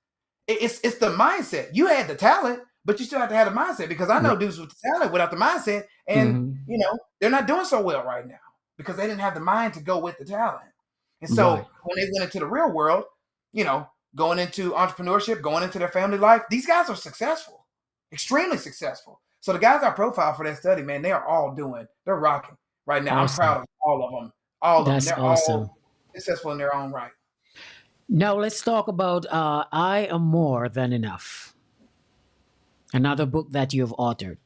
It's 0.48 0.80
it's 0.84 0.98
the 0.98 1.12
mindset. 1.12 1.70
You 1.74 1.88
had 1.88 2.08
the 2.08 2.16
talent, 2.16 2.62
but 2.86 3.00
you 3.00 3.06
still 3.06 3.20
have 3.20 3.30
to 3.30 3.36
have 3.36 3.54
the 3.54 3.60
mindset. 3.60 3.90
Because 3.90 4.10
I 4.10 4.22
know 4.22 4.36
dudes 4.36 4.60
with 4.60 4.70
the 4.70 4.90
talent 4.92 5.12
without 5.12 5.32
the 5.32 5.38
mindset, 5.38 5.86
and 6.08 6.36
mm-hmm. 6.36 6.72
you 6.72 6.78
know 6.78 6.98
they're 7.20 7.30
not 7.30 7.48
doing 7.48 7.66
so 7.66 7.82
well 7.82 8.04
right 8.04 8.28
now 8.28 8.36
because 8.78 8.96
they 8.96 9.08
didn't 9.08 9.20
have 9.20 9.34
the 9.34 9.40
mind 9.40 9.74
to 9.74 9.82
go 9.82 10.00
with 10.00 10.18
the 10.18 10.26
talent. 10.26 10.71
And 11.22 11.30
so 11.30 11.56
right. 11.56 11.66
when 11.84 11.98
they 11.98 12.10
went 12.14 12.26
into 12.26 12.40
the 12.40 12.48
real 12.48 12.72
world, 12.72 13.06
you 13.54 13.64
know, 13.64 13.88
going 14.16 14.40
into 14.40 14.72
entrepreneurship, 14.72 15.42
going 15.42 15.64
into 15.64 15.80
their 15.80 15.90
family 15.90 16.18
life, 16.18 16.42
these 16.50 16.66
guys 16.66 16.90
are 16.90 16.96
successful, 16.96 17.66
extremely 18.12 18.58
successful. 18.58 19.22
So 19.40 19.54
the 19.54 19.60
guys 19.60 19.84
I 19.84 19.92
profile 19.92 20.34
for 20.34 20.46
that 20.46 20.58
study, 20.58 20.82
man, 20.84 21.02
they 21.02 21.12
are 21.12 21.26
all 21.26 21.54
doing, 21.54 21.88
they're 22.06 22.16
rocking 22.16 22.58
right 22.86 23.04
now. 23.04 23.24
Awesome. 23.24 23.44
I'm 23.44 23.48
proud 23.48 23.62
of 23.62 23.68
all 23.82 24.06
of 24.06 24.12
them. 24.12 24.34
All 24.62 24.80
of 24.82 24.86
That's 24.88 25.06
them. 25.06 25.16
They're 25.18 25.26
awesome. 25.26 25.62
all 25.62 25.78
successful 26.14 26.52
in 26.52 26.58
their 26.58 26.76
own 26.76 26.92
right. 26.92 27.12
Now 28.10 28.36
let's 28.36 28.62
talk 28.62 28.88
about 28.88 29.26
uh, 29.28 29.66
I 29.72 30.08
Am 30.12 30.24
More 30.24 30.68
Than 30.68 30.92
Enough. 30.92 31.56
Another 32.94 33.26
book 33.26 33.52
that 33.52 33.74
you've 33.74 33.94
authored. 33.94 34.38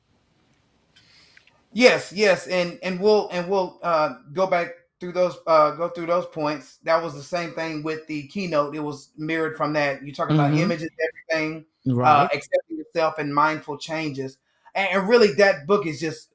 Yes, 1.73 2.13
yes, 2.13 2.47
and 2.47 2.79
and 2.83 3.01
we'll 3.01 3.27
and 3.29 3.49
we'll 3.49 3.79
uh, 3.81 4.13
go 4.31 4.47
back 4.47 4.69
through 4.99 5.13
those 5.13 5.37
uh, 5.47 5.71
go 5.71 5.89
through 5.89 6.07
those 6.07 6.25
points. 6.27 6.79
That 6.83 7.01
was 7.01 7.13
the 7.13 7.23
same 7.23 7.53
thing 7.53 7.83
with 7.83 8.05
the 8.07 8.27
keynote. 8.27 8.75
It 8.75 8.79
was 8.79 9.09
mirrored 9.17 9.57
from 9.57 9.73
that. 9.73 10.03
You 10.03 10.13
talk 10.13 10.29
about 10.29 10.51
mm-hmm. 10.51 10.61
images, 10.61 10.89
everything, 11.31 11.65
uh, 11.89 11.95
right. 11.95 12.23
uh, 12.23 12.29
accepting 12.33 12.77
yourself, 12.77 13.19
and 13.19 13.33
mindful 13.33 13.77
changes 13.77 14.37
and 14.75 15.07
really 15.07 15.33
that 15.33 15.65
book 15.65 15.87
is 15.87 15.99
just 15.99 16.29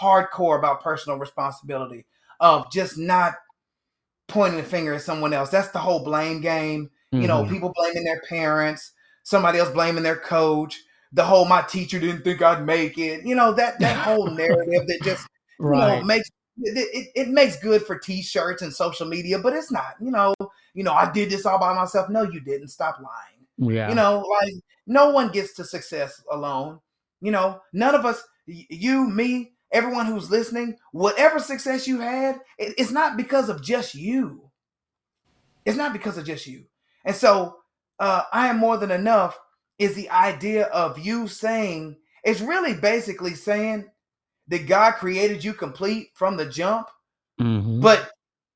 hardcore 0.00 0.58
about 0.58 0.82
personal 0.82 1.18
responsibility 1.18 2.06
of 2.40 2.70
just 2.72 2.98
not 2.98 3.34
pointing 4.26 4.56
the 4.56 4.64
finger 4.66 4.94
at 4.94 5.02
someone 5.02 5.32
else 5.32 5.50
that's 5.50 5.68
the 5.68 5.78
whole 5.78 6.02
blame 6.02 6.40
game 6.40 6.86
mm-hmm. 7.12 7.22
you 7.22 7.28
know 7.28 7.42
mm-hmm. 7.42 7.52
people 7.52 7.72
blaming 7.74 8.04
their 8.04 8.20
parents 8.28 8.92
somebody 9.22 9.58
else 9.58 9.70
blaming 9.70 10.02
their 10.02 10.16
coach 10.16 10.80
the 11.12 11.22
whole 11.22 11.44
my 11.44 11.60
teacher 11.62 12.00
didn't 12.00 12.22
think 12.22 12.40
i'd 12.40 12.64
make 12.64 12.96
it 12.98 13.24
you 13.24 13.34
know 13.34 13.52
that 13.52 13.78
that 13.78 13.96
whole 13.96 14.26
narrative 14.30 14.86
that 14.86 15.00
just 15.02 15.28
right. 15.58 15.96
you 15.96 16.00
know 16.00 16.06
makes 16.06 16.28
it, 16.64 16.88
it, 16.92 17.08
it, 17.14 17.28
makes 17.28 17.58
good 17.58 17.82
for 17.82 17.98
t-shirts 17.98 18.62
and 18.62 18.72
social 18.72 19.06
media 19.06 19.38
but 19.38 19.52
it's 19.52 19.70
not 19.70 19.94
you 20.00 20.10
know 20.10 20.34
you 20.74 20.82
know 20.82 20.92
i 20.92 21.10
did 21.10 21.30
this 21.30 21.46
all 21.46 21.58
by 21.58 21.74
myself. 21.74 22.08
No 22.08 22.22
you 22.22 22.40
didn't. 22.40 22.68
Stop 22.68 22.98
lying. 23.00 23.74
Yeah. 23.74 23.88
You 23.88 23.94
know 23.94 24.24
like 24.40 24.54
no 24.86 25.10
one 25.10 25.30
gets 25.30 25.54
to 25.54 25.64
success 25.64 26.22
alone. 26.30 26.80
You 27.20 27.30
know, 27.30 27.60
none 27.72 27.94
of 27.94 28.04
us, 28.04 28.22
you, 28.46 29.08
me, 29.08 29.52
everyone 29.70 30.06
who's 30.06 30.30
listening, 30.30 30.76
whatever 30.90 31.38
success 31.38 31.86
you 31.86 32.00
had, 32.00 32.40
it's 32.58 32.90
not 32.90 33.16
because 33.16 33.48
of 33.48 33.62
just 33.62 33.94
you. 33.94 34.50
It's 35.64 35.76
not 35.76 35.92
because 35.92 36.18
of 36.18 36.26
just 36.26 36.46
you. 36.46 36.64
And 37.04 37.14
so, 37.14 37.58
uh, 38.00 38.24
I 38.32 38.48
am 38.48 38.58
more 38.58 38.76
than 38.76 38.90
enough 38.90 39.38
is 39.78 39.94
the 39.94 40.10
idea 40.10 40.64
of 40.66 40.98
you 40.98 41.28
saying 41.28 41.96
it's 42.24 42.40
really 42.40 42.74
basically 42.74 43.34
saying 43.34 43.88
that 44.52 44.66
God 44.66 44.92
created 44.92 45.42
you 45.42 45.54
complete 45.54 46.10
from 46.14 46.36
the 46.36 46.46
jump, 46.46 46.88
Mhm. 47.40 47.80
but 47.80 48.12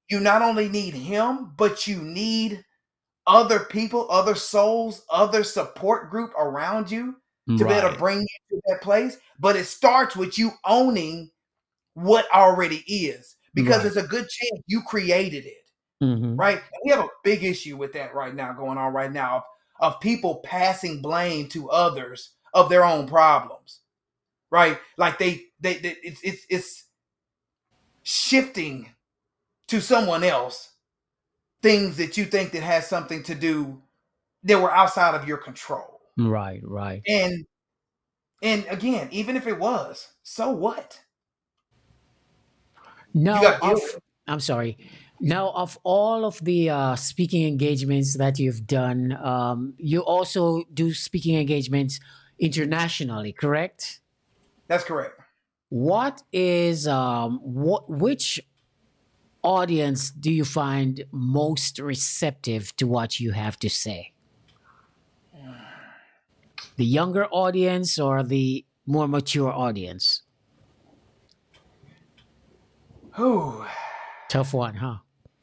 you 0.08 0.20
not 0.20 0.42
only 0.42 0.68
need 0.68 0.94
Him, 0.94 1.52
but 1.56 1.86
you 1.86 2.00
need 2.02 2.62
other 3.26 3.60
people, 3.60 4.06
other 4.10 4.34
souls, 4.34 5.04
other 5.10 5.42
support 5.42 6.10
group 6.10 6.32
around 6.38 6.90
you 6.90 7.16
to 7.56 7.64
be 7.64 7.72
able 7.72 7.90
to 7.90 7.96
bring 7.98 8.20
you 8.20 8.26
to 8.50 8.60
that 8.66 8.82
place. 8.82 9.16
But 9.40 9.56
it 9.56 9.64
starts 9.64 10.14
with 10.14 10.38
you 10.38 10.52
owning 10.64 11.30
what 11.94 12.30
already 12.32 12.84
is, 12.86 13.36
because 13.54 13.76
Right. 13.76 13.82
there's 13.84 14.04
a 14.04 14.06
good 14.06 14.28
chance 14.28 14.62
you 14.66 14.82
created 14.82 15.46
it 15.46 15.66
Mhm. 16.02 16.38
right? 16.38 16.58
And 16.58 16.80
we 16.84 16.90
have 16.90 17.00
a 17.00 17.08
big 17.24 17.42
issue 17.42 17.76
with 17.78 17.94
that 17.94 18.14
right 18.14 18.34
now 18.34 18.52
going 18.52 18.76
on 18.76 18.92
right 18.92 19.10
now 19.10 19.36
of, 19.80 19.94
of 19.94 20.00
people 20.00 20.36
passing 20.44 21.00
blame 21.00 21.48
to 21.48 21.70
others 21.70 22.32
of 22.52 22.68
their 22.68 22.84
own 22.84 23.06
problems, 23.08 23.80
right? 24.50 24.78
Like 24.98 25.18
they 25.18 25.46
they, 25.60 25.74
they 25.74 25.96
it's 26.02 26.20
it's 26.22 26.46
it's 26.48 26.84
shifting 28.02 28.90
to 29.68 29.80
someone 29.80 30.22
else 30.22 30.72
things 31.62 31.96
that 31.96 32.16
you 32.16 32.24
think 32.24 32.52
that 32.52 32.62
has 32.62 32.86
something 32.86 33.22
to 33.24 33.34
do 33.34 33.82
that 34.44 34.60
were 34.60 34.72
outside 34.72 35.14
of 35.14 35.26
your 35.26 35.38
control. 35.38 36.00
Right, 36.16 36.60
right. 36.62 37.02
And 37.08 37.46
and 38.42 38.64
again, 38.68 39.08
even 39.10 39.36
if 39.36 39.46
it 39.46 39.58
was, 39.58 40.08
so 40.22 40.50
what? 40.50 41.00
Now, 43.14 43.58
of. 43.62 43.80
I'm 44.28 44.40
sorry. 44.40 44.76
Now, 45.18 45.50
of 45.52 45.78
all 45.82 46.26
of 46.26 46.38
the 46.44 46.68
uh, 46.68 46.96
speaking 46.96 47.48
engagements 47.48 48.18
that 48.18 48.38
you've 48.38 48.66
done, 48.66 49.16
um, 49.22 49.74
you 49.78 50.00
also 50.00 50.64
do 50.72 50.92
speaking 50.92 51.36
engagements 51.36 51.98
internationally, 52.38 53.32
correct? 53.32 54.00
That's 54.68 54.84
correct. 54.84 55.18
What 55.68 56.22
is 56.32 56.86
um, 56.86 57.40
what 57.42 57.90
which 57.90 58.40
audience 59.42 60.10
do 60.10 60.32
you 60.32 60.44
find 60.44 61.04
most 61.12 61.78
receptive 61.78 62.74
to 62.76 62.86
what 62.86 63.20
you 63.20 63.32
have 63.32 63.58
to 63.60 63.68
say? 63.68 64.12
The 66.76 66.84
younger 66.84 67.26
audience 67.26 67.98
or 67.98 68.22
the 68.22 68.64
more 68.86 69.08
mature 69.08 69.52
audience? 69.52 70.22
Whew. 73.14 73.64
Tough 74.28 74.52
one, 74.52 74.74
huh? 74.74 74.96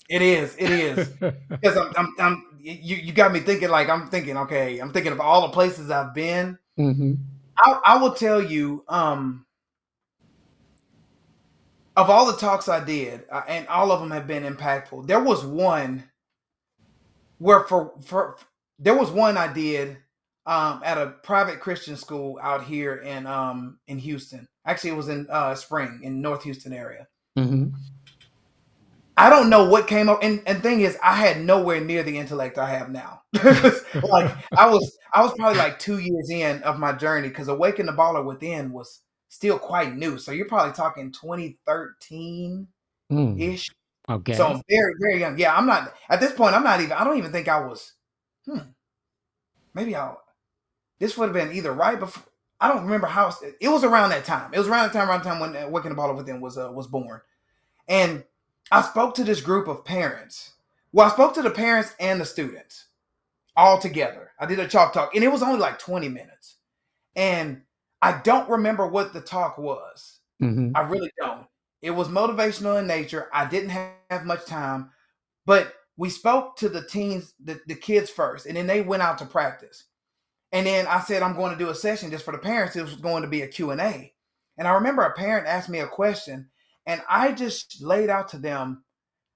It 0.09 0.21
is. 0.21 0.55
It 0.57 0.69
is. 0.69 1.07
because 1.19 1.77
I'm, 1.77 1.91
I'm, 1.97 2.13
I'm, 2.19 2.59
you, 2.59 2.95
you 2.97 3.13
got 3.13 3.31
me 3.31 3.39
thinking. 3.39 3.69
Like 3.69 3.89
I'm 3.89 4.09
thinking. 4.09 4.37
Okay, 4.37 4.79
I'm 4.79 4.91
thinking 4.91 5.11
of 5.11 5.19
all 5.19 5.41
the 5.43 5.53
places 5.53 5.89
I've 5.89 6.13
been. 6.13 6.59
hmm 6.77 7.13
I, 7.57 7.79
I 7.85 7.97
will 7.97 8.13
tell 8.13 8.41
you. 8.41 8.83
Um, 8.87 9.45
of 11.95 12.09
all 12.09 12.25
the 12.25 12.37
talks 12.37 12.67
I 12.67 12.83
did, 12.83 13.23
uh, 13.31 13.41
and 13.47 13.67
all 13.67 13.91
of 13.91 13.99
them 13.99 14.11
have 14.11 14.27
been 14.27 14.43
impactful. 14.43 15.07
There 15.07 15.23
was 15.23 15.45
one 15.45 16.03
where 17.37 17.61
for 17.61 17.93
for 18.01 18.37
there 18.79 18.97
was 18.97 19.11
one 19.11 19.37
I 19.37 19.51
did 19.51 19.97
um, 20.45 20.81
at 20.83 20.97
a 20.97 21.15
private 21.23 21.59
Christian 21.59 21.95
school 21.95 22.39
out 22.41 22.63
here 22.63 22.95
in 22.95 23.27
um, 23.27 23.79
in 23.87 23.99
Houston. 23.99 24.47
Actually, 24.65 24.91
it 24.91 24.97
was 24.97 25.09
in 25.09 25.27
uh, 25.29 25.55
Spring 25.55 25.99
in 26.03 26.21
North 26.21 26.43
Houston 26.43 26.73
area. 26.73 27.07
hmm 27.37 27.69
I 29.15 29.29
don't 29.29 29.49
know 29.51 29.69
what 29.69 29.87
came 29.87 30.09
up, 30.09 30.23
and 30.23 30.41
and 30.47 30.63
thing 30.63 30.81
is, 30.81 30.97
I 31.03 31.13
had 31.13 31.41
nowhere 31.41 31.79
near 31.79 32.01
the 32.01 32.17
intellect 32.17 32.57
I 32.57 32.67
have 32.69 32.89
now. 32.89 33.21
like 33.33 34.35
I 34.57 34.67
was, 34.67 34.97
I 35.13 35.21
was 35.21 35.33
probably 35.35 35.59
like 35.59 35.77
two 35.77 35.99
years 35.99 36.31
in 36.31 36.63
of 36.63 36.79
my 36.79 36.93
journey 36.93 37.27
because 37.27 37.47
Awaken 37.47 37.85
the 37.85 37.91
Baller 37.91 38.25
Within 38.25 38.71
was 38.71 39.01
still 39.33 39.57
quite 39.57 39.95
new. 39.95 40.17
So 40.19 40.31
you're 40.31 40.45
probably 40.47 40.73
talking 40.73 41.11
2013 41.11 42.67
Mm, 43.11 43.39
ish. 43.39 43.69
okay. 44.09 44.33
So 44.33 44.47
I'm 44.47 44.61
very, 44.69 44.93
very 44.99 45.19
young. 45.19 45.37
Yeah, 45.37 45.55
I'm 45.55 45.65
not 45.67 45.93
at 46.09 46.19
this 46.19 46.31
point. 46.31 46.55
I'm 46.55 46.63
not 46.63 46.79
even. 46.79 46.93
I 46.93 47.03
don't 47.03 47.17
even 47.17 47.31
think 47.31 47.47
I 47.47 47.59
was. 47.59 47.93
Hmm. 48.45 48.59
Maybe 49.73 49.95
I. 49.95 50.15
This 50.99 51.17
would 51.17 51.25
have 51.25 51.33
been 51.33 51.55
either 51.55 51.73
right 51.73 51.99
before. 51.99 52.23
I 52.61 52.69
don't 52.69 52.83
remember 52.83 53.07
how 53.07 53.33
it 53.59 53.67
was 53.67 53.83
around 53.83 54.09
that 54.11 54.23
time. 54.23 54.51
It 54.53 54.57
was 54.57 54.67
around 54.69 54.87
the 54.87 54.93
time, 54.97 55.09
around 55.09 55.23
the 55.23 55.29
time 55.29 55.39
when 55.41 55.55
Awaken 55.55 55.89
the 55.93 56.01
Baller 56.01 56.15
Within 56.15 56.39
was 56.39 56.57
uh, 56.57 56.71
was 56.71 56.87
born, 56.87 57.19
and 57.89 58.23
I 58.71 58.81
spoke 58.81 59.15
to 59.15 59.23
this 59.23 59.41
group 59.41 59.67
of 59.67 59.83
parents. 59.83 60.53
Well, 60.93 61.05
I 61.07 61.11
spoke 61.11 61.33
to 61.35 61.41
the 61.41 61.49
parents 61.51 61.93
and 61.99 62.21
the 62.21 62.25
students 62.25 62.85
all 63.57 63.79
together. 63.79 64.31
I 64.39 64.45
did 64.45 64.59
a 64.59 64.67
chalk 64.67 64.93
talk, 64.93 65.13
and 65.13 65.23
it 65.23 65.31
was 65.31 65.43
only 65.43 65.59
like 65.59 65.77
20 65.77 66.07
minutes. 66.07 66.55
And 67.15 67.63
I 68.03 68.21
don't 68.23 68.49
remember 68.49 68.85
what 68.85 69.13
the 69.13 69.21
talk 69.21 69.57
was. 69.57 70.19
Mhm. 70.41 70.73
I 70.75 70.81
really 70.81 71.11
don't. 71.17 71.47
It 71.81 71.91
was 71.91 72.09
motivational 72.09 72.79
in 72.79 72.87
nature. 72.87 73.29
I 73.33 73.45
didn't 73.45 73.69
have 74.09 74.25
much 74.25 74.45
time, 74.45 74.91
but 75.45 75.73
we 75.97 76.09
spoke 76.09 76.57
to 76.57 76.69
the 76.69 76.85
teens, 76.85 77.33
the, 77.43 77.61
the 77.67 77.75
kids 77.75 78.09
first, 78.09 78.45
and 78.45 78.57
then 78.57 78.67
they 78.67 78.81
went 78.81 79.03
out 79.03 79.17
to 79.19 79.25
practice. 79.25 79.85
And 80.51 80.67
then 80.67 80.85
I 80.87 80.99
said, 80.99 81.23
I'm 81.23 81.35
going 81.35 81.51
to 81.51 81.57
do 81.57 81.69
a 81.69 81.75
session 81.75 82.11
just 82.11 82.25
for 82.25 82.31
the 82.31 82.37
parents. 82.37 82.75
It 82.75 82.83
was 82.83 82.95
going 82.95 83.23
to 83.23 83.27
be 83.27 83.41
a 83.41 83.47
Q&A. 83.47 84.13
And 84.57 84.67
I 84.67 84.73
remember 84.73 85.03
a 85.03 85.13
parent 85.13 85.47
asked 85.47 85.69
me 85.69 85.79
a 85.79 85.87
question, 85.87 86.49
and 86.85 87.01
I 87.09 87.31
just 87.31 87.81
laid 87.81 88.09
out 88.09 88.27
to 88.29 88.37
them 88.37 88.83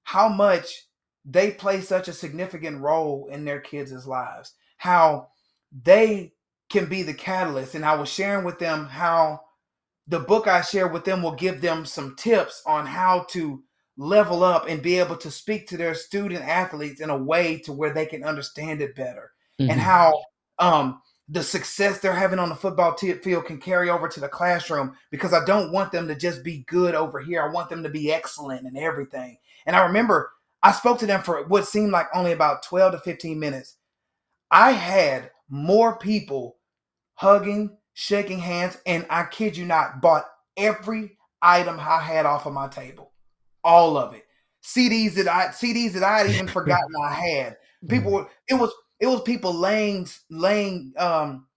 how 0.03 0.29
much 0.29 0.87
they 1.25 1.51
play 1.51 1.81
such 1.81 2.07
a 2.07 2.13
significant 2.13 2.79
role 2.81 3.27
in 3.31 3.45
their 3.45 3.59
kids' 3.59 4.05
lives, 4.05 4.53
how 4.77 5.29
they 5.83 6.33
can 6.69 6.87
be 6.87 7.03
the 7.03 7.13
catalyst. 7.13 7.75
And 7.75 7.85
I 7.85 7.95
was 7.95 8.09
sharing 8.09 8.45
with 8.45 8.59
them 8.59 8.85
how 8.85 9.41
the 10.07 10.19
book 10.19 10.47
I 10.47 10.61
share 10.61 10.87
with 10.87 11.03
them 11.05 11.21
will 11.21 11.33
give 11.33 11.61
them 11.61 11.85
some 11.85 12.15
tips 12.15 12.61
on 12.65 12.85
how 12.85 13.25
to 13.31 13.63
level 13.97 14.43
up 14.43 14.67
and 14.69 14.81
be 14.81 14.99
able 14.99 15.17
to 15.17 15.31
speak 15.31 15.67
to 15.67 15.77
their 15.77 15.93
student 15.95 16.43
athletes 16.43 17.01
in 17.01 17.09
a 17.09 17.17
way 17.17 17.57
to 17.59 17.73
where 17.73 17.93
they 17.93 18.05
can 18.05 18.23
understand 18.23 18.81
it 18.81 18.95
better 18.95 19.31
and 19.59 19.79
Mhm. 19.79 19.83
how 19.83 20.23
um, 20.59 21.01
the 21.29 21.43
success 21.43 21.99
they're 21.99 22.13
having 22.13 22.39
on 22.39 22.49
the 22.49 22.55
football 22.55 22.93
t- 22.95 23.11
field 23.13 23.45
can 23.45 23.59
carry 23.59 23.89
over 23.89 24.07
to 24.07 24.19
the 24.19 24.29
classroom 24.29 24.95
because 25.11 25.33
I 25.33 25.43
don't 25.45 25.71
want 25.71 25.91
them 25.91 26.07
to 26.07 26.15
just 26.15 26.43
be 26.43 26.63
good 26.67 26.95
over 26.95 27.19
here. 27.19 27.43
I 27.43 27.49
want 27.51 27.69
them 27.69 27.83
to 27.83 27.89
be 27.89 28.11
excellent 28.13 28.65
in 28.65 28.77
everything. 28.77 29.37
And 29.65 29.75
I 29.75 29.85
remember 29.85 30.31
I 30.63 30.71
spoke 30.71 30.99
to 30.99 31.05
them 31.05 31.21
for 31.21 31.43
what 31.47 31.67
seemed 31.67 31.91
like 31.91 32.07
only 32.13 32.31
about 32.31 32.63
12 32.63 32.93
to 32.93 32.99
15 32.99 33.39
minutes. 33.39 33.75
I 34.51 34.71
had 34.71 35.31
more 35.49 35.97
people 35.97 36.56
hugging, 37.17 37.77
shaking 37.93 38.39
hands, 38.39 38.77
and 38.85 39.05
I 39.09 39.25
kid 39.25 39.57
you 39.57 39.65
not, 39.65 40.01
bought 40.01 40.25
every 40.55 41.17
item 41.41 41.79
I 41.79 41.99
had 41.99 42.25
off 42.25 42.45
of 42.45 42.53
my 42.53 42.67
table. 42.67 43.11
All 43.63 43.97
of 43.97 44.13
it. 44.13 44.23
CDs 44.63 45.13
that 45.15 45.27
I 45.27 45.47
CDs 45.47 45.93
that 45.93 46.03
I 46.03 46.19
had 46.19 46.29
even 46.29 46.47
forgotten 46.47 46.91
I 47.03 47.13
had. 47.13 47.57
People 47.87 48.11
were 48.11 48.27
it 48.49 48.55
was 48.55 48.71
it 48.99 49.07
was 49.07 49.21
people 49.21 49.53
laying 49.53 50.07
laying 50.29 50.93
um 50.97 51.47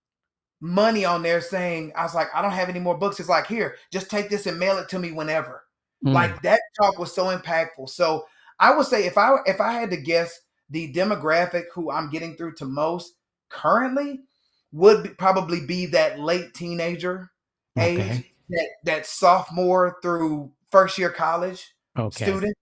money 0.61 1.05
on 1.05 1.23
there 1.23 1.41
saying, 1.41 1.93
I 1.97 2.03
was 2.03 2.15
like, 2.15 2.29
I 2.35 2.43
don't 2.43 2.53
have 2.53 2.69
any 2.69 2.81
more 2.81 2.97
books. 2.97 3.19
It's 3.19 3.29
like, 3.29 3.47
here, 3.47 3.77
just 3.91 4.11
take 4.11 4.29
this 4.29 4.47
and 4.47 4.59
mail 4.59 4.79
it 4.79 4.89
to 4.91 4.99
me 4.99 5.11
whenever. 5.13 5.65
Mm. 6.05 6.13
Like 6.13 6.43
that 6.43 6.61
talk 6.81 6.99
was 6.99 7.15
so 7.15 7.37
impactful. 7.37 7.89
So 7.89 8.27
I 8.59 8.75
would 8.75 8.87
say 8.87 9.07
if 9.07 9.19
I 9.19 9.37
if 9.47 9.61
I 9.61 9.73
had 9.73 9.91
to 9.91 9.97
guess 9.97 10.39
the 10.71 10.93
demographic 10.93 11.65
who 11.75 11.91
I'm 11.91 12.11
getting 12.11 12.37
through 12.37 12.55
to 12.57 12.65
most 12.65 13.15
currently 13.49 14.21
would 14.73 15.03
be, 15.03 15.09
probably 15.11 15.65
be 15.67 15.87
that 15.87 16.19
late 16.21 16.55
teenager 16.55 17.31
age, 17.79 17.99
Okay. 17.99 18.33
that 18.51 18.69
that 18.85 19.07
sophomore 19.07 19.99
through 20.03 20.53
first 20.71 20.99
year 20.99 21.11
college 21.11 21.75
Okay. 21.99 22.25
student. 22.25 22.57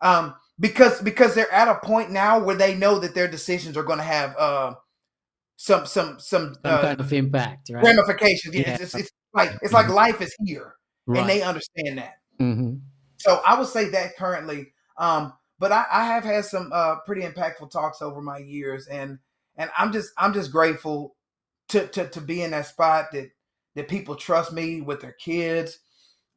Um, 0.00 0.34
because 0.58 1.00
because 1.00 1.34
they're 1.34 1.52
at 1.52 1.68
a 1.68 1.76
point 1.86 2.10
now 2.10 2.38
where 2.42 2.56
they 2.56 2.74
know 2.74 2.98
that 2.98 3.14
their 3.14 3.28
decisions 3.28 3.76
are 3.76 3.82
going 3.82 3.98
to 3.98 4.04
have 4.04 4.36
uh, 4.36 4.74
some 5.56 5.86
some 5.86 6.18
some 6.18 6.54
Some 6.54 6.60
uh, 6.64 6.82
kind 6.82 7.00
of 7.00 7.12
impact, 7.12 7.70
right? 7.72 7.84
ramifications. 7.84 8.54
Yeah. 8.54 8.74
It's, 8.74 8.82
it's, 8.82 8.94
it's 8.94 9.10
like 9.32 9.50
it's 9.62 9.72
like 9.72 9.88
life 9.88 10.20
is 10.20 10.34
here, 10.44 10.74
right. 11.06 11.20
and 11.20 11.28
they 11.28 11.42
understand 11.42 11.98
that. 11.98 12.14
hmm 12.38 12.74
So 13.18 13.40
I 13.46 13.58
would 13.58 13.68
say 13.68 13.88
that 13.90 14.16
currently. 14.16 14.72
Um, 14.98 15.32
but 15.58 15.72
I, 15.72 15.86
I 15.90 16.04
have 16.06 16.24
had 16.24 16.44
some 16.44 16.70
uh, 16.72 16.96
pretty 17.06 17.22
impactful 17.22 17.70
talks 17.70 18.02
over 18.02 18.20
my 18.20 18.38
years, 18.38 18.88
and 18.88 19.18
and 19.56 19.70
I'm 19.78 19.92
just 19.92 20.10
I'm 20.18 20.32
just 20.32 20.50
grateful 20.50 21.14
to 21.72 21.86
to 21.88 22.08
to 22.08 22.20
be 22.20 22.42
in 22.42 22.52
that 22.52 22.66
spot 22.66 23.06
that 23.12 23.30
that 23.74 23.88
people 23.88 24.16
trust 24.16 24.52
me 24.52 24.80
with 24.80 25.00
their 25.00 25.12
kids. 25.12 25.78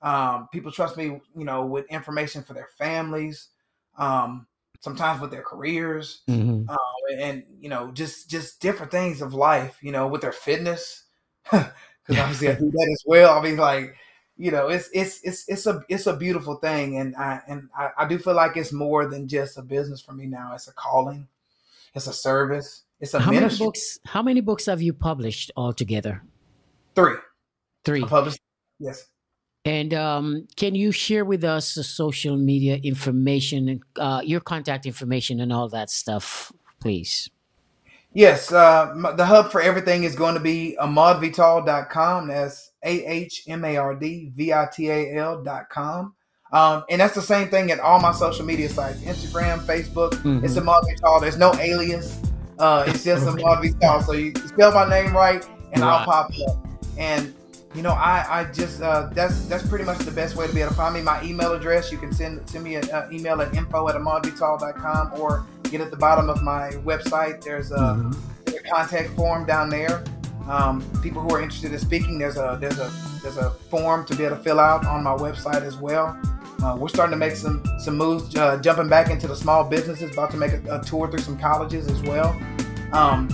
Um, 0.02 0.48
people 0.52 0.72
trust 0.72 0.98
me, 0.98 1.06
you 1.36 1.46
know, 1.46 1.66
with 1.66 1.86
information 1.88 2.44
for 2.44 2.54
their 2.54 2.70
families. 2.78 3.50
Um, 3.98 4.48
sometimes 4.82 5.22
with 5.22 5.32
their 5.32 5.42
careers, 5.44 6.22
hmm 6.28 6.66
um, 6.68 6.78
and 7.20 7.44
you 7.60 7.70
know, 7.70 7.92
just 7.92 8.30
just 8.30 8.62
different 8.62 8.92
things 8.92 9.22
of 9.22 9.34
life. 9.34 9.78
You 9.82 9.92
know, 9.92 10.08
with 10.08 10.22
their 10.22 10.32
fitness, 10.32 11.04
because 11.52 12.18
obviously 12.18 12.50
I 12.50 12.54
do 12.54 12.72
that 12.72 12.90
as 12.92 13.04
well. 13.06 13.38
I 13.38 13.42
mean, 13.44 13.58
like 13.58 13.96
you 14.38 14.52
know, 14.52 14.68
it's 14.70 14.90
it's 14.94 15.22
it's 15.24 15.46
it's 15.48 15.66
a 15.68 15.84
it's 15.90 16.08
a 16.08 16.18
beautiful 16.18 16.56
thing, 16.56 16.98
and 16.98 17.16
I 17.16 17.42
and 17.48 17.70
I, 17.78 17.90
I 18.00 18.08
do 18.08 18.18
feel 18.20 18.36
like 18.36 18.58
it's 18.58 18.74
more 18.74 19.08
than 19.08 19.28
just 19.28 19.58
a 19.58 19.62
business 19.62 20.02
for 20.02 20.14
me 20.14 20.28
now. 20.28 20.54
It's 20.54 20.68
a 20.68 20.74
calling, 20.74 21.28
it's 21.96 22.08
a 22.08 22.14
service, 22.14 22.84
It's 23.00 23.14
a 23.14 23.20
how 23.20 23.32
many 23.32 23.56
books? 23.58 24.00
How 24.06 24.22
many 24.22 24.42
books 24.42 24.66
have 24.68 24.82
you 24.82 24.94
published 24.94 25.52
altogether? 25.56 26.24
Three. 26.96 27.16
Three. 27.84 28.04
I 28.04 28.08
published. 28.08 28.40
Yes. 28.80 29.06
And 29.66 29.94
um, 29.94 30.48
can 30.56 30.76
you 30.76 30.92
share 30.92 31.26
with 31.26 31.44
us 31.44 31.74
the 31.74 31.84
social 31.84 32.38
media 32.38 32.76
information, 32.78 33.82
uh, 34.00 34.22
your 34.24 34.40
contact 34.40 34.86
information, 34.86 35.40
and 35.40 35.52
all 35.52 35.68
that 35.70 35.90
stuff, 35.90 36.52
please? 36.80 37.30
Yes. 38.14 38.52
Uh, 38.52 38.94
the 39.18 39.26
hub 39.26 39.52
for 39.52 39.60
everything 39.62 40.04
is 40.04 40.16
going 40.16 40.36
to 40.36 40.40
be 40.40 40.78
ahmardvital.com. 40.80 42.28
That's 42.28 42.72
A 42.84 43.06
H 43.06 43.44
M 43.48 43.66
A 43.66 43.76
R 43.78 43.96
D 43.96 44.32
V 44.36 44.54
I 44.54 44.68
T 44.72 44.90
A 44.90 45.16
L.com. 45.18 46.14
Um, 46.52 46.84
and 46.90 47.02
that's 47.02 47.16
the 47.16 47.22
same 47.22 47.50
thing 47.50 47.72
at 47.72 47.80
all 47.80 48.00
my 48.00 48.14
social 48.14 48.46
media 48.46 48.70
sites 48.70 49.02
Instagram, 49.02 49.60
Facebook. 49.66 50.14
It's 50.44 50.54
Mhm. 50.56 50.62
Ahmard 50.62 50.84
Vital. 50.86 51.20
There's 51.20 51.38
no 51.38 51.54
alias. 51.56 52.18
Uh, 52.60 52.86
it's 52.88 53.04
just 53.04 53.26
Ahmard 53.26 53.62
Vital. 53.80 54.02
So 54.02 54.14
you 54.14 54.34
spell 54.48 54.72
my 54.74 54.88
name 54.90 55.14
right, 55.16 55.46
and 55.74 55.84
I'll 55.84 56.06
pop 56.06 56.32
up. 56.48 56.58
And 56.98 57.34
you 57.74 57.82
know, 57.82 57.92
I, 57.92 58.26
I 58.30 58.44
just 58.54 58.82
uh, 58.82 59.10
that's 59.14 59.46
that's 59.48 59.68
pretty 59.68 59.84
much 59.84 59.98
the 60.00 60.12
best 60.12 60.36
way 60.38 60.48
to 60.48 60.54
be 60.54 60.62
able 60.62 60.70
to 60.72 60.76
find 60.78 60.94
me. 60.96 61.02
My 61.02 61.22
email 61.24 61.52
address, 61.54 61.92
you 61.92 61.98
can 61.98 62.14
send 62.14 62.48
send 62.50 62.64
me 62.64 62.76
an 62.76 62.90
uh, 62.92 63.10
email 63.12 63.42
at 63.42 63.54
info 63.54 63.90
at 63.90 63.96
ahmardvital.com 63.96 65.20
or 65.20 65.46
get 65.64 65.82
at 65.82 65.92
the 65.92 65.98
bottom 65.98 66.30
of 66.30 66.42
my 66.42 66.70
website. 66.86 67.42
There's 67.44 67.72
a, 67.72 67.76
Mhm. 67.76 68.16
a 68.48 68.60
contact 68.70 69.10
form 69.16 69.46
down 69.46 69.70
there. 69.70 70.04
Um, 70.48 70.84
people 71.02 71.22
who 71.24 71.34
are 71.36 71.42
interested 71.42 71.74
in 71.74 71.80
speaking, 71.80 72.20
there's 72.20 72.38
a 72.38 72.58
there's 72.62 72.80
a 72.80 72.90
there's 73.24 73.38
a 73.38 73.50
form 73.70 74.06
to 74.06 74.16
be 74.16 74.24
able 74.24 74.38
to 74.38 74.44
fill 74.44 74.60
out 74.60 74.86
on 74.86 75.04
my 75.04 75.16
website 75.16 75.64
as 75.64 75.76
well. 75.76 76.16
Uh, 76.66 76.76
we're 76.76 76.88
starting 76.88 77.12
to 77.12 77.18
make 77.18 77.36
some 77.36 77.64
some 77.78 77.96
moves, 77.96 78.36
uh, 78.36 78.58
jumping 78.58 78.90
back 78.90 79.12
into 79.12 79.28
the 79.28 79.36
small 79.36 79.64
businesses. 79.64 80.12
About 80.12 80.32
to 80.32 80.38
make 80.38 80.52
a, 80.52 80.80
a 80.80 80.84
tour 80.84 81.08
through 81.08 81.20
some 81.20 81.38
colleges 81.38 81.88
as 81.88 82.02
well. 82.02 82.36
Um, 82.92 83.30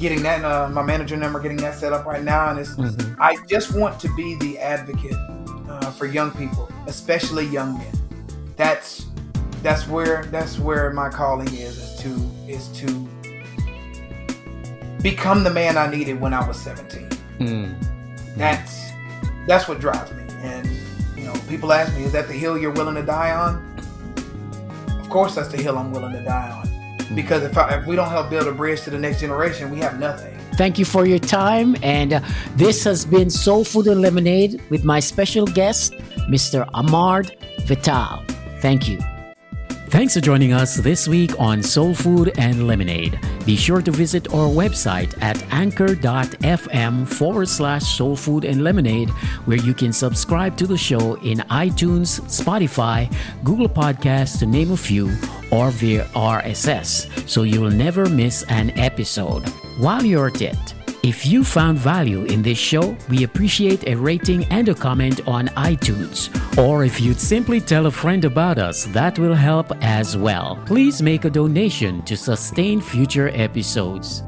getting 0.00 0.20
that, 0.24 0.44
uh, 0.44 0.68
my 0.68 0.82
manager 0.82 1.16
number, 1.16 1.38
getting 1.38 1.58
that 1.58 1.76
set 1.76 1.92
up 1.92 2.06
right 2.06 2.24
now, 2.24 2.50
and 2.50 2.58
it's. 2.58 2.70
Mhm. 2.70 3.16
I 3.20 3.36
just 3.46 3.72
want 3.76 4.00
to 4.00 4.12
be 4.16 4.34
the 4.40 4.58
advocate 4.58 5.14
uh, 5.68 5.92
for 5.92 6.06
young 6.06 6.32
people, 6.32 6.68
especially 6.88 7.46
young 7.46 7.78
men. 7.78 7.92
That's 8.56 9.06
that's 9.62 9.86
where 9.86 10.24
that's 10.32 10.58
where 10.58 10.92
my 10.92 11.08
calling 11.08 11.54
is 11.54 11.78
is 11.78 12.00
to 12.00 12.10
is 12.48 12.66
to 12.80 13.08
become 15.02 15.44
the 15.44 15.52
man 15.52 15.76
I 15.76 15.88
needed 15.88 16.20
when 16.20 16.34
I 16.34 16.46
was 16.46 16.60
17. 16.60 17.08
Mm. 17.38 18.36
That's 18.36 18.90
that's 19.46 19.68
what 19.68 19.78
drives 19.78 20.10
me. 20.12 20.24
And 20.42 20.66
people 21.52 21.70
ask 21.70 21.94
me, 21.94 22.04
is 22.04 22.12
that 22.12 22.28
the 22.28 22.32
hill 22.32 22.56
you're 22.56 22.72
willing 22.72 22.94
to 22.94 23.02
die 23.02 23.30
on? 23.30 23.62
Of 24.98 25.10
course, 25.10 25.34
that's 25.34 25.48
the 25.48 25.58
hill 25.58 25.76
I'm 25.76 25.92
willing 25.92 26.12
to 26.12 26.24
die 26.24 26.50
on. 26.50 27.14
Because 27.14 27.42
if, 27.42 27.58
I, 27.58 27.78
if 27.78 27.86
we 27.86 27.94
don't 27.94 28.08
help 28.08 28.30
build 28.30 28.48
a 28.48 28.52
bridge 28.52 28.80
to 28.84 28.90
the 28.90 28.98
next 28.98 29.20
generation, 29.20 29.70
we 29.70 29.78
have 29.80 30.00
nothing. 30.00 30.34
Thank 30.54 30.78
you 30.78 30.86
for 30.86 31.04
your 31.04 31.18
time. 31.18 31.76
And 31.82 32.14
uh, 32.14 32.20
this 32.56 32.84
has 32.84 33.04
been 33.04 33.28
Soul 33.28 33.64
Food 33.64 33.86
and 33.86 34.00
Lemonade 34.00 34.62
with 34.70 34.82
my 34.82 34.98
special 35.00 35.44
guest, 35.44 35.92
Mr. 36.30 36.66
Ahmard 36.72 37.36
Vital. 37.66 38.24
Thank 38.62 38.88
you. 38.88 38.98
Thanks 39.92 40.14
for 40.14 40.22
joining 40.22 40.54
us 40.54 40.76
this 40.76 41.06
week 41.06 41.38
on 41.38 41.62
Soul 41.62 41.94
Food 41.94 42.32
and 42.38 42.66
Lemonade. 42.66 43.20
Be 43.44 43.56
sure 43.56 43.82
to 43.82 43.90
visit 43.90 44.32
our 44.32 44.48
website 44.48 45.14
at 45.20 45.42
anchor.fm 45.52 47.06
forward 47.06 47.46
slash 47.46 47.84
soul 47.84 48.16
food 48.16 48.46
and 48.46 48.64
lemonade, 48.64 49.10
where 49.44 49.58
you 49.58 49.74
can 49.74 49.92
subscribe 49.92 50.56
to 50.56 50.66
the 50.66 50.78
show 50.78 51.16
in 51.16 51.40
iTunes, 51.50 52.22
Spotify, 52.22 53.14
Google 53.44 53.68
Podcasts, 53.68 54.38
to 54.38 54.46
name 54.46 54.72
a 54.72 54.78
few, 54.78 55.14
or 55.50 55.70
via 55.70 56.06
RSS, 56.14 57.28
so 57.28 57.42
you'll 57.42 57.70
never 57.70 58.08
miss 58.08 58.44
an 58.44 58.70
episode. 58.78 59.46
While 59.78 60.06
you're 60.06 60.28
at 60.28 60.40
it, 60.40 60.74
if 61.02 61.26
you 61.26 61.42
found 61.42 61.78
value 61.78 62.24
in 62.24 62.42
this 62.42 62.58
show, 62.58 62.96
we 63.08 63.24
appreciate 63.24 63.88
a 63.88 63.94
rating 63.96 64.44
and 64.46 64.68
a 64.68 64.74
comment 64.74 65.26
on 65.26 65.48
iTunes. 65.48 66.30
Or 66.56 66.84
if 66.84 67.00
you'd 67.00 67.18
simply 67.18 67.60
tell 67.60 67.86
a 67.86 67.90
friend 67.90 68.24
about 68.24 68.58
us, 68.58 68.84
that 68.86 69.18
will 69.18 69.34
help 69.34 69.72
as 69.80 70.16
well. 70.16 70.62
Please 70.64 71.02
make 71.02 71.24
a 71.24 71.30
donation 71.30 72.02
to 72.02 72.16
sustain 72.16 72.80
future 72.80 73.30
episodes. 73.34 74.22